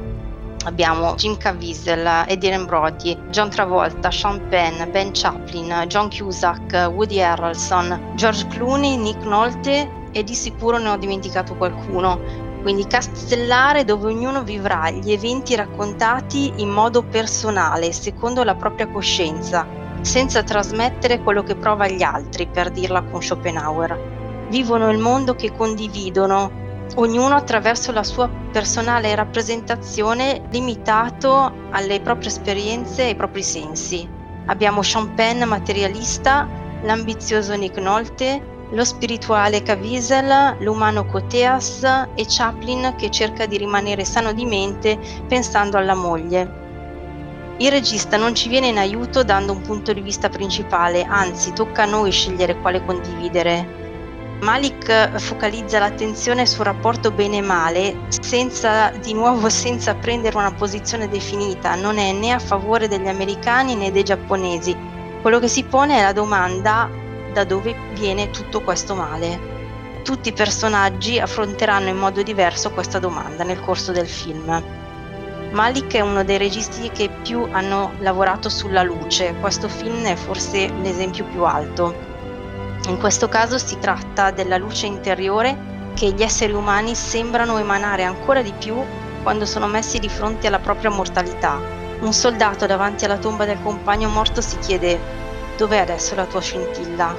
Abbiamo 0.65 1.15
Jim 1.15 1.37
Caviezel, 1.37 2.25
Eddie 2.27 2.57
Brody, 2.65 3.17
John 3.29 3.49
Travolta, 3.49 4.11
Sean 4.11 4.47
Penn, 4.49 4.91
Ben 4.91 5.11
Chaplin, 5.13 5.85
John 5.87 6.09
Cusack, 6.09 6.89
Woody 6.93 7.21
Harrelson, 7.21 8.13
George 8.15 8.47
Clooney, 8.47 8.97
Nick 8.97 9.23
Nolte 9.23 9.89
e 10.11 10.23
di 10.23 10.33
sicuro 10.33 10.77
ne 10.77 10.89
ho 10.89 10.97
dimenticato 10.97 11.55
qualcuno. 11.55 12.45
Quindi 12.61 12.85
cast 12.85 13.15
stellare 13.15 13.85
dove 13.85 14.11
ognuno 14.11 14.43
vivrà 14.43 14.89
gli 14.89 15.11
eventi 15.11 15.55
raccontati 15.55 16.51
in 16.57 16.69
modo 16.69 17.01
personale, 17.01 17.93
secondo 17.93 18.43
la 18.43 18.55
propria 18.55 18.89
coscienza, 18.89 19.65
senza 20.01 20.43
trasmettere 20.43 21.21
quello 21.21 21.43
che 21.43 21.55
prova 21.55 21.85
agli 21.85 22.03
altri, 22.03 22.45
per 22.47 22.71
dirla 22.71 23.03
con 23.03 23.21
Schopenhauer. 23.21 24.47
Vivono 24.49 24.89
il 24.89 24.97
mondo 24.97 25.33
che 25.35 25.55
condividono, 25.55 26.51
ognuno 26.95 27.35
attraverso 27.35 27.91
la 27.91 28.03
sua 28.03 28.29
personale 28.51 29.13
rappresentazione 29.15 30.43
limitato 30.49 31.51
alle 31.71 31.99
proprie 32.01 32.29
esperienze 32.29 33.03
e 33.03 33.07
ai 33.07 33.15
propri 33.15 33.43
sensi. 33.43 34.07
Abbiamo 34.47 34.81
Sean 34.81 35.13
Penn 35.13 35.43
materialista, 35.43 36.47
l'ambizioso 36.83 37.55
Nick 37.55 37.77
Nolte, 37.79 38.55
lo 38.71 38.83
spirituale 38.83 39.63
Caviezel, 39.63 40.57
l'umano 40.59 41.05
Coteas 41.05 41.83
e 42.15 42.25
Chaplin 42.27 42.95
che 42.97 43.09
cerca 43.09 43.45
di 43.45 43.57
rimanere 43.57 44.03
sano 44.03 44.33
di 44.33 44.45
mente 44.45 44.97
pensando 45.27 45.77
alla 45.77 45.95
moglie. 45.95 46.65
Il 47.59 47.71
regista 47.71 48.17
non 48.17 48.35
ci 48.35 48.49
viene 48.49 48.67
in 48.67 48.77
aiuto 48.77 49.23
dando 49.23 49.51
un 49.51 49.61
punto 49.61 49.91
di 49.91 50.01
vista 50.01 50.29
principale, 50.29 51.03
anzi 51.03 51.53
tocca 51.53 51.83
a 51.83 51.87
noi 51.87 52.11
scegliere 52.11 52.59
quale 52.59 52.83
condividere. 52.85 53.86
Malik 54.41 55.17
focalizza 55.17 55.79
l'attenzione 55.79 56.45
sul 56.45 56.65
rapporto 56.65 57.11
bene-male 57.11 58.05
senza, 58.09 58.91
di 58.91 59.13
nuovo 59.13 59.49
senza 59.49 59.95
prendere 59.95 60.37
una 60.37 60.51
posizione 60.51 61.09
definita, 61.09 61.73
non 61.73 61.97
è 61.97 62.11
né 62.13 62.31
a 62.31 62.39
favore 62.39 62.87
degli 62.87 63.07
americani 63.07 63.75
né 63.75 63.91
dei 63.91 64.03
giapponesi. 64.03 64.77
Quello 65.21 65.39
che 65.39 65.47
si 65.47 65.63
pone 65.63 65.97
è 65.97 66.03
la 66.03 66.13
domanda 66.13 66.87
da 67.33 67.43
dove 67.45 67.75
viene 67.93 68.29
tutto 68.29 68.61
questo 68.61 68.93
male. 68.93 69.55
Tutti 70.03 70.29
i 70.29 70.33
personaggi 70.33 71.19
affronteranno 71.19 71.89
in 71.89 71.97
modo 71.97 72.21
diverso 72.21 72.71
questa 72.71 72.99
domanda 72.99 73.43
nel 73.43 73.59
corso 73.59 73.91
del 73.91 74.07
film. 74.07 74.63
Malik 75.51 75.95
è 75.95 76.01
uno 76.01 76.23
dei 76.23 76.37
registi 76.37 76.91
che 76.91 77.09
più 77.23 77.47
hanno 77.51 77.93
lavorato 77.99 78.49
sulla 78.49 78.83
luce, 78.83 79.33
questo 79.39 79.67
film 79.67 80.03
è 80.05 80.15
forse 80.15 80.71
l'esempio 80.81 81.25
più 81.25 81.43
alto. 81.43 82.06
In 82.87 82.97
questo 82.97 83.27
caso 83.27 83.57
si 83.57 83.77
tratta 83.79 84.31
della 84.31 84.55
luce 84.55 84.85
interiore 84.85 85.91
che 85.93 86.11
gli 86.11 86.23
esseri 86.23 86.53
umani 86.53 86.95
sembrano 86.95 87.57
emanare 87.57 88.03
ancora 88.03 88.41
di 88.41 88.53
più 88.57 88.81
quando 89.23 89.45
sono 89.45 89.67
messi 89.67 89.99
di 89.99 90.07
fronte 90.07 90.47
alla 90.47 90.59
propria 90.59 90.89
mortalità. 90.89 91.59
Un 91.99 92.13
soldato 92.13 92.65
davanti 92.65 93.03
alla 93.03 93.17
tomba 93.17 93.43
del 93.43 93.61
compagno 93.61 94.07
morto 94.07 94.39
si 94.39 94.57
chiede 94.59 94.97
dov'è 95.57 95.79
adesso 95.79 96.15
la 96.15 96.23
tua 96.23 96.39
scintilla? 96.39 97.13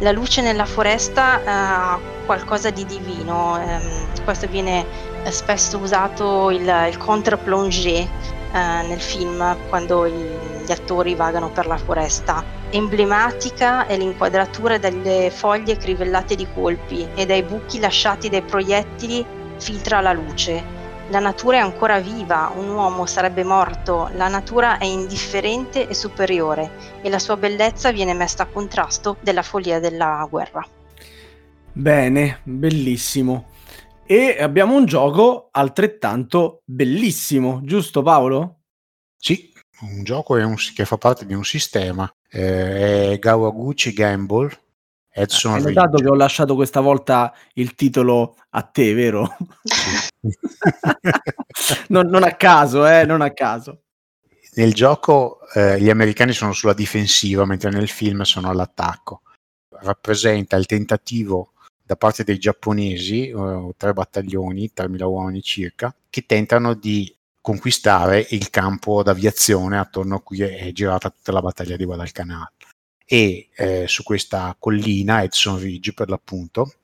La 0.00 0.12
luce 0.12 0.42
nella 0.42 0.66
foresta 0.66 1.40
eh, 1.40 1.44
ha 1.46 1.98
qualcosa 2.26 2.68
di 2.68 2.84
divino, 2.84 3.58
ehm, 3.58 4.24
questo 4.24 4.46
viene 4.46 4.84
eh, 5.24 5.30
spesso 5.30 5.78
usato 5.78 6.50
il, 6.50 6.70
il 6.88 6.98
contre-plongé 6.98 7.96
eh, 7.96 8.08
nel 8.52 9.00
film 9.00 9.56
quando 9.70 10.06
gli 10.06 10.70
attori 10.70 11.14
vagano 11.14 11.48
per 11.48 11.66
la 11.66 11.78
foresta 11.78 12.59
Emblematica 12.72 13.88
è 13.88 13.96
l'inquadratura 13.96 14.78
delle 14.78 15.32
foglie 15.32 15.76
crivellate 15.76 16.36
di 16.36 16.46
colpi 16.54 17.04
e 17.16 17.26
dai 17.26 17.42
buchi 17.42 17.80
lasciati 17.80 18.28
dai 18.28 18.42
proiettili 18.42 19.26
filtra 19.56 20.00
la 20.00 20.12
luce. 20.12 20.78
La 21.08 21.18
natura 21.18 21.56
è 21.56 21.60
ancora 21.60 21.98
viva, 21.98 22.52
un 22.54 22.68
uomo 22.68 23.06
sarebbe 23.06 23.42
morto, 23.42 24.08
la 24.14 24.28
natura 24.28 24.78
è 24.78 24.84
indifferente 24.84 25.88
e 25.88 25.94
superiore 25.94 27.00
e 27.02 27.10
la 27.10 27.18
sua 27.18 27.36
bellezza 27.36 27.90
viene 27.90 28.14
messa 28.14 28.44
a 28.44 28.46
contrasto 28.46 29.16
della 29.20 29.42
follia 29.42 29.80
della 29.80 30.24
guerra. 30.30 30.64
Bene, 31.72 32.38
bellissimo. 32.44 33.48
E 34.06 34.36
abbiamo 34.40 34.76
un 34.76 34.84
gioco 34.84 35.48
altrettanto 35.50 36.62
bellissimo, 36.64 37.62
giusto 37.64 38.02
Paolo? 38.02 38.60
Sì, 39.16 39.52
un 39.80 40.04
gioco 40.04 40.34
un, 40.34 40.54
che 40.72 40.84
fa 40.84 40.98
parte 40.98 41.26
di 41.26 41.34
un 41.34 41.42
sistema 41.42 42.08
eh, 42.30 43.18
Gawaguchi 43.20 43.92
Gamble. 43.92 44.58
Edson 45.12 45.54
Hai 45.54 45.62
notato 45.62 45.96
che 45.98 46.08
ho 46.08 46.14
lasciato 46.14 46.54
questa 46.54 46.80
volta 46.80 47.34
il 47.54 47.74
titolo 47.74 48.36
a 48.50 48.62
te, 48.62 48.94
vero? 48.94 49.36
non, 51.88 52.06
non, 52.06 52.22
a 52.22 52.36
caso, 52.36 52.86
eh, 52.86 53.04
non 53.04 53.20
a 53.20 53.32
caso. 53.32 53.82
Nel 54.54 54.72
gioco 54.72 55.40
eh, 55.52 55.80
gli 55.80 55.90
americani 55.90 56.32
sono 56.32 56.52
sulla 56.52 56.74
difensiva, 56.74 57.44
mentre 57.44 57.70
nel 57.70 57.88
film 57.88 58.22
sono 58.22 58.50
all'attacco. 58.50 59.22
Rappresenta 59.80 60.56
il 60.56 60.66
tentativo 60.66 61.52
da 61.82 61.96
parte 61.96 62.22
dei 62.22 62.38
giapponesi, 62.38 63.30
eh, 63.30 63.74
tre 63.76 63.92
battaglioni, 63.92 64.70
3.000 64.72 65.02
uomini 65.02 65.42
circa, 65.42 65.92
che 66.08 66.24
tentano 66.24 66.74
di 66.74 67.12
conquistare 67.40 68.26
il 68.30 68.50
campo 68.50 69.02
d'aviazione 69.02 69.78
attorno 69.78 70.16
a 70.16 70.22
cui 70.22 70.42
è 70.42 70.70
girata 70.72 71.10
tutta 71.10 71.32
la 71.32 71.40
battaglia 71.40 71.76
di 71.76 71.84
Guadalcanal. 71.84 72.50
E 73.04 73.48
eh, 73.56 73.86
su 73.88 74.02
questa 74.02 74.54
collina, 74.58 75.22
Edson 75.22 75.58
Ridge 75.58 75.94
per 75.94 76.08
l'appunto, 76.08 76.74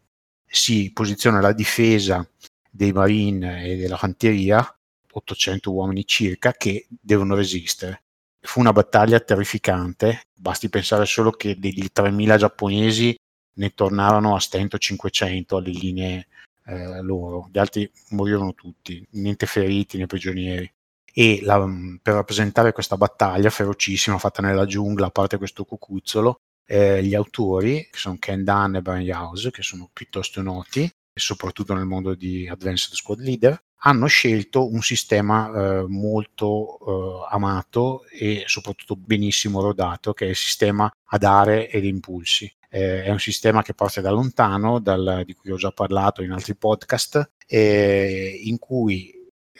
si 0.44 0.90
posiziona 0.92 1.40
la 1.40 1.52
difesa 1.52 2.28
dei 2.70 2.92
Marine 2.92 3.64
e 3.64 3.76
della 3.76 3.96
fanteria, 3.96 4.66
800 5.10 5.72
uomini 5.72 6.04
circa, 6.06 6.52
che 6.52 6.86
devono 6.88 7.34
resistere. 7.34 8.02
Fu 8.40 8.60
una 8.60 8.72
battaglia 8.72 9.20
terrificante, 9.20 10.22
basti 10.34 10.68
pensare 10.68 11.04
solo 11.04 11.30
che 11.30 11.58
degli 11.58 11.86
3.000 11.92 12.36
giapponesi 12.36 13.16
ne 13.54 13.74
tornarono 13.74 14.34
a 14.34 14.40
stento 14.40 14.78
500 14.78 15.56
alle 15.56 15.70
linee 15.70 16.26
eh, 16.66 17.00
loro, 17.02 17.48
gli 17.52 17.58
altri 17.58 17.90
morirono 18.10 18.54
tutti, 18.54 19.06
niente 19.12 19.46
feriti 19.46 19.98
né 19.98 20.06
prigionieri. 20.06 20.70
E 21.18 21.40
la, 21.42 21.64
per 22.02 22.14
rappresentare 22.14 22.72
questa 22.72 22.96
battaglia 22.96 23.48
ferocissima 23.48 24.18
fatta 24.18 24.42
nella 24.42 24.66
giungla, 24.66 25.06
a 25.06 25.10
parte 25.10 25.38
questo 25.38 25.64
cucuzzolo, 25.64 26.40
eh, 26.66 27.02
gli 27.02 27.14
autori, 27.14 27.88
che 27.90 27.98
sono 27.98 28.16
Ken 28.18 28.44
Dunn 28.44 28.74
e 28.76 28.82
Brian 28.82 29.16
House, 29.16 29.50
che 29.50 29.62
sono 29.62 29.88
piuttosto 29.92 30.42
noti, 30.42 30.90
soprattutto 31.14 31.72
nel 31.72 31.86
mondo 31.86 32.14
di 32.14 32.46
Advanced 32.46 32.92
Squad 32.92 33.20
Leader, 33.20 33.58
hanno 33.80 34.06
scelto 34.06 34.70
un 34.70 34.82
sistema 34.82 35.48
eh, 35.48 35.84
molto 35.86 36.78
eh, 37.24 37.28
amato 37.30 38.04
e 38.10 38.44
soprattutto 38.46 38.96
benissimo 38.96 39.62
rodato, 39.62 40.12
che 40.12 40.26
è 40.26 40.30
il 40.30 40.36
sistema 40.36 40.90
ad 41.10 41.22
aree 41.22 41.70
ed 41.70 41.84
impulsi 41.84 42.52
eh, 42.76 43.04
è 43.04 43.10
un 43.10 43.18
sistema 43.18 43.62
che 43.62 43.72
parte 43.72 44.02
da 44.02 44.10
lontano, 44.10 44.80
dal, 44.80 45.22
di 45.24 45.32
cui 45.32 45.50
ho 45.50 45.56
già 45.56 45.70
parlato 45.70 46.22
in 46.22 46.30
altri 46.30 46.54
podcast, 46.56 47.30
eh, 47.46 48.38
in 48.44 48.58
cui 48.58 49.10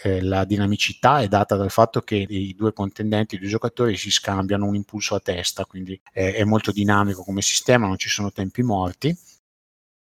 eh, 0.03 0.21
la 0.21 0.45
dinamicità 0.45 1.23
è 1.23 1.29
data 1.29 1.57
dal 1.57 1.71
fatto 1.71 2.03
che 2.03 2.17
i 2.17 2.55
due 2.55 2.75
contendenti, 2.75 3.37
i 3.37 3.39
due 3.39 3.49
giocatori 3.49 3.97
si 3.97 4.11
scambiano 4.11 4.67
un 4.67 4.75
impulso 4.75 5.15
a 5.15 5.21
testa, 5.21 5.65
quindi 5.65 5.99
è 6.13 6.45
molto 6.45 6.73
dinamico 6.73 7.25
come 7.25 7.41
sistema, 7.41 7.87
non 7.87 7.97
ci 7.97 8.11
sono 8.11 8.31
tempi 8.33 8.63
morti. 8.63 9.17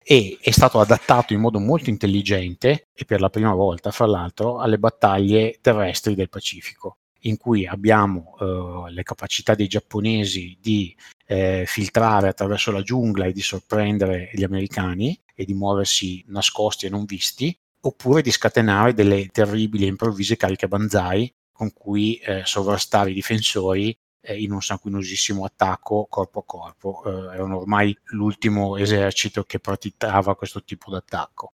E 0.04 0.38
è 0.42 0.52
stato 0.52 0.80
adattato 0.80 1.34
in 1.34 1.40
modo 1.40 1.60
molto 1.60 1.90
intelligente 1.90 2.88
e 2.94 3.06
per 3.06 3.20
la 3.20 3.30
prima 3.30 3.54
volta, 3.54 3.92
fra 3.92 4.08
l'altro, 4.08 4.60
alle 4.60 4.80
battaglie 4.80 5.60
terrestri 5.62 6.16
del 6.16 6.30
Pacifico 6.30 6.98
in 7.22 7.38
cui 7.38 7.66
abbiamo 7.66 8.36
eh, 8.40 8.92
le 8.92 9.04
capacità 9.04 9.56
dei 9.56 9.68
giapponesi 9.68 10.58
di 10.62 10.96
eh, 11.28 11.64
filtrare 11.68 12.28
attraverso 12.28 12.72
la 12.72 12.82
giungla 12.82 13.26
e 13.26 13.32
di 13.32 13.42
sorprendere 13.42 14.30
gli 14.34 14.44
americani 14.44 15.20
e 15.34 15.46
di 15.46 15.54
muoversi 15.54 16.24
nascosti 16.28 16.86
e 16.86 16.90
non 16.90 17.06
visti, 17.06 17.56
oppure 17.82 18.22
di 18.22 18.32
scatenare 18.32 18.94
delle 18.94 19.28
terribili 19.28 19.86
e 19.86 19.90
improvvise 19.90 20.38
cariche 20.38 20.68
banzai 20.68 21.32
con 21.52 21.74
cui 21.74 22.16
eh, 22.18 22.42
sovrastare 22.46 23.12
i 23.12 23.14
difensori 23.14 23.96
eh, 24.22 24.42
in 24.42 24.52
un 24.52 24.62
sanguinosissimo 24.62 25.44
attacco 25.46 26.08
corpo 26.10 26.40
a 26.40 26.44
corpo. 26.46 27.04
Eh, 27.06 27.36
erano 27.36 27.60
ormai 27.60 27.96
l'ultimo 28.06 28.78
esercito 28.78 29.44
che 29.44 29.60
praticava 29.60 30.36
questo 30.36 30.64
tipo 30.64 30.90
di 30.90 30.98
attacco. 30.98 31.54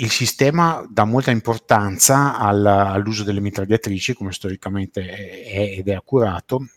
Il 0.00 0.10
sistema 0.10 0.86
dà 0.88 1.04
molta 1.04 1.32
importanza 1.32 2.38
al, 2.38 2.64
all'uso 2.64 3.24
delle 3.24 3.40
mitragliatrici, 3.40 4.14
come 4.14 4.30
storicamente 4.30 5.04
è 5.04 5.74
ed 5.76 5.88
è 5.88 5.94
accurato, 5.94 6.68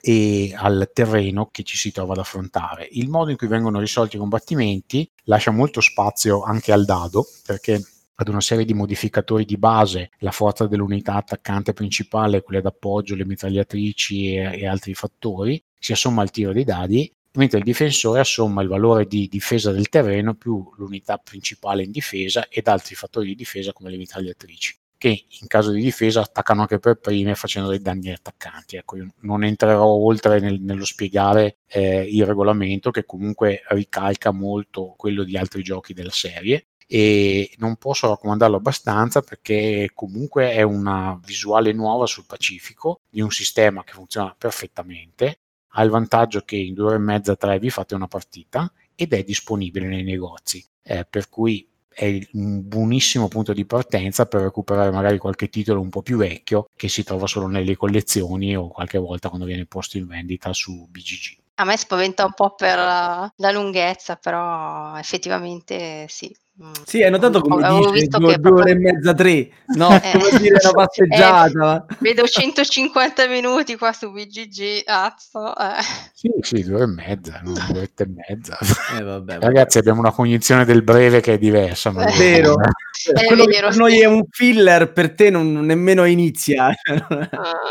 e 0.00 0.54
al 0.56 0.88
terreno 0.92 1.48
che 1.50 1.64
ci 1.64 1.76
si 1.76 1.90
trova 1.90 2.12
ad 2.12 2.20
affrontare. 2.20 2.88
Il 2.92 3.08
modo 3.08 3.30
in 3.30 3.36
cui 3.36 3.48
vengono 3.48 3.80
risolti 3.80 4.14
i 4.14 4.20
combattimenti 4.20 5.10
lascia 5.24 5.50
molto 5.50 5.80
spazio 5.80 6.44
anche 6.44 6.70
al 6.70 6.84
dado, 6.84 7.26
perché 7.44 7.84
ad 8.14 8.28
una 8.28 8.40
serie 8.40 8.64
di 8.64 8.72
modificatori 8.72 9.44
di 9.44 9.56
base, 9.56 10.10
la 10.18 10.30
forza 10.30 10.68
dell'unità 10.68 11.14
attaccante 11.14 11.72
principale, 11.72 12.42
quelle 12.42 12.62
d'appoggio, 12.62 13.16
le 13.16 13.26
mitragliatrici 13.26 14.36
e, 14.36 14.60
e 14.60 14.66
altri 14.68 14.94
fattori, 14.94 15.60
si 15.76 15.90
assomma 15.90 16.22
al 16.22 16.30
tiro 16.30 16.52
dei 16.52 16.64
dadi 16.64 17.12
mentre 17.34 17.58
il 17.58 17.64
difensore 17.64 18.20
assomma 18.20 18.62
il 18.62 18.68
valore 18.68 19.06
di 19.06 19.28
difesa 19.28 19.72
del 19.72 19.88
terreno 19.88 20.34
più 20.34 20.70
l'unità 20.76 21.18
principale 21.18 21.82
in 21.82 21.90
difesa 21.90 22.48
ed 22.48 22.68
altri 22.68 22.94
fattori 22.94 23.26
di 23.26 23.34
difesa 23.34 23.72
come 23.72 23.90
le 23.90 23.96
mitragliatrici, 23.96 24.76
che 24.96 25.26
in 25.40 25.46
caso 25.46 25.70
di 25.70 25.82
difesa 25.82 26.20
attaccano 26.20 26.62
anche 26.62 26.78
per 26.78 27.00
prime 27.00 27.34
facendo 27.34 27.68
dei 27.70 27.80
danni 27.80 28.08
agli 28.08 28.14
attaccanti. 28.14 28.76
Ecco, 28.76 28.96
io 28.96 29.12
non 29.20 29.44
entrerò 29.44 29.84
oltre 29.84 30.38
nel, 30.40 30.60
nello 30.60 30.84
spiegare 30.84 31.58
eh, 31.66 32.02
il 32.02 32.24
regolamento 32.24 32.90
che 32.90 33.04
comunque 33.04 33.62
ricalca 33.68 34.30
molto 34.30 34.94
quello 34.96 35.24
di 35.24 35.36
altri 35.36 35.62
giochi 35.62 35.92
della 35.92 36.10
serie 36.10 36.66
e 36.86 37.54
non 37.58 37.76
posso 37.76 38.08
raccomandarlo 38.08 38.56
abbastanza 38.56 39.22
perché 39.22 39.90
comunque 39.94 40.52
è 40.52 40.62
una 40.62 41.18
visuale 41.24 41.72
nuova 41.72 42.06
sul 42.06 42.26
Pacifico 42.26 43.00
di 43.08 43.22
un 43.22 43.30
sistema 43.30 43.82
che 43.82 43.92
funziona 43.92 44.34
perfettamente 44.36 45.38
ha 45.76 45.82
il 45.82 45.90
vantaggio 45.90 46.40
che 46.40 46.56
in 46.56 46.74
due 46.74 46.86
ore 46.86 46.96
e 46.96 46.98
mezza, 46.98 47.36
tre 47.36 47.58
vi 47.58 47.70
fate 47.70 47.94
una 47.94 48.06
partita 48.06 48.70
ed 48.94 49.12
è 49.12 49.22
disponibile 49.24 49.86
nei 49.86 50.04
negozi, 50.04 50.64
eh, 50.82 51.06
per 51.08 51.28
cui 51.28 51.66
è 51.88 52.18
un 52.32 52.66
buonissimo 52.66 53.28
punto 53.28 53.52
di 53.52 53.64
partenza 53.64 54.26
per 54.26 54.42
recuperare 54.42 54.90
magari 54.90 55.18
qualche 55.18 55.48
titolo 55.48 55.80
un 55.80 55.90
po' 55.90 56.02
più 56.02 56.16
vecchio 56.16 56.68
che 56.74 56.88
si 56.88 57.04
trova 57.04 57.26
solo 57.26 57.46
nelle 57.46 57.76
collezioni 57.76 58.56
o 58.56 58.68
qualche 58.68 58.98
volta 58.98 59.28
quando 59.28 59.46
viene 59.46 59.66
posto 59.66 59.96
in 59.96 60.06
vendita 60.06 60.52
su 60.52 60.88
BGG. 60.90 61.43
A 61.56 61.64
me 61.64 61.76
spaventa 61.76 62.24
un 62.24 62.32
po' 62.34 62.54
per 62.54 62.76
la, 62.76 63.32
la 63.36 63.50
lunghezza, 63.50 64.16
però 64.16 64.96
effettivamente 64.96 66.06
sì, 66.08 66.34
Mm. 66.62 66.70
Sì, 66.84 67.02
hai 67.02 67.10
notato 67.10 67.40
come 67.40 67.66
Avevo 67.66 67.90
dice 67.90 68.06
due, 68.06 68.36
due 68.38 68.50
ore 68.52 68.70
e 68.70 68.74
mezza, 68.76 69.12
tre, 69.12 69.50
no? 69.74 69.90
Eh, 69.90 70.12
come 70.12 70.38
dire 70.38 70.56
una 70.62 70.70
passeggiata. 70.86 71.86
Eh, 71.90 71.96
vedo 71.98 72.28
150 72.28 73.26
minuti 73.26 73.76
qua 73.76 73.92
su 73.92 74.12
BGG, 74.12 74.82
azzo. 74.84 75.52
Eh. 75.56 75.82
Sì, 76.12 76.30
sì, 76.42 76.62
due 76.62 76.74
ore 76.76 76.84
e 76.84 76.86
mezza, 76.86 77.40
non 77.42 77.54
due 77.70 77.90
e 77.96 78.06
mezza. 78.06 78.56
Eh, 78.96 79.02
vabbè, 79.02 79.38
Ragazzi, 79.40 79.78
abbiamo 79.78 79.98
una 79.98 80.12
cognizione 80.12 80.64
del 80.64 80.84
breve 80.84 81.20
che 81.20 81.32
è 81.32 81.38
diversa. 81.38 81.90
È 81.90 82.16
vero. 82.16 82.54
È 83.04 83.26
Quello 83.26 83.44
vero, 83.44 83.68
per 83.68 83.76
noi 83.76 84.00
è 84.00 84.06
un 84.06 84.22
filler, 84.30 84.90
per 84.92 85.12
te 85.12 85.28
non 85.28 85.52
nemmeno 85.52 86.04
inizia. 86.04 86.68
Ah. 86.68 87.68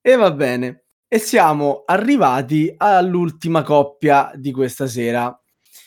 e 0.00 0.14
va 0.14 0.30
bene. 0.30 0.84
E 1.10 1.18
siamo 1.18 1.84
arrivati 1.86 2.70
all'ultima 2.76 3.62
coppia 3.62 4.30
di 4.34 4.52
questa 4.52 4.86
sera. 4.86 5.34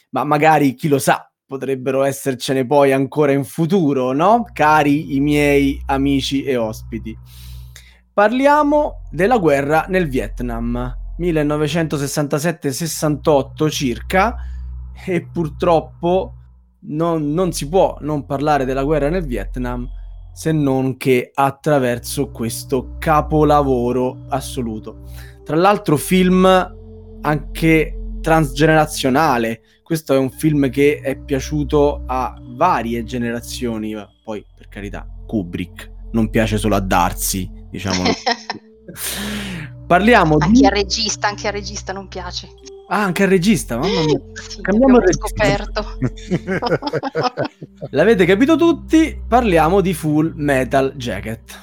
Ma 0.10 0.24
magari, 0.24 0.74
chi 0.74 0.88
lo 0.88 0.98
sa, 0.98 1.32
potrebbero 1.46 2.02
essercene 2.02 2.66
poi 2.66 2.92
ancora 2.92 3.32
in 3.32 3.44
futuro, 3.44 4.14
no? 4.14 4.48
Cari 4.52 5.16
i 5.16 5.20
miei 5.20 5.80
amici 5.86 6.42
e 6.42 6.56
ospiti. 6.56 7.16
Parliamo 8.12 9.04
della 9.12 9.38
guerra 9.38 9.86
nel 9.90 10.10
Vietnam, 10.10 10.92
1967-68 11.20 13.70
circa, 13.70 14.38
e 15.06 15.28
purtroppo 15.32 16.34
non, 16.86 17.32
non 17.32 17.52
si 17.52 17.70
può 17.70 17.96
non 18.02 18.26
parlare 18.26 18.66
della 18.66 18.84
guerra 18.84 19.10
nel 19.10 19.28
Vietnam 19.28 19.88
se 20.34 20.52
non 20.52 20.98
che 20.98 21.32
attraverso 21.34 22.30
questo 22.30 22.96
capolavoro 23.00 24.26
assoluto. 24.30 25.02
Tra 25.44 25.56
l'altro 25.56 25.98
film 25.98 26.46
anche 27.22 27.98
transgenerazionale, 28.22 29.62
questo 29.84 30.14
è 30.14 30.18
un 30.18 30.30
film 30.30 30.70
che 30.70 31.00
è 31.02 31.18
piaciuto 31.18 32.04
a 32.06 32.40
varie 32.56 33.04
generazioni, 33.04 33.94
poi 34.24 34.46
per 34.56 34.68
carità, 34.70 35.08
Kubrick 35.26 35.92
non 36.12 36.30
piace 36.30 36.58
solo 36.58 36.76
a 36.76 36.80
Darsi, 36.80 37.50
diciamo. 37.70 38.04
Parliamo 39.88 40.38
anche 40.40 40.60
di... 40.60 40.66
al 40.66 40.72
regista, 40.72 41.28
anche 41.28 41.48
al 41.48 41.54
regista 41.54 41.92
non 41.92 42.08
piace. 42.08 42.48
Ah, 42.94 43.04
anche 43.04 43.24
al 43.24 43.30
regista, 43.30 43.78
mamma 43.78 44.04
mia. 44.04 44.20
Sì, 44.36 44.62
Cambiamo 44.62 44.98
il 44.98 45.04
regista. 45.04 45.96
L'avete 47.92 48.26
capito 48.26 48.58
tutti? 48.58 49.18
Parliamo 49.26 49.80
di 49.80 49.94
Full 49.94 50.34
Metal 50.36 50.92
Jacket. 50.98 51.58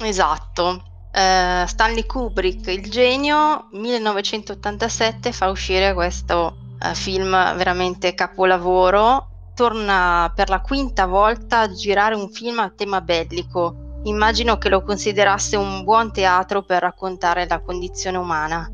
Esatto. 0.00 0.82
Uh, 1.12 1.66
Stanley 1.66 2.06
Kubrick, 2.06 2.68
il 2.68 2.88
genio, 2.88 3.66
1987 3.72 5.32
fa 5.32 5.50
uscire 5.50 5.94
questo 5.94 6.56
uh, 6.80 6.94
film 6.94 7.30
veramente 7.56 8.14
capolavoro, 8.14 9.50
torna 9.56 10.30
per 10.32 10.48
la 10.48 10.60
quinta 10.60 11.06
volta 11.06 11.58
a 11.60 11.72
girare 11.72 12.14
un 12.14 12.30
film 12.30 12.60
a 12.60 12.70
tema 12.70 13.00
bellico. 13.00 14.00
Immagino 14.04 14.58
che 14.58 14.68
lo 14.68 14.84
considerasse 14.84 15.56
un 15.56 15.82
buon 15.82 16.12
teatro 16.12 16.62
per 16.62 16.82
raccontare 16.82 17.48
la 17.48 17.58
condizione 17.58 18.16
umana. 18.16 18.70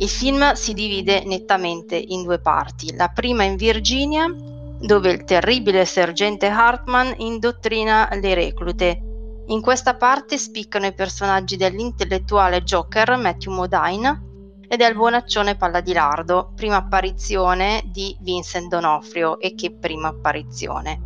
Il 0.00 0.08
film 0.08 0.52
si 0.52 0.74
divide 0.74 1.24
nettamente 1.24 1.96
in 1.96 2.22
due 2.22 2.38
parti. 2.38 2.94
La 2.94 3.08
prima 3.08 3.42
in 3.42 3.56
Virginia, 3.56 4.32
dove 4.32 5.10
il 5.10 5.24
terribile 5.24 5.84
sergente 5.84 6.46
Hartman 6.46 7.14
indottrina 7.16 8.08
le 8.12 8.34
reclute. 8.34 9.02
In 9.48 9.60
questa 9.60 9.96
parte 9.96 10.38
spiccano 10.38 10.86
i 10.86 10.94
personaggi 10.94 11.56
dell'intellettuale 11.56 12.62
Joker 12.62 13.16
Matthew 13.16 13.52
Modine 13.52 14.22
ed 14.68 14.82
è 14.82 14.88
il 14.88 14.94
buonaccione 14.94 15.56
Palla 15.56 15.80
di 15.80 15.92
Lardo, 15.92 16.52
prima 16.54 16.76
apparizione 16.76 17.82
di 17.86 18.16
Vincent 18.20 18.68
Donofrio 18.68 19.40
e 19.40 19.56
che 19.56 19.72
prima 19.72 20.08
apparizione. 20.08 21.00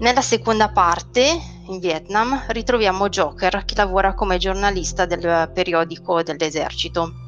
Nella 0.00 0.20
seconda 0.20 0.68
parte, 0.68 1.24
in 1.68 1.78
Vietnam, 1.78 2.44
ritroviamo 2.48 3.08
Joker 3.08 3.64
che 3.64 3.74
lavora 3.74 4.12
come 4.12 4.36
giornalista 4.36 5.06
del 5.06 5.50
periodico 5.54 6.22
dell'esercito. 6.22 7.26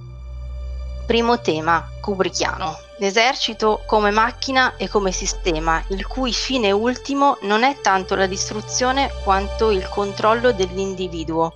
Primo 1.10 1.40
tema, 1.40 1.90
Kubrickiano. 2.00 2.78
L'esercito 2.98 3.82
come 3.84 4.12
macchina 4.12 4.76
e 4.76 4.86
come 4.86 5.10
sistema, 5.10 5.82
il 5.88 6.06
cui 6.06 6.32
fine 6.32 6.70
ultimo 6.70 7.36
non 7.40 7.64
è 7.64 7.80
tanto 7.80 8.14
la 8.14 8.26
distruzione 8.26 9.10
quanto 9.24 9.72
il 9.72 9.88
controllo 9.88 10.52
dell'individuo, 10.52 11.52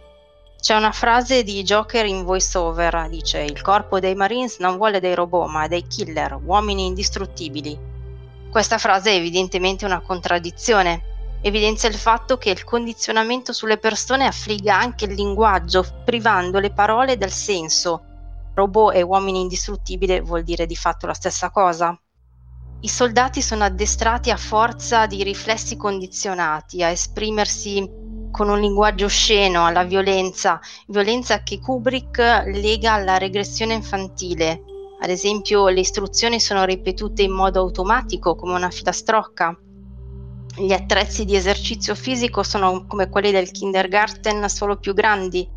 c'è 0.60 0.74
una 0.74 0.90
frase 0.90 1.44
di 1.44 1.62
Joker 1.62 2.04
in 2.04 2.24
voiceover, 2.24 3.06
dice 3.08 3.42
il 3.42 3.62
corpo 3.62 4.00
dei 4.00 4.16
Marines 4.16 4.58
non 4.58 4.76
vuole 4.76 4.98
dei 4.98 5.14
robot 5.14 5.48
ma 5.48 5.68
dei 5.68 5.86
killer, 5.86 6.36
uomini 6.42 6.86
indistruttibili. 6.86 7.78
Questa 8.50 8.78
frase 8.78 9.12
è 9.12 9.14
evidentemente 9.14 9.84
una 9.84 10.00
contraddizione, 10.00 11.38
evidenzia 11.42 11.88
il 11.88 11.94
fatto 11.94 12.38
che 12.38 12.50
il 12.50 12.64
condizionamento 12.64 13.52
sulle 13.52 13.78
persone 13.78 14.26
affligga 14.26 14.76
anche 14.76 15.04
il 15.04 15.14
linguaggio, 15.14 15.86
privando 16.04 16.58
le 16.58 16.72
parole 16.72 17.16
del 17.16 17.30
senso. 17.30 18.06
Robot 18.54 18.94
e 18.94 19.02
uomini 19.02 19.40
indistruttibili 19.40 20.20
vuol 20.20 20.42
dire 20.42 20.66
di 20.66 20.76
fatto 20.76 21.06
la 21.06 21.14
stessa 21.14 21.50
cosa. 21.50 21.98
I 22.80 22.88
soldati 22.88 23.40
sono 23.40 23.64
addestrati 23.64 24.30
a 24.30 24.36
forza 24.36 25.06
di 25.06 25.22
riflessi 25.22 25.76
condizionati, 25.76 26.82
a 26.82 26.88
esprimersi 26.88 27.88
con 28.30 28.48
un 28.48 28.60
linguaggio 28.60 29.06
osceno 29.06 29.64
alla 29.64 29.84
violenza, 29.84 30.60
violenza 30.88 31.42
che 31.42 31.60
Kubrick 31.60 32.18
lega 32.46 32.92
alla 32.92 33.16
regressione 33.16 33.74
infantile. 33.74 34.62
Ad 35.00 35.08
esempio, 35.08 35.68
le 35.68 35.80
istruzioni 35.80 36.40
sono 36.40 36.64
ripetute 36.64 37.22
in 37.22 37.32
modo 37.32 37.60
automatico, 37.60 38.34
come 38.34 38.54
una 38.54 38.70
filastrocca. 38.70 39.56
Gli 40.56 40.72
attrezzi 40.72 41.24
di 41.24 41.36
esercizio 41.36 41.94
fisico 41.94 42.42
sono 42.42 42.86
come 42.86 43.08
quelli 43.08 43.30
del 43.30 43.50
kindergarten, 43.50 44.48
solo 44.48 44.76
più 44.76 44.94
grandi. 44.94 45.48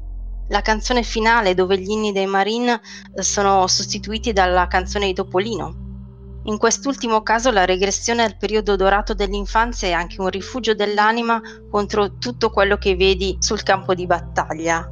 La 0.49 0.61
canzone 0.61 1.03
finale, 1.03 1.53
dove 1.53 1.77
gli 1.77 1.89
inni 1.89 2.13
dei 2.13 2.25
Marine 2.25 2.79
sono 3.15 3.67
sostituiti 3.67 4.31
dalla 4.31 4.67
canzone 4.67 5.07
di 5.07 5.13
Topolino. 5.13 5.85
In 6.45 6.57
quest'ultimo 6.57 7.21
caso 7.21 7.51
la 7.51 7.65
regressione 7.65 8.23
al 8.23 8.37
periodo 8.37 8.77
dorato 8.77 9.13
dell'infanzia 9.13 9.89
è 9.89 9.91
anche 9.91 10.21
un 10.21 10.29
rifugio 10.29 10.73
dell'anima 10.73 11.41
contro 11.69 12.17
tutto 12.17 12.49
quello 12.49 12.77
che 12.77 12.95
vedi 12.95 13.35
sul 13.39 13.63
campo 13.63 13.93
di 13.93 14.05
battaglia. 14.05 14.89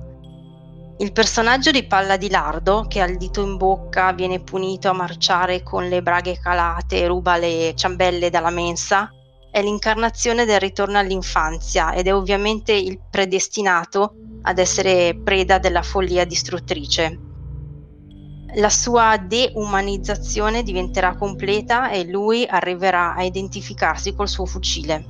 Il 0.97 1.13
personaggio 1.13 1.71
di 1.71 1.87
Palla 1.87 2.17
di 2.17 2.29
Lardo, 2.29 2.85
che 2.89 2.99
ha 2.99 3.05
il 3.05 3.17
dito 3.17 3.41
in 3.41 3.55
bocca, 3.55 4.11
viene 4.11 4.41
punito 4.41 4.89
a 4.89 4.93
marciare 4.93 5.63
con 5.63 5.87
le 5.87 6.01
braghe 6.01 6.37
calate 6.37 6.99
e 6.99 7.07
ruba 7.07 7.37
le 7.37 7.73
ciambelle 7.75 8.29
dalla 8.29 8.49
mensa, 8.49 9.09
è 9.49 9.61
l'incarnazione 9.61 10.43
del 10.43 10.59
ritorno 10.59 10.97
all'infanzia 10.97 11.93
ed 11.93 12.07
è 12.07 12.13
ovviamente 12.13 12.73
il 12.73 12.99
predestinato 13.09 14.15
ad 14.45 14.59
essere 14.59 15.19
preda 15.23 15.59
della 15.59 15.81
follia 15.81 16.25
distruttrice 16.25 17.19
la 18.57 18.69
sua 18.69 19.17
deumanizzazione 19.17 20.63
diventerà 20.63 21.15
completa 21.15 21.89
e 21.89 22.05
lui 22.05 22.45
arriverà 22.47 23.13
a 23.13 23.23
identificarsi 23.23 24.13
col 24.13 24.29
suo 24.29 24.45
fucile. 24.45 25.03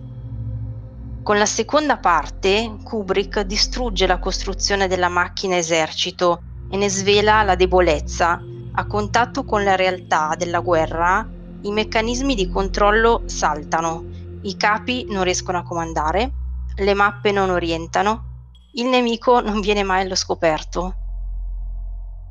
Con 1.21 1.37
la 1.37 1.45
seconda 1.45 1.99
parte, 1.99 2.75
Kubrick 2.81 3.41
distrugge 3.41 4.07
la 4.07 4.17
costruzione 4.17 4.87
della 4.87 5.09
macchina 5.09 5.57
esercito 5.57 6.39
e 6.71 6.77
ne 6.77 6.89
svela 6.89 7.43
la 7.43 7.55
debolezza. 7.55 8.39
A 8.77 8.85
contatto 8.87 9.43
con 9.43 9.63
la 9.63 9.75
realtà 9.75 10.33
della 10.35 10.59
guerra, 10.61 11.23
i 11.61 11.71
meccanismi 11.71 12.33
di 12.33 12.49
controllo 12.49 13.23
saltano, 13.25 14.05
i 14.41 14.55
capi 14.55 15.05
non 15.09 15.23
riescono 15.23 15.59
a 15.59 15.63
comandare, 15.63 16.31
le 16.77 16.93
mappe 16.95 17.31
non 17.31 17.51
orientano, 17.51 18.34
il 18.75 18.87
nemico 18.87 19.41
non 19.41 19.59
viene 19.59 19.83
mai 19.83 20.01
allo 20.01 20.15
scoperto 20.15 20.95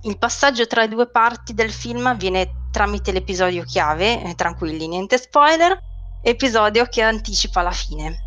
il 0.05 0.18
passaggio 0.18 0.66
tra 0.66 0.82
le 0.82 0.88
due 0.88 1.09
parti 1.09 1.55
del 1.55 1.70
film 1.70 2.07
avviene 2.07 2.68
tramite 2.70 3.11
l'episodio 3.11 3.62
chiave, 3.62 4.22
eh, 4.22 4.34
tranquilli, 4.34 4.86
niente 4.86 5.16
spoiler, 5.16 5.78
episodio 6.20 6.84
che 6.84 7.01
anticipa 7.01 7.62
la 7.62 7.70
fine. 7.70 8.18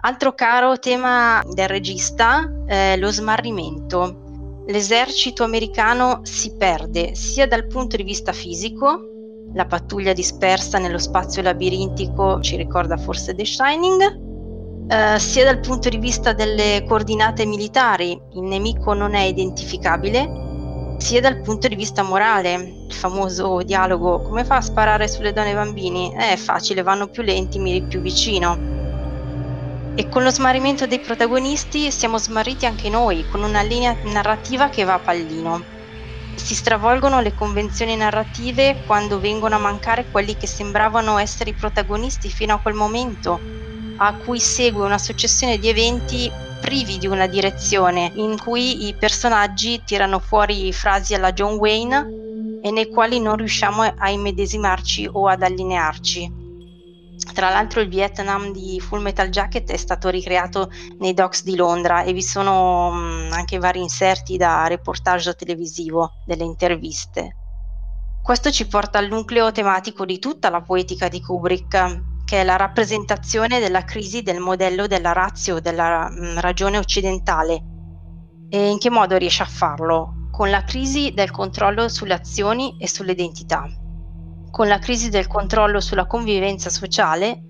Altro 0.00 0.34
caro 0.34 0.78
tema 0.78 1.42
del 1.52 1.68
regista 1.68 2.48
è 2.64 2.96
lo 2.96 3.10
smarrimento 3.10 4.24
l'esercito 4.66 5.44
americano 5.44 6.20
si 6.24 6.56
perde 6.56 7.14
sia 7.14 7.46
dal 7.46 7.66
punto 7.66 7.96
di 7.96 8.02
vista 8.02 8.32
fisico, 8.32 9.00
la 9.54 9.66
pattuglia 9.66 10.12
dispersa 10.12 10.78
nello 10.78 10.98
spazio 10.98 11.40
labirintico 11.42 12.40
ci 12.40 12.56
ricorda 12.56 12.96
forse 12.96 13.34
The 13.34 13.44
Shining, 13.44 14.25
eh, 14.88 15.18
sia 15.18 15.44
dal 15.44 15.60
punto 15.60 15.88
di 15.88 15.98
vista 15.98 16.32
delle 16.32 16.84
coordinate 16.86 17.44
militari, 17.44 18.12
il 18.32 18.42
nemico 18.42 18.94
non 18.94 19.14
è 19.14 19.22
identificabile, 19.22 20.44
sia 20.98 21.20
dal 21.20 21.40
punto 21.40 21.68
di 21.68 21.74
vista 21.74 22.02
morale, 22.02 22.84
il 22.86 22.94
famoso 22.94 23.62
dialogo 23.62 24.22
come 24.22 24.44
fa 24.44 24.56
a 24.56 24.60
sparare 24.60 25.08
sulle 25.08 25.32
donne 25.32 25.50
e 25.50 25.54
bambini? 25.54 26.12
Eh, 26.14 26.32
è 26.32 26.36
facile, 26.36 26.82
vanno 26.82 27.08
più 27.08 27.22
lenti, 27.22 27.58
miri 27.58 27.86
più 27.86 28.00
vicino. 28.00 28.74
E 29.94 30.08
con 30.08 30.22
lo 30.22 30.30
smarrimento 30.30 30.86
dei 30.86 31.00
protagonisti 31.00 31.90
siamo 31.90 32.18
smarriti 32.18 32.66
anche 32.66 32.88
noi, 32.88 33.26
con 33.26 33.42
una 33.42 33.62
linea 33.62 33.98
narrativa 34.04 34.68
che 34.68 34.84
va 34.84 34.94
a 34.94 35.00
pallino. 35.00 35.64
Si 36.34 36.54
stravolgono 36.54 37.20
le 37.20 37.32
convenzioni 37.32 37.96
narrative 37.96 38.82
quando 38.84 39.18
vengono 39.18 39.56
a 39.56 39.58
mancare 39.58 40.08
quelli 40.10 40.36
che 40.36 40.46
sembravano 40.46 41.18
essere 41.18 41.50
i 41.50 41.54
protagonisti 41.54 42.30
fino 42.30 42.54
a 42.54 42.60
quel 42.60 42.74
momento, 42.74 43.40
a 43.98 44.14
cui 44.16 44.40
segue 44.40 44.84
una 44.84 44.98
successione 44.98 45.58
di 45.58 45.68
eventi 45.68 46.30
privi 46.60 46.98
di 46.98 47.06
una 47.06 47.26
direzione, 47.26 48.10
in 48.14 48.38
cui 48.38 48.86
i 48.86 48.94
personaggi 48.94 49.82
tirano 49.84 50.18
fuori 50.18 50.72
frasi 50.72 51.14
alla 51.14 51.32
John 51.32 51.54
Wayne 51.54 52.60
e 52.62 52.70
nei 52.70 52.88
quali 52.88 53.20
non 53.20 53.36
riusciamo 53.36 53.82
a 53.82 54.10
immedesimarci 54.10 55.08
o 55.12 55.28
ad 55.28 55.42
allinearci. 55.42 56.44
Tra 57.32 57.50
l'altro 57.50 57.80
il 57.80 57.88
Vietnam 57.88 58.50
di 58.52 58.80
Full 58.80 59.02
Metal 59.02 59.28
Jacket 59.28 59.70
è 59.70 59.76
stato 59.76 60.08
ricreato 60.08 60.70
nei 60.98 61.12
docks 61.12 61.42
di 61.44 61.54
Londra 61.54 62.02
e 62.02 62.12
vi 62.12 62.22
sono 62.22 62.90
mh, 62.90 63.32
anche 63.32 63.58
vari 63.58 63.80
inserti 63.80 64.36
da 64.36 64.66
reportage 64.66 65.34
televisivo 65.34 66.12
delle 66.24 66.44
interviste. 66.44 67.36
Questo 68.22 68.50
ci 68.50 68.66
porta 68.66 68.98
al 68.98 69.08
nucleo 69.08 69.52
tematico 69.52 70.04
di 70.04 70.18
tutta 70.18 70.50
la 70.50 70.62
poetica 70.62 71.08
di 71.08 71.20
Kubrick, 71.20 72.14
che 72.26 72.42
è 72.42 72.44
la 72.44 72.56
rappresentazione 72.56 73.58
della 73.58 73.84
crisi 73.84 74.20
del 74.20 74.40
modello 74.40 74.86
della 74.86 75.12
razio, 75.12 75.60
della 75.60 76.10
mh, 76.10 76.40
ragione 76.40 76.76
occidentale. 76.76 77.62
E 78.50 78.68
in 78.68 78.76
che 78.76 78.90
modo 78.90 79.16
riesce 79.16 79.42
a 79.42 79.46
farlo? 79.46 80.28
Con 80.30 80.50
la 80.50 80.64
crisi 80.64 81.12
del 81.14 81.30
controllo 81.30 81.88
sulle 81.88 82.12
azioni 82.12 82.76
e 82.78 82.86
sulle 82.86 83.12
identità 83.12 83.66
con 84.56 84.68
la 84.68 84.78
crisi 84.78 85.10
del 85.10 85.26
controllo 85.26 85.80
sulla 85.80 86.06
convivenza 86.06 86.70
sociale 86.70 87.42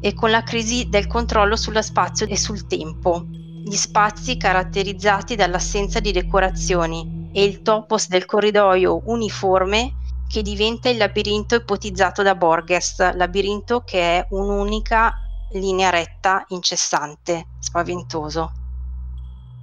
e 0.00 0.14
con 0.14 0.30
la 0.30 0.42
crisi 0.42 0.88
del 0.88 1.06
controllo 1.06 1.54
sullo 1.54 1.82
spazio 1.82 2.26
e 2.26 2.34
sul 2.38 2.66
tempo, 2.66 3.26
gli 3.28 3.74
spazi 3.74 4.38
caratterizzati 4.38 5.34
dall'assenza 5.34 6.00
di 6.00 6.12
decorazioni 6.12 7.28
e 7.34 7.44
il 7.44 7.60
topos 7.60 8.08
del 8.08 8.24
corridoio 8.24 9.02
uniforme 9.04 9.96
che 10.28 10.42
diventa 10.42 10.88
il 10.88 10.96
labirinto 10.96 11.54
ipotizzato 11.54 12.22
da 12.22 12.34
Borges, 12.34 13.14
labirinto 13.14 13.82
che 13.82 14.18
è 14.18 14.26
un'unica 14.30 15.14
linea 15.50 15.90
retta 15.90 16.44
incessante, 16.48 17.46
spaventoso. 17.60 18.52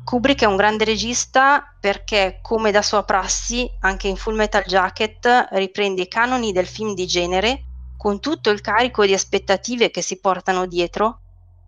Kubrick 0.04 0.42
è 0.42 0.46
un 0.46 0.58
grande 0.58 0.84
regista 0.84 1.64
perché, 1.80 2.40
come 2.42 2.72
da 2.72 2.82
sua 2.82 3.04
prassi, 3.04 3.70
anche 3.82 4.08
in 4.08 4.18
Full 4.18 4.36
Metal 4.36 4.64
Jacket 4.64 5.48
riprende 5.52 6.04
i 6.04 6.08
canoni 6.08 6.52
del 6.52 6.68
film 6.68 6.94
di 6.94 7.08
genere 7.08 7.64
con 7.98 8.20
tutto 8.20 8.50
il 8.50 8.60
carico 8.60 9.06
di 9.06 9.14
aspettative 9.14 9.90
che 9.90 10.02
si 10.02 10.20
portano 10.20 10.66
dietro 10.66 11.20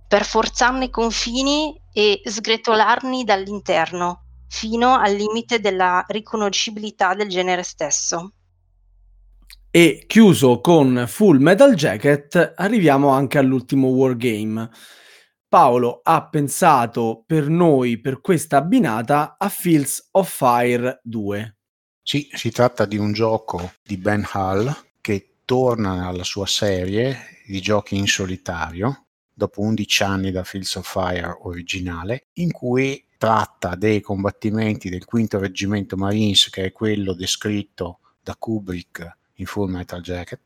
per 0.08 0.26
forzarne 0.26 0.86
i 0.86 0.90
confini 0.90 1.82
e 1.94 2.22
sgretolarni 2.26 3.24
dall'interno 3.24 4.24
fino 4.48 4.96
al 4.96 5.14
limite 5.14 5.60
della 5.60 6.04
riconoscibilità 6.08 7.14
del 7.14 7.30
genere 7.30 7.64
stesso. 7.64 8.34
E 9.76 10.06
chiuso 10.08 10.62
con 10.62 11.04
Full 11.06 11.42
Metal 11.42 11.76
Jacket, 11.76 12.54
arriviamo 12.56 13.10
anche 13.10 13.38
all'ultimo 13.38 13.90
wargame. 13.90 14.70
Paolo 15.50 16.00
ha 16.02 16.30
pensato 16.30 17.26
per 17.28 17.50
noi, 17.50 18.00
per 18.00 18.22
questa 18.22 18.56
abbinata, 18.56 19.36
a 19.38 19.50
Fields 19.50 20.08
of 20.12 20.34
Fire 20.34 21.02
2. 21.04 21.58
Sì, 22.02 22.30
si 22.32 22.52
tratta 22.52 22.86
di 22.86 22.96
un 22.96 23.12
gioco 23.12 23.74
di 23.84 23.98
Ben 23.98 24.26
Hull 24.34 24.74
che 25.02 25.40
torna 25.44 26.08
alla 26.08 26.24
sua 26.24 26.46
serie 26.46 27.42
di 27.46 27.60
giochi 27.60 27.98
in 27.98 28.08
solitario 28.08 29.08
dopo 29.34 29.60
11 29.60 30.04
anni 30.04 30.32
da 30.32 30.46
Fields 30.46 30.74
of 30.76 30.90
Fire 30.90 31.38
originale, 31.42 32.28
in 32.36 32.54
cui 32.54 33.08
tratta 33.18 33.76
dei 33.76 34.00
combattimenti 34.00 34.88
del 34.88 35.04
quinto 35.04 35.38
reggimento 35.38 35.98
Marines, 35.98 36.50
che 36.50 36.64
è 36.64 36.72
quello 36.72 37.14
descritto 37.14 38.00
da 38.22 38.38
Kubrick 38.40 39.24
in 39.36 39.46
Full 39.46 39.70
Metal 39.70 40.02
Jacket, 40.02 40.42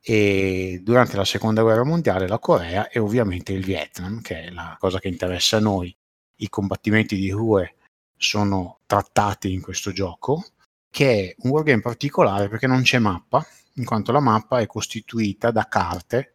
e 0.00 0.80
durante 0.82 1.16
la 1.16 1.24
seconda 1.24 1.62
guerra 1.62 1.84
mondiale 1.84 2.28
la 2.28 2.38
Corea 2.38 2.88
e 2.88 2.98
ovviamente 2.98 3.52
il 3.52 3.64
Vietnam, 3.64 4.20
che 4.20 4.42
è 4.42 4.50
la 4.50 4.76
cosa 4.78 5.00
che 5.00 5.08
interessa 5.08 5.56
a 5.56 5.60
noi. 5.60 5.96
I 6.36 6.48
combattimenti 6.48 7.16
di 7.16 7.30
Hue 7.30 7.76
sono 8.16 8.80
trattati 8.86 9.52
in 9.52 9.62
questo 9.62 9.92
gioco, 9.92 10.44
che 10.90 11.30
è 11.30 11.34
un 11.38 11.50
wargame 11.50 11.80
particolare 11.80 12.48
perché 12.48 12.66
non 12.66 12.82
c'è 12.82 12.98
mappa, 12.98 13.46
in 13.74 13.84
quanto 13.84 14.12
la 14.12 14.20
mappa 14.20 14.60
è 14.60 14.66
costituita 14.66 15.50
da 15.50 15.66
carte 15.68 16.34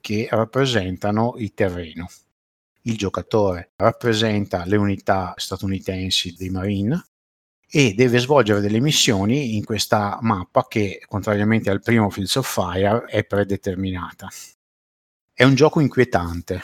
che 0.00 0.28
rappresentano 0.30 1.34
il 1.38 1.54
terreno. 1.54 2.08
Il 2.82 2.96
giocatore 2.96 3.72
rappresenta 3.76 4.64
le 4.66 4.76
unità 4.76 5.34
statunitensi 5.36 6.34
dei 6.36 6.50
Marine, 6.50 7.02
e 7.68 7.94
deve 7.94 8.18
svolgere 8.18 8.60
delle 8.60 8.80
missioni 8.80 9.56
in 9.56 9.64
questa 9.64 10.18
mappa 10.20 10.66
che, 10.68 11.02
contrariamente 11.06 11.70
al 11.70 11.82
primo 11.82 12.10
Fields 12.10 12.36
of 12.36 12.50
Fire, 12.50 13.04
è 13.06 13.24
predeterminata. 13.24 14.28
È 15.32 15.44
un 15.44 15.54
gioco 15.54 15.80
inquietante, 15.80 16.62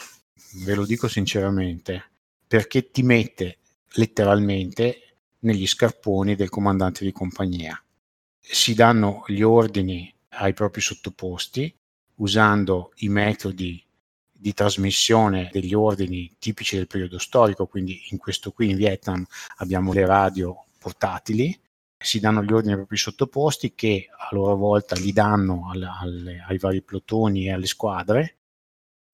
ve 0.63 0.75
lo 0.75 0.85
dico 0.85 1.07
sinceramente, 1.07 2.11
perché 2.47 2.89
ti 2.89 3.03
mette 3.03 3.59
letteralmente 3.95 5.17
negli 5.39 5.67
scarponi 5.67 6.35
del 6.35 6.49
comandante 6.49 7.03
di 7.03 7.11
compagnia. 7.11 7.81
Si 8.39 8.73
danno 8.73 9.23
gli 9.27 9.41
ordini 9.41 10.13
ai 10.29 10.53
propri 10.53 10.81
sottoposti 10.81 11.73
usando 12.15 12.91
i 12.97 13.09
metodi 13.09 13.83
di 14.31 14.53
trasmissione 14.53 15.49
degli 15.51 15.73
ordini 15.73 16.35
tipici 16.37 16.75
del 16.75 16.87
periodo 16.87 17.17
storico, 17.17 17.65
quindi 17.65 18.01
in 18.09 18.17
questo 18.17 18.51
qui 18.51 18.71
in 18.71 18.77
Vietnam 18.77 19.25
abbiamo 19.57 19.93
le 19.93 20.05
radio 20.05 20.65
portatili, 20.83 21.57
si 21.97 22.19
danno 22.19 22.43
gli 22.43 22.51
ordini 22.51 22.73
ai 22.73 22.79
propri 22.79 22.97
sottoposti 22.97 23.73
che 23.73 24.09
a 24.11 24.27
loro 24.31 24.55
volta 24.57 24.95
li 24.95 25.13
danno 25.13 25.69
alle, 25.71 25.87
alle, 25.87 26.45
ai 26.47 26.57
vari 26.57 26.81
plotoni 26.81 27.45
e 27.45 27.53
alle 27.53 27.65
squadre 27.65 28.37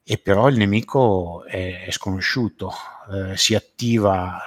e 0.04 0.18
però 0.18 0.50
il 0.50 0.58
nemico 0.58 1.46
è, 1.46 1.86
è 1.86 1.92
sconosciuto, 1.92 2.72
eh, 3.12 3.38
si 3.38 3.54
attiva 3.54 4.40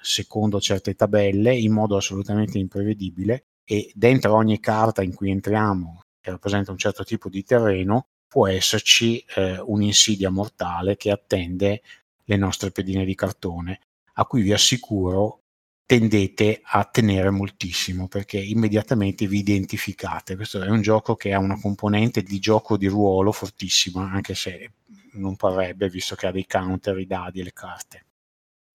secondo 0.00 0.60
certe 0.60 0.94
tabelle 0.94 1.54
in 1.56 1.72
modo 1.72 1.96
assolutamente 1.96 2.58
imprevedibile 2.58 3.46
e 3.64 3.90
dentro 3.94 4.34
ogni 4.34 4.60
carta 4.60 5.02
in 5.02 5.14
cui 5.14 5.30
entriamo 5.30 6.02
che 6.20 6.30
rappresenta 6.30 6.70
un 6.70 6.78
certo 6.78 7.02
tipo 7.02 7.28
di 7.28 7.42
terreno 7.42 8.06
può 8.28 8.46
esserci 8.46 9.18
eh, 9.34 9.58
un'insidia 9.58 10.30
mortale 10.30 10.96
che 10.96 11.10
attende 11.10 11.82
le 12.24 12.36
nostre 12.36 12.70
pedine 12.70 13.04
di 13.04 13.16
cartone 13.16 13.80
a 14.14 14.24
cui 14.26 14.42
vi 14.42 14.52
assicuro 14.52 15.40
tendete 15.88 16.60
a 16.62 16.84
tenere 16.84 17.30
moltissimo 17.30 18.08
perché 18.08 18.38
immediatamente 18.38 19.26
vi 19.26 19.38
identificate. 19.38 20.36
Questo 20.36 20.60
è 20.60 20.68
un 20.68 20.82
gioco 20.82 21.16
che 21.16 21.32
ha 21.32 21.38
una 21.38 21.58
componente 21.58 22.22
di 22.22 22.38
gioco 22.38 22.76
di 22.76 22.86
ruolo 22.88 23.32
fortissima, 23.32 24.10
anche 24.12 24.34
se 24.34 24.72
non 25.12 25.36
parrebbe, 25.36 25.88
visto 25.88 26.14
che 26.14 26.26
ha 26.26 26.30
dei 26.30 26.46
counter, 26.46 26.98
i 26.98 27.06
dadi 27.06 27.40
e 27.40 27.44
le 27.44 27.54
carte. 27.54 28.04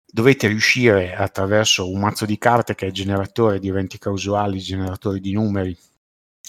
Dovete 0.03 0.47
riuscire 0.47 1.13
attraverso 1.13 1.87
un 1.87 1.99
mazzo 1.99 2.25
di 2.25 2.39
carte 2.39 2.73
che 2.73 2.87
è 2.87 2.91
generatore 2.91 3.59
di 3.59 3.67
eventi 3.67 3.99
causali, 3.99 4.57
generatore 4.57 5.19
di 5.19 5.33
numeri 5.33 5.77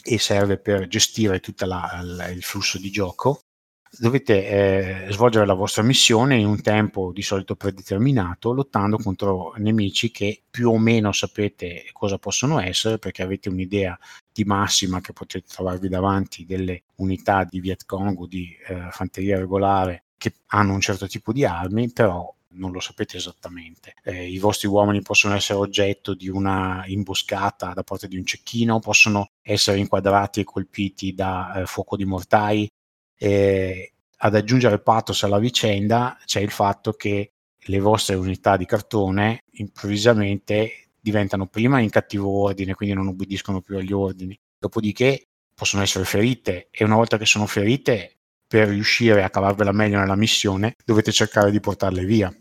e 0.03 0.19
serve 0.19 0.57
per 0.57 0.87
gestire 0.87 1.41
tutto 1.41 1.67
il 1.67 2.43
flusso 2.43 2.79
di 2.79 2.91
gioco 2.91 3.44
dovete 3.99 5.07
eh, 5.07 5.13
svolgere 5.13 5.47
la 5.47 5.55
vostra 5.55 5.83
missione 5.83 6.37
in 6.37 6.47
un 6.47 6.61
tempo 6.61 7.13
di 7.13 7.23
solito 7.23 7.57
predeterminato, 7.57 8.53
lottando 8.53 8.99
contro 8.99 9.55
nemici 9.57 10.11
che 10.11 10.43
più 10.51 10.71
o 10.71 10.79
meno 10.79 11.13
sapete 11.13 11.85
cosa 11.93 12.19
possono 12.19 12.61
essere, 12.61 12.99
perché 12.99 13.23
avete 13.23 13.49
un'idea 13.49 13.99
di 14.33 14.45
massima 14.45 15.01
che 15.01 15.13
potete 15.13 15.47
trovarvi 15.47 15.89
davanti 15.89 16.45
delle 16.45 16.85
unità 16.97 17.45
di 17.45 17.61
Viet 17.61 17.85
Cong 17.87 18.19
o 18.21 18.27
di 18.27 18.57
eh, 18.69 18.89
fanteria 18.91 19.39
regolare 19.39 20.05
che 20.17 20.35
hanno 20.47 20.75
un 20.75 20.81
certo 20.81 21.07
tipo 21.07 21.33
di 21.33 21.45
armi, 21.45 21.93
però 21.93 22.33
non 22.55 22.73
lo 22.73 22.81
sapete 22.81 23.17
esattamente. 23.17 23.95
Eh, 24.03 24.31
I 24.31 24.39
vostri 24.39 24.69
uomini 24.69 25.03
possono 25.03 25.35
essere 25.35 25.59
oggetto 25.59 26.15
di 26.15 26.29
una 26.29 26.85
imboscata 26.87 27.73
da 27.73 27.83
parte 27.83 28.09
di 28.09 28.17
un 28.17 28.25
cecchino, 28.25 28.79
possono 28.79 29.31
essere 29.43 29.79
inquadrati 29.79 30.41
e 30.41 30.45
colpiti 30.45 31.15
da 31.15 31.63
eh, 31.63 31.67
fuoco 31.67 31.97
di 31.97 32.05
mortai, 32.05 32.69
eh, 33.17 33.93
ad 34.17 34.35
aggiungere 34.35 34.81
pathos 34.81 35.23
alla 35.23 35.39
vicenda 35.39 36.19
c'è 36.25 36.41
il 36.41 36.51
fatto 36.51 36.93
che 36.93 37.33
le 37.67 37.79
vostre 37.79 38.15
unità 38.15 38.57
di 38.57 38.67
cartone 38.67 39.45
improvvisamente 39.53 40.89
diventano 41.01 41.47
prima 41.47 41.81
in 41.81 41.91
cattivo 41.91 42.31
ordine, 42.31 42.75
quindi 42.75 42.95
non 42.95 43.09
obbediscono 43.09 43.61
più 43.61 43.77
agli 43.77 43.93
ordini, 43.93 44.39
dopodiché 44.59 45.27
possono 45.55 45.83
essere 45.83 46.05
ferite 46.05 46.69
e 46.71 46.85
una 46.85 46.97
volta 46.97 47.19
che 47.19 47.27
sono 47.27 47.47
ferite, 47.47 48.17
per 48.47 48.69
riuscire 48.69 49.23
a 49.23 49.31
cavarvela 49.31 49.73
meglio 49.73 49.99
nella 49.99 50.17
missione, 50.17 50.77
dovete 50.85 51.13
cercare 51.13 51.51
di 51.51 51.61
portarle 51.61 52.05
via. 52.05 52.35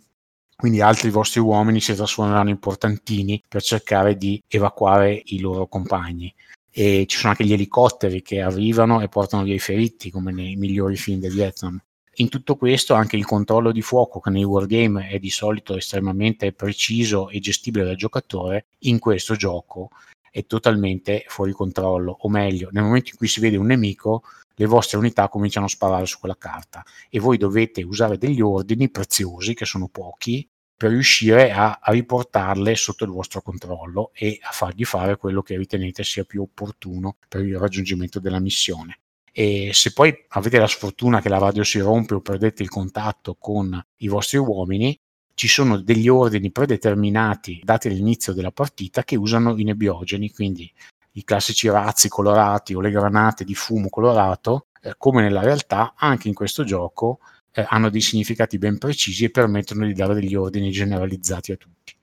Quindi 0.55 0.81
altri 0.81 1.09
vostri 1.09 1.39
uomini 1.39 1.81
si 1.81 1.95
trasformeranno 1.95 2.49
in 2.49 2.59
portantini 2.59 3.41
per 3.47 3.63
cercare 3.63 4.15
di 4.15 4.41
evacuare 4.47 5.19
i 5.25 5.39
loro 5.39 5.67
compagni. 5.67 6.33
E 6.75 7.05
ci 7.07 7.17
sono 7.17 7.29
anche 7.29 7.45
gli 7.45 7.53
elicotteri 7.53 8.23
che 8.23 8.41
arrivano 8.41 9.01
e 9.01 9.07
portano 9.07 9.43
via 9.43 9.53
i 9.53 9.59
feriti, 9.59 10.09
come 10.09 10.31
nei 10.31 10.55
migliori 10.55 10.95
film 10.95 11.19
del 11.19 11.33
Vietnam. 11.33 11.79
In 12.17 12.29
tutto 12.29 12.55
questo 12.55 12.95
anche 12.95 13.15
il 13.15 13.25
controllo 13.25 13.71
di 13.71 13.81
fuoco, 13.81 14.19
che 14.19 14.31
nei 14.31 14.43
wargame 14.43 15.09
è 15.09 15.19
di 15.19 15.29
solito 15.29 15.75
estremamente 15.75 16.51
preciso 16.51 17.29
e 17.29 17.39
gestibile 17.39 17.85
dal 17.85 17.95
giocatore, 17.95 18.65
in 18.79 18.97
questo 18.97 19.35
gioco 19.35 19.89
è 20.31 20.45
totalmente 20.47 21.25
fuori 21.27 21.51
controllo, 21.51 22.17
o 22.21 22.29
meglio, 22.29 22.69
nel 22.71 22.83
momento 22.83 23.11
in 23.11 23.17
cui 23.17 23.27
si 23.27 23.39
vede 23.39 23.57
un 23.57 23.67
nemico, 23.67 24.23
le 24.55 24.65
vostre 24.65 24.97
unità 24.97 25.29
cominciano 25.29 25.65
a 25.67 25.69
sparare 25.69 26.05
su 26.07 26.19
quella 26.19 26.37
carta 26.37 26.83
e 27.09 27.19
voi 27.19 27.37
dovete 27.37 27.83
usare 27.83 28.17
degli 28.17 28.41
ordini 28.41 28.89
preziosi, 28.89 29.53
che 29.53 29.65
sono 29.65 29.87
pochi, 29.87 30.47
per 30.83 30.91
riuscire 30.91 31.53
a, 31.53 31.79
a, 31.81 31.93
riportarle 31.93 32.75
sotto 32.75 33.05
il 33.05 33.11
vostro 33.11 33.41
controllo 33.41 34.11
e 34.13 34.37
a 34.41 34.51
fargli 34.51 34.83
fare 34.83 35.15
quello 35.15 35.41
che 35.41 35.55
ritenete 35.55 36.03
sia 36.03 36.25
più 36.25 36.41
opportuno 36.41 37.15
per 37.29 37.39
il 37.45 37.57
raggiungimento 37.57 38.19
della 38.19 38.41
missione. 38.41 38.99
E 39.31 39.69
se 39.71 39.93
poi 39.93 40.13
avete 40.27 40.59
la 40.59 40.67
sfortuna 40.67 41.21
che 41.21 41.29
la 41.29 41.37
radio 41.37 41.63
si 41.63 41.79
rompe 41.79 42.15
o 42.15 42.19
perdete 42.19 42.63
il 42.63 42.67
contatto 42.67 43.37
con 43.39 43.81
i 43.99 44.09
vostri 44.09 44.39
uomini, 44.39 44.99
ci 45.33 45.47
sono 45.47 45.79
degli 45.79 46.09
ordini 46.09 46.51
predeterminati 46.51 47.61
dati 47.63 47.87
all'inizio 47.87 48.33
della 48.33 48.51
partita 48.51 49.05
che 49.05 49.15
usano 49.15 49.57
i 49.57 49.63
nebbiogeni, 49.63 50.31
quindi 50.31 50.69
i 51.13 51.23
classici 51.23 51.69
razzi 51.69 52.09
colorati 52.09 52.73
o 52.73 52.81
le 52.81 52.91
granate 52.91 53.45
di 53.45 53.55
fumo 53.55 53.87
colorato, 53.87 54.67
eh, 54.81 54.95
come 54.97 55.21
nella 55.21 55.43
realtà 55.43 55.93
anche 55.95 56.27
in 56.27 56.33
questo 56.33 56.65
gioco 56.65 57.19
eh, 57.53 57.65
hanno 57.67 57.89
dei 57.89 58.01
significati 58.01 58.57
ben 58.57 58.77
precisi 58.77 59.25
e 59.25 59.31
permettono 59.31 59.85
di 59.85 59.93
dare 59.93 60.15
degli 60.15 60.35
ordini 60.35 60.71
generalizzati 60.71 61.51
a 61.51 61.57
tutti. 61.57 61.95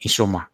Insomma, 0.00 0.48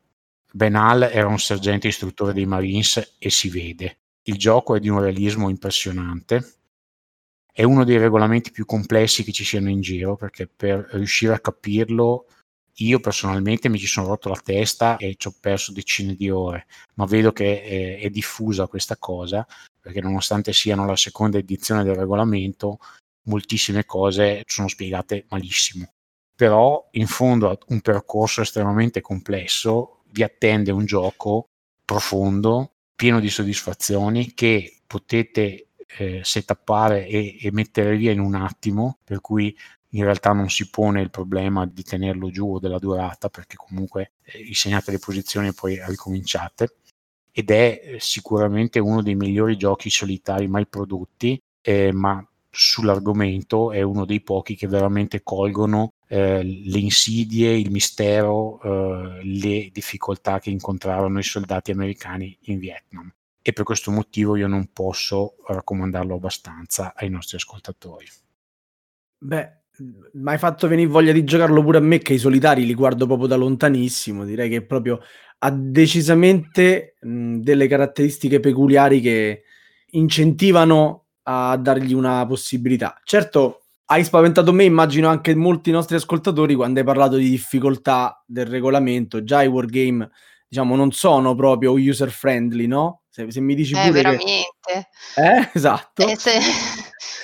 Ben 0.53 0.77
Hall 0.77 1.03
era 1.03 1.27
un 1.27 1.39
sergente 1.39 1.89
istruttore 1.89 2.33
dei 2.33 2.47
Marines 2.47 3.17
e 3.19 3.31
si 3.31 3.49
vede. 3.49 3.99
Il 4.23 4.37
gioco 4.37 4.77
è 4.77 4.81
di 4.81 4.89
un 4.89 5.01
realismo 5.01 5.49
impressionante 5.49 6.61
è 7.55 7.65
uno 7.65 7.85
dei 7.85 7.99
regolamenti 7.99 8.51
più 8.51 8.65
complessi 8.65 9.23
che 9.23 9.33
ci 9.33 9.45
siano 9.45 9.69
in 9.69 9.83
giro 9.83 10.17
perché 10.17 10.47
per 10.49 10.89
riuscire 10.93 11.35
a 11.35 11.41
capirlo 11.41 12.27
io 12.77 12.99
personalmente 13.01 13.69
mi 13.69 13.79
ci 13.79 13.87
sono 13.87 14.07
rotto 14.07 14.31
la 14.31 14.41
testa 14.43 14.97
e 14.97 15.17
ci 15.19 15.29
ho 15.29 15.35
perso 15.39 15.73
decine 15.73 16.15
di 16.15 16.31
ore, 16.31 16.67
ma 16.95 17.05
vedo 17.05 17.31
che 17.31 17.63
è, 17.63 17.99
è 18.01 18.09
diffusa 18.09 18.67
questa 18.67 18.97
cosa 18.97 19.47
perché 19.79 20.01
nonostante 20.01 20.55
siano 20.55 20.87
la 20.87 20.97
seconda 20.97 21.37
edizione 21.37 21.85
del 21.85 21.95
regolamento, 21.95 22.79
moltissime 23.25 23.85
cose 23.85 24.43
sono 24.47 24.69
spiegate 24.69 25.27
malissimo. 25.29 25.93
Però 26.35 26.89
in 26.93 27.07
fondo 27.07 27.51
a 27.51 27.59
un 27.69 27.81
percorso 27.81 28.41
estremamente 28.41 29.01
complesso 29.01 30.03
vi 30.11 30.23
attende 30.23 30.71
un 30.71 30.85
gioco 30.85 31.49
profondo, 31.85 32.73
pieno 32.95 33.21
di 33.21 33.29
soddisfazioni 33.29 34.35
che 34.35 34.81
potete 34.87 35.69
eh, 35.99 36.21
setappare 36.23 37.07
e, 37.07 37.37
e 37.41 37.53
mettere 37.53 37.97
via 37.97 38.13
in 38.13 38.21
un 38.21 38.35
attimo, 38.35 38.99
per 39.05 39.21
cui 39.21 39.57
in 39.95 40.05
realtà 40.05 40.33
non 40.33 40.49
si 40.49 40.71
pone 40.71 41.03
il 41.03 41.11
problema 41.11 41.67
di 41.67 41.83
tenerlo 41.83 42.31
giù 42.31 42.55
o 42.55 42.59
della 42.59 42.79
durata, 42.79 43.29
perché 43.29 43.57
comunque 43.57 44.13
eh, 44.23 44.55
segnate 44.55 44.91
le 44.91 44.99
posizioni 44.99 45.49
e 45.49 45.53
poi 45.53 45.79
ricominciate. 45.87 46.77
Ed 47.31 47.51
è 47.51 47.81
eh, 47.83 48.01
sicuramente 48.01 48.79
uno 48.79 49.03
dei 49.03 49.15
migliori 49.15 49.57
giochi 49.57 49.91
solitari 49.91 50.49
mai 50.49 50.67
prodotti, 50.67 51.41
eh, 51.61 51.93
ma 51.93 52.25
sull'argomento 52.55 53.73
è 53.73 53.81
uno 53.81 54.05
dei 54.05 54.21
pochi 54.21 54.55
che 54.55 54.69
veramente 54.69 55.23
colgono 55.23 55.95
eh, 56.07 56.43
le 56.43 56.79
insidie, 56.79 57.57
il 57.57 57.71
mistero, 57.71 58.61
eh, 58.63 59.25
le 59.25 59.71
difficoltà 59.73 60.39
che 60.39 60.51
incontrarono 60.51 61.19
i 61.19 61.23
soldati 61.23 61.71
americani 61.71 62.37
in 62.43 62.59
Vietnam 62.59 63.11
e 63.41 63.53
per 63.53 63.65
questo 63.65 63.91
motivo 63.91 64.37
io 64.37 64.47
non 64.47 64.69
posso 64.73 65.37
raccomandarlo 65.47 66.15
abbastanza 66.15 66.93
ai 66.95 67.09
nostri 67.09 67.39
ascoltatori. 67.39 68.07
Beh, 69.19 69.63
mi 70.13 70.31
hai 70.31 70.39
fatto 70.39 70.69
venire 70.69 70.89
voglia 70.89 71.13
di 71.13 71.25
giocarlo 71.25 71.63
pure 71.63 71.79
a 71.79 71.81
me 71.81 71.99
che 71.99 72.13
i 72.13 72.19
solitari 72.19 72.67
li 72.67 72.75
guardo 72.75 73.07
proprio 73.07 73.27
da 73.27 73.37
lontanissimo, 73.37 74.25
direi 74.25 74.51
che 74.51 74.65
proprio 74.65 75.01
ha 75.39 75.51
decisamente 75.51 76.97
mh, 77.01 77.39
delle 77.39 77.67
caratteristiche 77.67 78.41
peculiari 78.41 79.01
che 79.01 79.43
incentivano 79.93 81.02
a 81.25 81.57
dargli 81.57 81.93
una 81.93 82.27
possibilità. 82.27 83.01
Certo, 83.05 83.65
hai 83.87 84.05
spaventato 84.05 84.53
me, 84.53 84.65
immagino 84.65 85.09
anche 85.09 85.35
molti 85.35 85.71
nostri 85.71 85.97
ascoltatori 85.97 86.55
quando 86.55 86.81
hai 86.81 86.85
parlato 86.87 87.17
di 87.17 87.29
difficoltà 87.29 88.23
del 88.27 88.47
regolamento, 88.47 89.23
già 89.23 89.43
i 89.43 89.47
wargame 89.47 90.11
diciamo 90.53 90.77
non 90.77 90.93
sono 90.93 91.35
proprio 91.35 91.73
user 91.73 92.11
friendly, 92.11 92.67
no? 92.67 93.05
Se, 93.09 93.31
se 93.31 93.41
mi 93.41 93.55
dici 93.55 93.73
eh, 93.73 93.87
pure 93.87 93.91
veramente. 93.91 94.53
Che... 94.61 94.89
Eh, 95.17 95.51
esatto. 95.55 96.07
Eh, 96.07 96.15
se... 96.15 96.39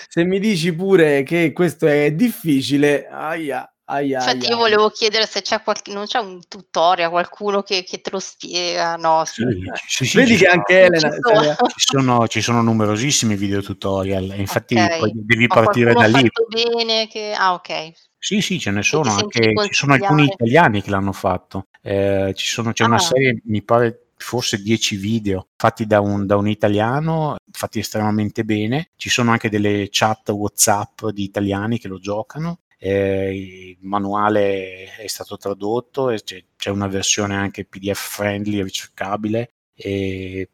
se... 0.08 0.24
mi 0.24 0.38
dici 0.38 0.74
pure 0.74 1.22
che 1.24 1.52
questo 1.52 1.86
è 1.86 2.10
difficile, 2.12 3.06
aia, 3.06 3.70
aia 3.88 4.18
Infatti 4.18 4.46
aia. 4.46 4.48
io 4.50 4.56
volevo 4.56 4.90
chiedere 4.90 5.26
se 5.26 5.42
c'è 5.42 5.62
qualche, 5.62 5.92
non 5.92 6.06
c'è 6.06 6.18
un 6.18 6.40
tutorial, 6.48 7.10
qualcuno 7.10 7.62
che, 7.62 7.84
che 7.84 8.00
te 8.00 8.10
lo 8.10 8.18
spiega, 8.18 8.96
no? 8.96 9.24
Sì, 9.24 9.44
sì, 9.86 10.04
sì, 10.06 10.16
Vedi 10.16 10.36
che 10.36 10.46
sono, 10.46 10.52
anche 10.52 10.80
Elena... 10.80 11.10
Ci 11.10 11.18
sono. 11.20 11.56
Ci, 11.68 11.86
sono, 11.90 12.28
ci 12.28 12.40
sono 12.40 12.62
numerosissimi 12.62 13.36
video 13.36 13.62
tutorial, 13.62 14.34
infatti 14.36 14.74
okay. 14.74 15.10
devi 15.14 15.46
partire 15.46 15.92
da 15.94 16.06
lì. 16.06 16.28
bene 16.48 17.08
che... 17.08 17.32
Ah, 17.36 17.54
ok. 17.54 17.92
Sì, 18.18 18.40
sì, 18.40 18.58
ce 18.58 18.70
ne 18.70 18.82
sono 18.82 19.12
anche, 19.12 19.52
ci 19.66 19.74
sono 19.74 19.94
alcuni 19.94 20.24
italiani 20.24 20.82
che 20.82 20.90
l'hanno 20.90 21.12
fatto. 21.12 21.68
Eh, 21.80 22.32
ci 22.34 22.46
sono, 22.46 22.72
c'è 22.72 22.84
ah. 22.84 22.88
una 22.88 22.98
serie, 22.98 23.40
mi 23.44 23.62
pare 23.62 24.08
forse 24.16 24.60
10 24.60 24.96
video 24.96 25.46
fatti 25.56 25.86
da 25.86 26.00
un, 26.00 26.26
da 26.26 26.36
un, 26.36 26.48
italiano, 26.48 27.36
fatti 27.50 27.78
estremamente 27.78 28.44
bene. 28.44 28.90
Ci 28.96 29.08
sono 29.08 29.30
anche 29.30 29.48
delle 29.48 29.88
chat 29.90 30.28
WhatsApp 30.30 31.06
di 31.06 31.22
italiani 31.22 31.78
che 31.78 31.88
lo 31.88 31.98
giocano. 31.98 32.60
Eh, 32.78 33.36
il 33.36 33.78
manuale 33.80 34.94
è 34.96 35.06
stato 35.08 35.36
tradotto 35.36 36.10
e 36.10 36.22
c'è, 36.22 36.42
c'è 36.56 36.70
una 36.70 36.86
versione 36.86 37.36
anche 37.36 37.64
PDF 37.64 38.14
friendly, 38.14 38.62
ricercabile. 38.62 39.50
E 39.74 40.48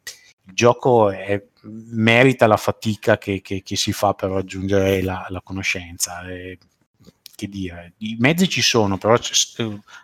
il 0.47 0.53
gioco 0.53 1.09
è, 1.11 1.41
merita 1.63 2.47
la 2.47 2.57
fatica 2.57 3.17
che, 3.17 3.41
che, 3.41 3.61
che, 3.63 3.75
si 3.75 3.91
fa 3.91 4.13
per 4.13 4.29
raggiungere 4.29 5.01
la, 5.01 5.25
la 5.29 5.41
conoscenza. 5.41 6.27
E, 6.27 6.57
che 7.35 7.47
dire, 7.49 7.93
i 7.97 8.15
mezzi 8.17 8.47
ci 8.47 8.61
sono, 8.61 8.97
però 8.97 9.15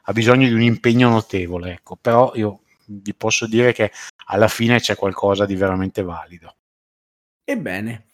ha 0.04 0.12
bisogno 0.12 0.48
di 0.48 0.54
un 0.54 0.62
impegno 0.62 1.10
notevole. 1.10 1.74
Ecco. 1.74 1.96
Però 1.96 2.34
io 2.36 2.62
vi 2.86 3.14
posso 3.16 3.48
dire 3.48 3.72
che 3.74 3.92
alla 4.26 4.48
fine 4.48 4.80
c'è 4.80 4.96
qualcosa 4.96 5.46
di 5.46 5.56
veramente 5.56 6.02
valido. 6.02 6.56
Ebbene, 7.44 8.06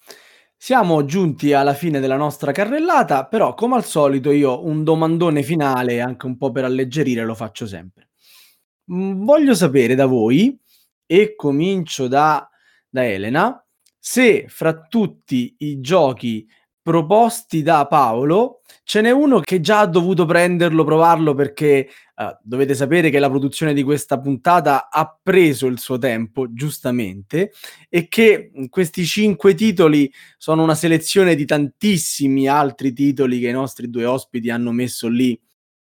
siamo 0.60 1.04
giunti 1.04 1.52
alla 1.52 1.72
fine 1.72 2.00
della 2.00 2.16
nostra 2.16 2.50
carrellata, 2.50 3.26
però 3.26 3.54
come 3.54 3.76
al 3.76 3.84
solito 3.84 4.32
io 4.32 4.66
un 4.66 4.82
domandone 4.82 5.44
finale, 5.44 6.00
anche 6.00 6.26
un 6.26 6.36
po' 6.36 6.50
per 6.50 6.64
alleggerire, 6.64 7.24
lo 7.24 7.34
faccio 7.34 7.64
sempre. 7.64 8.08
Mm, 8.92 9.24
voglio 9.24 9.54
sapere 9.54 9.94
da 9.94 10.06
voi, 10.06 10.58
e 11.06 11.36
comincio 11.36 12.08
da, 12.08 12.46
da 12.88 13.06
Elena, 13.06 13.64
se 13.98 14.46
fra 14.48 14.82
tutti 14.82 15.54
i 15.58 15.80
giochi 15.80 16.46
proposti 16.88 17.60
da 17.60 17.86
Paolo, 17.86 18.62
ce 18.82 19.02
n'è 19.02 19.10
uno 19.10 19.40
che 19.40 19.60
già 19.60 19.80
ha 19.80 19.86
dovuto 19.86 20.24
prenderlo, 20.24 20.84
provarlo 20.84 21.34
perché 21.34 21.86
uh, 22.16 22.34
dovete 22.42 22.74
sapere 22.74 23.10
che 23.10 23.18
la 23.18 23.28
produzione 23.28 23.74
di 23.74 23.82
questa 23.82 24.18
puntata 24.18 24.88
ha 24.88 25.18
preso 25.22 25.66
il 25.66 25.78
suo 25.78 25.98
tempo, 25.98 26.50
giustamente, 26.50 27.52
e 27.90 28.08
che 28.08 28.52
questi 28.70 29.04
cinque 29.04 29.52
titoli 29.52 30.10
sono 30.38 30.62
una 30.62 30.74
selezione 30.74 31.34
di 31.34 31.44
tantissimi 31.44 32.48
altri 32.48 32.94
titoli 32.94 33.38
che 33.38 33.48
i 33.48 33.52
nostri 33.52 33.90
due 33.90 34.06
ospiti 34.06 34.48
hanno 34.48 34.72
messo 34.72 35.08
lì, 35.08 35.38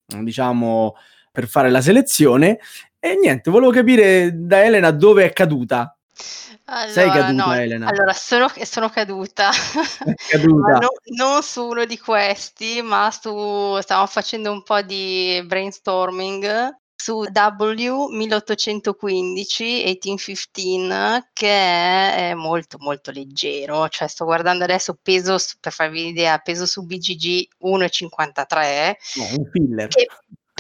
diciamo, 0.07 0.95
per 1.31 1.47
fare 1.49 1.69
la 1.69 1.83
selezione. 1.83 2.61
E 2.99 3.19
niente, 3.21 3.51
volevo 3.51 3.73
capire 3.73 4.33
da 4.35 4.65
Elena 4.65 4.91
dove 4.91 5.27
è 5.27 5.33
caduta 5.35 5.95
allora, 6.67 6.93
Sei 6.93 7.11
caduta, 7.11 7.47
no, 7.47 7.55
Elena? 7.55 7.89
allora 7.89 8.13
sono, 8.13 8.49
sono 8.63 8.89
caduta, 8.89 9.51
caduta. 10.31 10.79
no, 10.79 10.89
non 11.17 11.43
su 11.43 11.67
uno 11.67 11.85
di 11.85 11.99
questi, 11.99 12.81
ma 12.83 13.11
su, 13.11 13.77
stavamo 13.81 14.07
facendo 14.07 14.53
un 14.53 14.63
po' 14.63 14.81
di 14.83 15.43
brainstorming 15.45 16.73
su 16.97 17.21
W1815 17.21 18.11
1815 18.11 19.99
che 21.33 21.49
è 21.49 22.33
molto 22.35 22.79
molto 22.79 23.11
leggero, 23.11 23.89
cioè 23.89 24.07
sto 24.09 24.25
guardando 24.25 24.63
adesso 24.65 24.97
peso 25.03 25.37
per 25.61 25.73
farvi 25.73 26.01
un'idea, 26.01 26.39
peso 26.39 26.65
su 26.65 26.87
BGG 26.87 27.49
1,53 27.63 28.95
no, 29.17 29.25
un 29.37 29.51
filler. 29.51 29.89
Che 29.89 30.09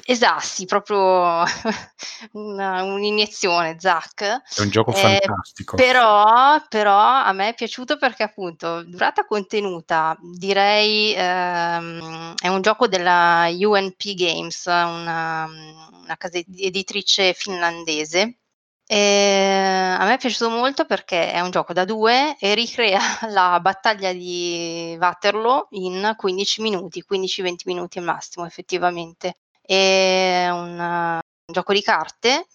Esatto, 0.06 0.42
sì, 0.42 0.66
proprio 0.66 1.44
una, 2.32 2.82
un'iniezione, 2.82 3.76
Zack. 3.78 4.22
È 4.22 4.60
un 4.60 4.68
gioco 4.68 4.92
eh, 4.92 5.20
fantastico. 5.22 5.76
Però, 5.76 6.62
però, 6.68 6.98
a 6.98 7.32
me 7.32 7.48
è 7.48 7.54
piaciuto 7.54 7.96
perché 7.96 8.22
appunto 8.22 8.82
durata 8.82 9.24
contenuta, 9.24 10.14
direi 10.20 11.14
ehm, 11.14 12.34
è 12.38 12.48
un 12.48 12.60
gioco 12.60 12.86
della 12.86 13.48
UNP 13.50 14.14
Games, 14.14 14.66
una, 14.66 15.46
una 15.46 16.16
casa 16.18 16.38
editrice 16.38 17.32
finlandese. 17.32 18.40
E 18.86 19.96
a 19.98 20.04
me 20.04 20.14
è 20.14 20.18
piaciuto 20.18 20.50
molto 20.50 20.84
perché 20.84 21.32
è 21.32 21.40
un 21.40 21.50
gioco 21.50 21.72
da 21.72 21.86
due 21.86 22.36
e 22.38 22.54
ricrea 22.54 23.00
la 23.30 23.58
battaglia 23.58 24.12
di 24.12 24.94
Waterloo 25.00 25.68
in 25.70 26.12
15 26.14 26.60
minuti, 26.60 27.02
15-20 27.10 27.54
minuti 27.64 27.96
al 27.96 28.04
massimo 28.04 28.44
effettivamente. 28.44 29.38
È 29.66 30.48
un, 30.50 30.78
un 30.78 31.20
gioco 31.52 31.72
di 31.72 31.82
carte, 31.82 32.46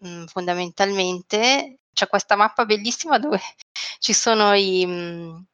mh, 0.00 0.08
mhmm, 0.08 0.26
fondamentalmente. 0.26 1.78
C'è 1.92 2.08
questa 2.08 2.36
mappa 2.36 2.64
bellissima 2.64 3.18
dove 3.18 3.40
ci 4.00 4.12
sono 4.12 4.54
i, 4.54 4.84
mh, 4.86 4.90
mhmm, 4.90 5.44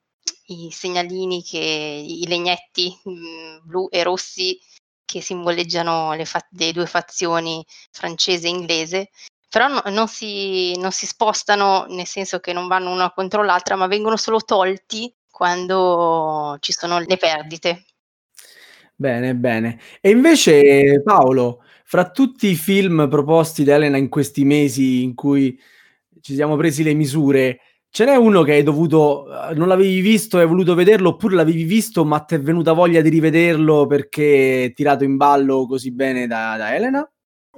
i 0.46 0.70
segnalini, 0.70 1.42
che, 1.42 1.58
i 1.58 2.26
legnetti 2.26 2.98
mh, 3.04 3.10
mhmm, 3.10 3.60
blu 3.64 3.88
e 3.90 4.02
rossi 4.02 4.58
che 5.04 5.20
simboleggiano 5.20 6.14
le, 6.14 6.24
fa- 6.24 6.46
le 6.50 6.72
due 6.72 6.86
fazioni 6.86 7.64
francese 7.90 8.46
e 8.46 8.50
inglese 8.50 9.10
però 9.50 9.66
no, 9.66 9.82
non, 9.86 10.06
si, 10.06 10.78
non, 10.78 10.92
si, 10.92 11.06
spostano 11.06 11.84
nel 11.88 12.06
senso 12.06 12.38
che 12.38 12.52
non 12.52 12.68
vanno 12.68 12.92
una 12.92 13.12
contro 13.12 13.42
l'altra, 13.42 13.74
ma 13.74 13.88
vengono 13.88 14.16
solo 14.16 14.38
tolti 14.40 15.12
quando 15.28 16.56
ci 16.60 16.72
sono 16.72 17.00
le 17.00 17.16
perdite. 17.16 17.84
Bene, 19.00 19.34
bene. 19.34 19.78
E 20.02 20.10
invece 20.10 21.00
Paolo, 21.02 21.62
fra 21.86 22.10
tutti 22.10 22.48
i 22.48 22.54
film 22.54 23.08
proposti 23.08 23.64
da 23.64 23.76
Elena 23.76 23.96
in 23.96 24.10
questi 24.10 24.44
mesi 24.44 25.02
in 25.02 25.14
cui 25.14 25.58
ci 26.20 26.34
siamo 26.34 26.54
presi 26.56 26.82
le 26.82 26.92
misure, 26.92 27.60
ce 27.88 28.04
n'è 28.04 28.14
uno 28.16 28.42
che 28.42 28.52
hai 28.52 28.62
dovuto, 28.62 29.26
eh, 29.48 29.54
non 29.54 29.68
l'avevi 29.68 30.00
visto 30.02 30.36
e 30.38 30.42
hai 30.42 30.46
voluto 30.46 30.74
vederlo, 30.74 31.08
oppure 31.10 31.34
l'avevi 31.34 31.62
visto 31.62 32.04
ma 32.04 32.20
ti 32.20 32.34
è 32.34 32.40
venuta 32.42 32.72
voglia 32.74 33.00
di 33.00 33.08
rivederlo 33.08 33.86
perché 33.86 34.64
è 34.66 34.72
tirato 34.74 35.02
in 35.04 35.16
ballo 35.16 35.66
così 35.66 35.92
bene 35.92 36.26
da, 36.26 36.56
da 36.58 36.74
Elena? 36.76 37.10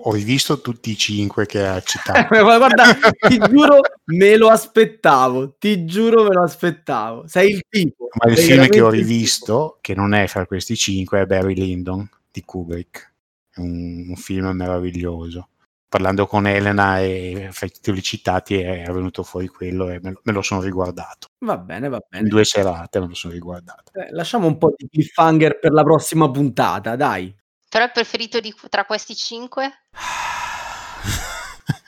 Ho 0.04 0.12
rivisto 0.12 0.60
tutti 0.60 0.90
i 0.90 0.96
cinque 0.96 1.46
che 1.46 1.64
ha 1.64 1.80
citato. 1.80 2.28
Guarda, 2.42 2.96
ti 3.28 3.38
giuro, 3.38 3.80
me 4.06 4.36
lo 4.36 4.48
aspettavo. 4.48 5.54
Ti 5.58 5.84
giuro, 5.84 6.24
me 6.24 6.34
lo 6.34 6.42
aspettavo. 6.42 7.26
Sei 7.28 7.52
il 7.52 7.62
tipo. 7.68 8.08
Ma 8.12 8.30
il 8.30 8.38
film 8.38 8.66
che 8.68 8.80
ho 8.80 8.90
rivisto, 8.90 9.78
che 9.80 9.94
non 9.94 10.14
è 10.14 10.26
fra 10.26 10.46
questi 10.46 10.76
cinque, 10.76 11.20
è 11.20 11.26
Barry 11.26 11.54
Lyndon 11.54 12.08
di 12.30 12.42
Kubrick. 12.42 13.12
È 13.50 13.60
un, 13.60 14.06
un 14.08 14.16
film 14.16 14.48
meraviglioso. 14.48 15.48
Parlando 15.92 16.26
con 16.26 16.46
Elena 16.46 17.00
e 17.00 17.50
fra 17.52 17.66
i 17.66 17.70
titoli 17.70 18.02
citati 18.02 18.58
è 18.58 18.90
venuto 18.90 19.22
fuori 19.22 19.46
quello 19.48 19.90
e 19.90 20.00
me 20.00 20.12
lo, 20.12 20.20
me 20.24 20.32
lo 20.32 20.40
sono 20.40 20.62
riguardato. 20.62 21.28
Va 21.40 21.58
bene, 21.58 21.90
va 21.90 22.00
bene. 22.08 22.24
In 22.24 22.30
due 22.30 22.44
serate 22.44 22.98
me 22.98 23.08
lo 23.08 23.14
sono 23.14 23.34
riguardato. 23.34 23.92
Eh, 23.92 24.10
lasciamo 24.12 24.46
un 24.46 24.56
po' 24.56 24.72
di 24.74 24.88
cliffhanger 24.88 25.58
per 25.58 25.72
la 25.72 25.82
prossima 25.82 26.30
puntata, 26.30 26.96
dai. 26.96 27.36
Però 27.68 27.84
il 27.84 27.90
preferito 27.92 28.40
di, 28.40 28.54
tra 28.70 28.86
questi 28.86 29.14
cinque? 29.14 29.81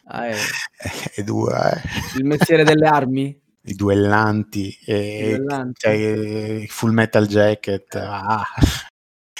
Ah, 0.06 0.26
è... 0.26 0.36
è 1.14 1.22
dura, 1.22 1.72
eh. 1.72 1.82
Il 2.16 2.24
mestiere 2.24 2.64
delle 2.64 2.86
armi? 2.86 3.40
I 3.66 3.74
duellanti, 3.74 4.76
e, 4.84 5.30
I 5.32 5.36
duellanti. 5.36 5.80
Cioè, 5.80 6.66
Full 6.68 6.92
Metal 6.92 7.26
Jacket. 7.26 7.94
Ah. 7.96 8.44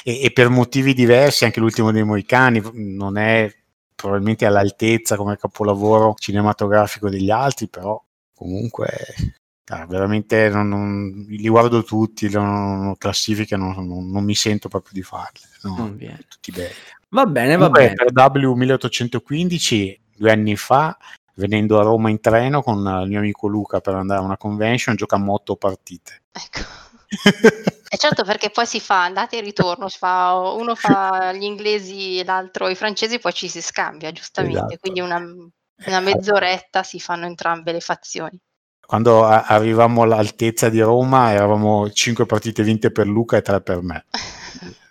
E, 0.03 0.23
e, 0.23 0.33
per 0.33 0.49
motivi 0.49 0.95
diversi 0.95 1.45
anche 1.45 1.61
l'ultimo 1.61 1.91
dei 1.91 2.05
Moicani 2.05 2.63
non 2.73 3.17
è 3.17 3.51
probabilmente 3.95 4.45
all'altezza 4.45 5.17
come 5.17 5.37
capolavoro 5.37 6.15
cinematografico 6.19 7.09
degli 7.09 7.31
altri, 7.31 7.69
però 7.69 8.03
comunque 8.35 9.15
Ah, 9.69 9.87
veramente 9.87 10.51
non, 10.51 10.69
non, 10.69 11.25
li 11.27 11.49
guardo 11.49 11.83
tutti, 11.83 12.29
non, 12.29 12.97
classifiche 12.99 13.57
non, 13.57 13.73
non, 13.87 14.23
mi 14.23 14.35
sento 14.35 14.69
proprio 14.69 14.93
di 14.93 15.03
farle. 15.03 15.41
No, 15.63 15.97
tutti 16.29 16.51
belli. 16.51 16.75
Va 17.15 17.27
bene, 17.27 17.57
va 17.57 17.71
bene. 17.71 17.95
Per 17.95 18.13
W1815, 18.13 19.99
due 20.17 20.33
anni 20.33 20.57
fa, 20.57 20.99
venendo 21.37 21.79
a 21.79 21.85
Roma 21.85 22.11
in 22.11 22.21
treno 22.21 22.61
con 22.61 22.79
il 23.03 23.09
mio 23.09 23.21
amico 23.21 23.47
Luca 23.47 23.81
per 23.81 23.95
andare 23.95 24.21
a 24.21 24.25
una 24.25 24.37
convention, 24.37 24.97
giocammo 24.97 25.33
otto 25.33 25.55
partite. 25.55 26.23
Ecco. 26.33 26.83
E 27.89 27.97
certo 27.97 28.25
perché 28.25 28.51
poi 28.51 28.67
si 28.67 28.81
fa 28.81 29.05
andata 29.05 29.37
e 29.37 29.41
ritorno, 29.41 29.89
fa, 29.89 30.35
uno 30.57 30.75
fa 30.75 31.33
gli 31.33 31.45
inglesi 31.45 32.19
e 32.19 32.25
l'altro 32.25 32.67
i 32.67 32.75
francesi, 32.75 33.21
poi 33.21 33.33
ci 33.33 33.49
si 33.49 33.63
scambia 33.63 34.11
giustamente, 34.11 34.59
esatto. 34.59 34.79
quindi 34.81 34.99
una, 34.99 35.19
una 35.19 36.01
mezz'oretta 36.01 36.83
si 36.83 36.99
fanno 36.99 37.27
entrambe 37.27 37.71
le 37.71 37.81
fazioni 37.81 38.37
quando 38.85 39.25
a- 39.25 39.45
arrivammo 39.45 40.03
all'altezza 40.03 40.69
di 40.69 40.81
Roma 40.81 41.31
eravamo 41.31 41.89
5 41.89 42.27
partite 42.27 42.63
vinte 42.63 42.91
per 42.91 43.07
Luca 43.07 43.37
e 43.37 43.43
3 43.43 43.63
per 43.63 43.81
me. 43.81 44.05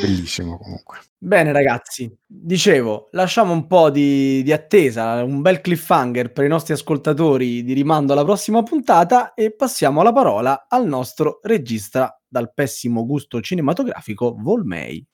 Bellissimo 0.00 0.58
comunque. 0.58 0.98
Bene 1.18 1.52
ragazzi, 1.52 2.14
dicevo, 2.26 3.08
lasciamo 3.12 3.52
un 3.52 3.66
po' 3.66 3.90
di, 3.90 4.42
di, 4.42 4.52
attesa, 4.52 5.22
un 5.22 5.40
bel 5.40 5.60
cliffhanger 5.60 6.32
per 6.32 6.44
i 6.44 6.48
nostri 6.48 6.74
ascoltatori 6.74 7.62
di 7.64 7.72
rimando 7.72 8.12
alla 8.12 8.24
prossima 8.24 8.62
puntata 8.62 9.32
e 9.34 9.54
passiamo 9.54 10.02
la 10.02 10.12
parola 10.12 10.66
al 10.68 10.86
nostro 10.86 11.40
regista 11.42 12.20
dal 12.26 12.52
pessimo 12.52 13.06
gusto 13.06 13.40
cinematografico 13.40 14.34
Volmei. 14.38 15.06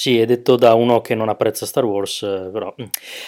Sì, 0.00 0.18
è 0.18 0.24
detto 0.24 0.56
da 0.56 0.72
uno 0.72 1.02
che 1.02 1.14
non 1.14 1.28
apprezza 1.28 1.66
Star 1.66 1.84
Wars, 1.84 2.22
eh, 2.22 2.48
però. 2.50 2.74
Mm. 2.80 2.86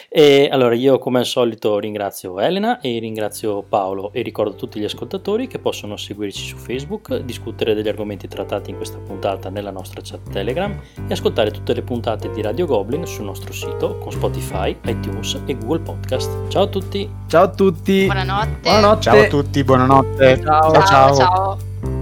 E 0.09 0.49
allora 0.51 0.75
io 0.75 0.99
come 0.99 1.19
al 1.19 1.27
solito 1.27 1.79
ringrazio 1.79 2.41
Elena 2.41 2.81
e 2.81 2.99
ringrazio 2.99 3.63
Paolo 3.63 4.11
e 4.15 4.23
ricordo 4.23 4.53
a 4.53 4.57
tutti 4.57 4.81
gli 4.81 4.85
ascoltatori 4.85 5.49
che 5.49 5.59
possono 5.59 5.99
seguirci 5.99 6.47
su 6.47 6.57
Facebook, 6.57 7.15
discutere 7.19 7.75
degli 7.75 7.89
argomenti 7.89 8.27
trattati 8.27 8.71
in 8.71 8.77
questa 8.77 8.97
puntata 8.97 9.51
nella 9.51 9.71
nostra 9.71 10.01
chat 10.03 10.31
Telegram 10.31 10.75
e 11.07 11.13
ascoltare 11.13 11.51
tutte 11.51 11.75
le 11.75 11.83
puntate 11.83 12.31
di 12.31 12.41
Radio 12.41 12.65
Goblin 12.65 13.05
sul 13.05 13.27
nostro 13.27 13.53
sito 13.53 13.99
con 13.99 14.11
Spotify, 14.11 14.75
iTunes 14.87 15.43
e 15.45 15.55
Google 15.59 15.81
Podcast. 15.81 16.49
Ciao 16.49 16.63
a 16.63 16.69
tutti! 16.69 17.07
Ciao 17.27 17.43
a 17.43 17.51
tutti! 17.51 18.07
Buonanotte! 18.07 18.61
buonanotte. 18.63 19.03
Ciao 19.03 19.21
a 19.21 19.27
tutti, 19.27 19.63
buonanotte! 19.63 20.41
ciao! 20.43 20.73
ciao. 20.73 20.87
ciao. 20.87 21.15
ciao. 21.17 22.02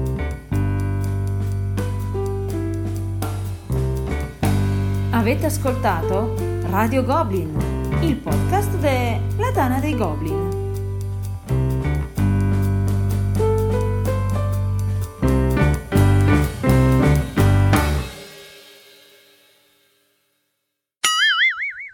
Avete 5.12 5.46
ascoltato 5.46 6.34
Radio 6.70 7.02
Goblin, 7.02 7.98
il 8.00 8.16
podcast 8.16 8.70
della 8.76 9.50
Tana 9.52 9.80
dei 9.80 9.96
Goblin. 9.96 10.48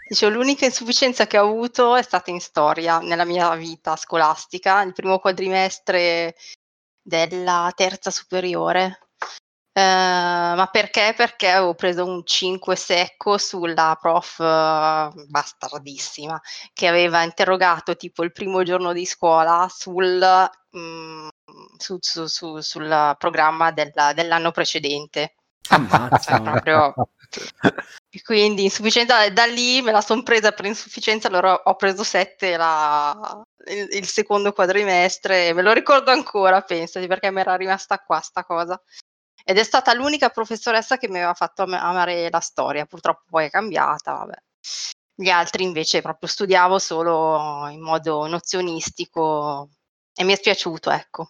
Dicevo, 0.07 0.35
l'unica 0.35 0.67
insufficienza 0.67 1.27
che 1.27 1.39
ho 1.39 1.49
avuto 1.49 1.97
è 1.97 2.03
stata 2.03 2.31
in 2.31 2.41
storia 2.41 2.99
nella 2.99 3.25
mia 3.25 3.55
vita 3.55 3.97
scolastica, 3.97 4.83
il 4.83 4.93
primo 4.93 5.19
quadrimestre 5.19 6.37
della 7.01 7.73
terza 7.75 8.11
superiore. 8.11 9.06
Ehm, 9.79 10.57
ma 10.57 10.69
perché? 10.73 11.13
Perché 11.15 11.51
avevo 11.51 11.75
preso 11.75 12.03
un 12.07 12.25
5 12.25 12.75
secco 12.77 13.37
sulla 13.37 13.99
prof 14.01 14.39
uh, 14.39 15.27
bastardissima 15.29 16.41
che 16.73 16.87
aveva 16.87 17.23
interrogato 17.23 17.95
tipo 17.95 18.25
il 18.25 18.33
primo 18.33 18.63
giorno 18.63 18.95
di 18.95 19.05
scuola 19.05 19.69
sul, 19.69 20.19
mh, 20.71 21.29
su, 21.77 21.99
su, 22.01 22.27
su, 22.27 22.61
sul 22.61 23.15
programma 23.19 23.71
della, 23.71 24.15
dell'anno 24.15 24.51
precedente. 24.51 25.35
Ammazza. 25.69 26.41
proprio... 26.41 26.95
Quindi 28.25 28.63
insufficienza, 28.65 29.29
da 29.29 29.45
lì 29.45 29.83
me 29.83 29.93
la 29.93 30.01
sono 30.01 30.23
presa 30.23 30.53
per 30.53 30.65
insufficienza, 30.65 31.29
allora 31.29 31.53
ho 31.53 31.77
preso 31.77 32.03
7 32.03 32.57
la, 32.57 33.43
il, 33.67 33.89
il, 33.91 34.07
secondo 34.07 34.53
quadrimestre, 34.53 35.53
me 35.53 35.61
lo 35.61 35.73
ricordo 35.73 36.11
ancora, 36.13 36.63
pensati, 36.63 37.07
perché 37.09 37.31
mi 37.31 37.41
era 37.41 37.57
rimasta 37.57 37.99
qua 37.99 38.21
sta 38.21 38.43
cosa 38.45 38.81
ed 39.49 39.59
è 39.59 39.63
stata 39.63 39.95
l'unica 39.95 40.29
professoressa 40.31 40.99
che 40.99 41.09
mi 41.09 41.19
aveva 41.19 41.33
fatto 41.35 41.63
am- 41.63 41.75
amare 41.75 42.29
la 42.31 42.41
storia, 42.41 42.85
purtroppo 42.85 43.23
poi 43.31 43.47
è 43.47 43.51
cambiata, 43.51 44.13
vabbè. 44.15 44.35
Gli 45.15 45.29
altri 45.29 45.63
invece 45.63 46.03
proprio 46.03 46.29
studiavo 46.29 46.79
solo 46.81 47.69
in 47.69 47.81
modo 47.81 48.27
nozionistico 48.27 49.69
e 50.15 50.25
mi 50.25 50.33
è 50.33 50.37
spiaciuto, 50.37 50.91
ecco. 50.91 51.25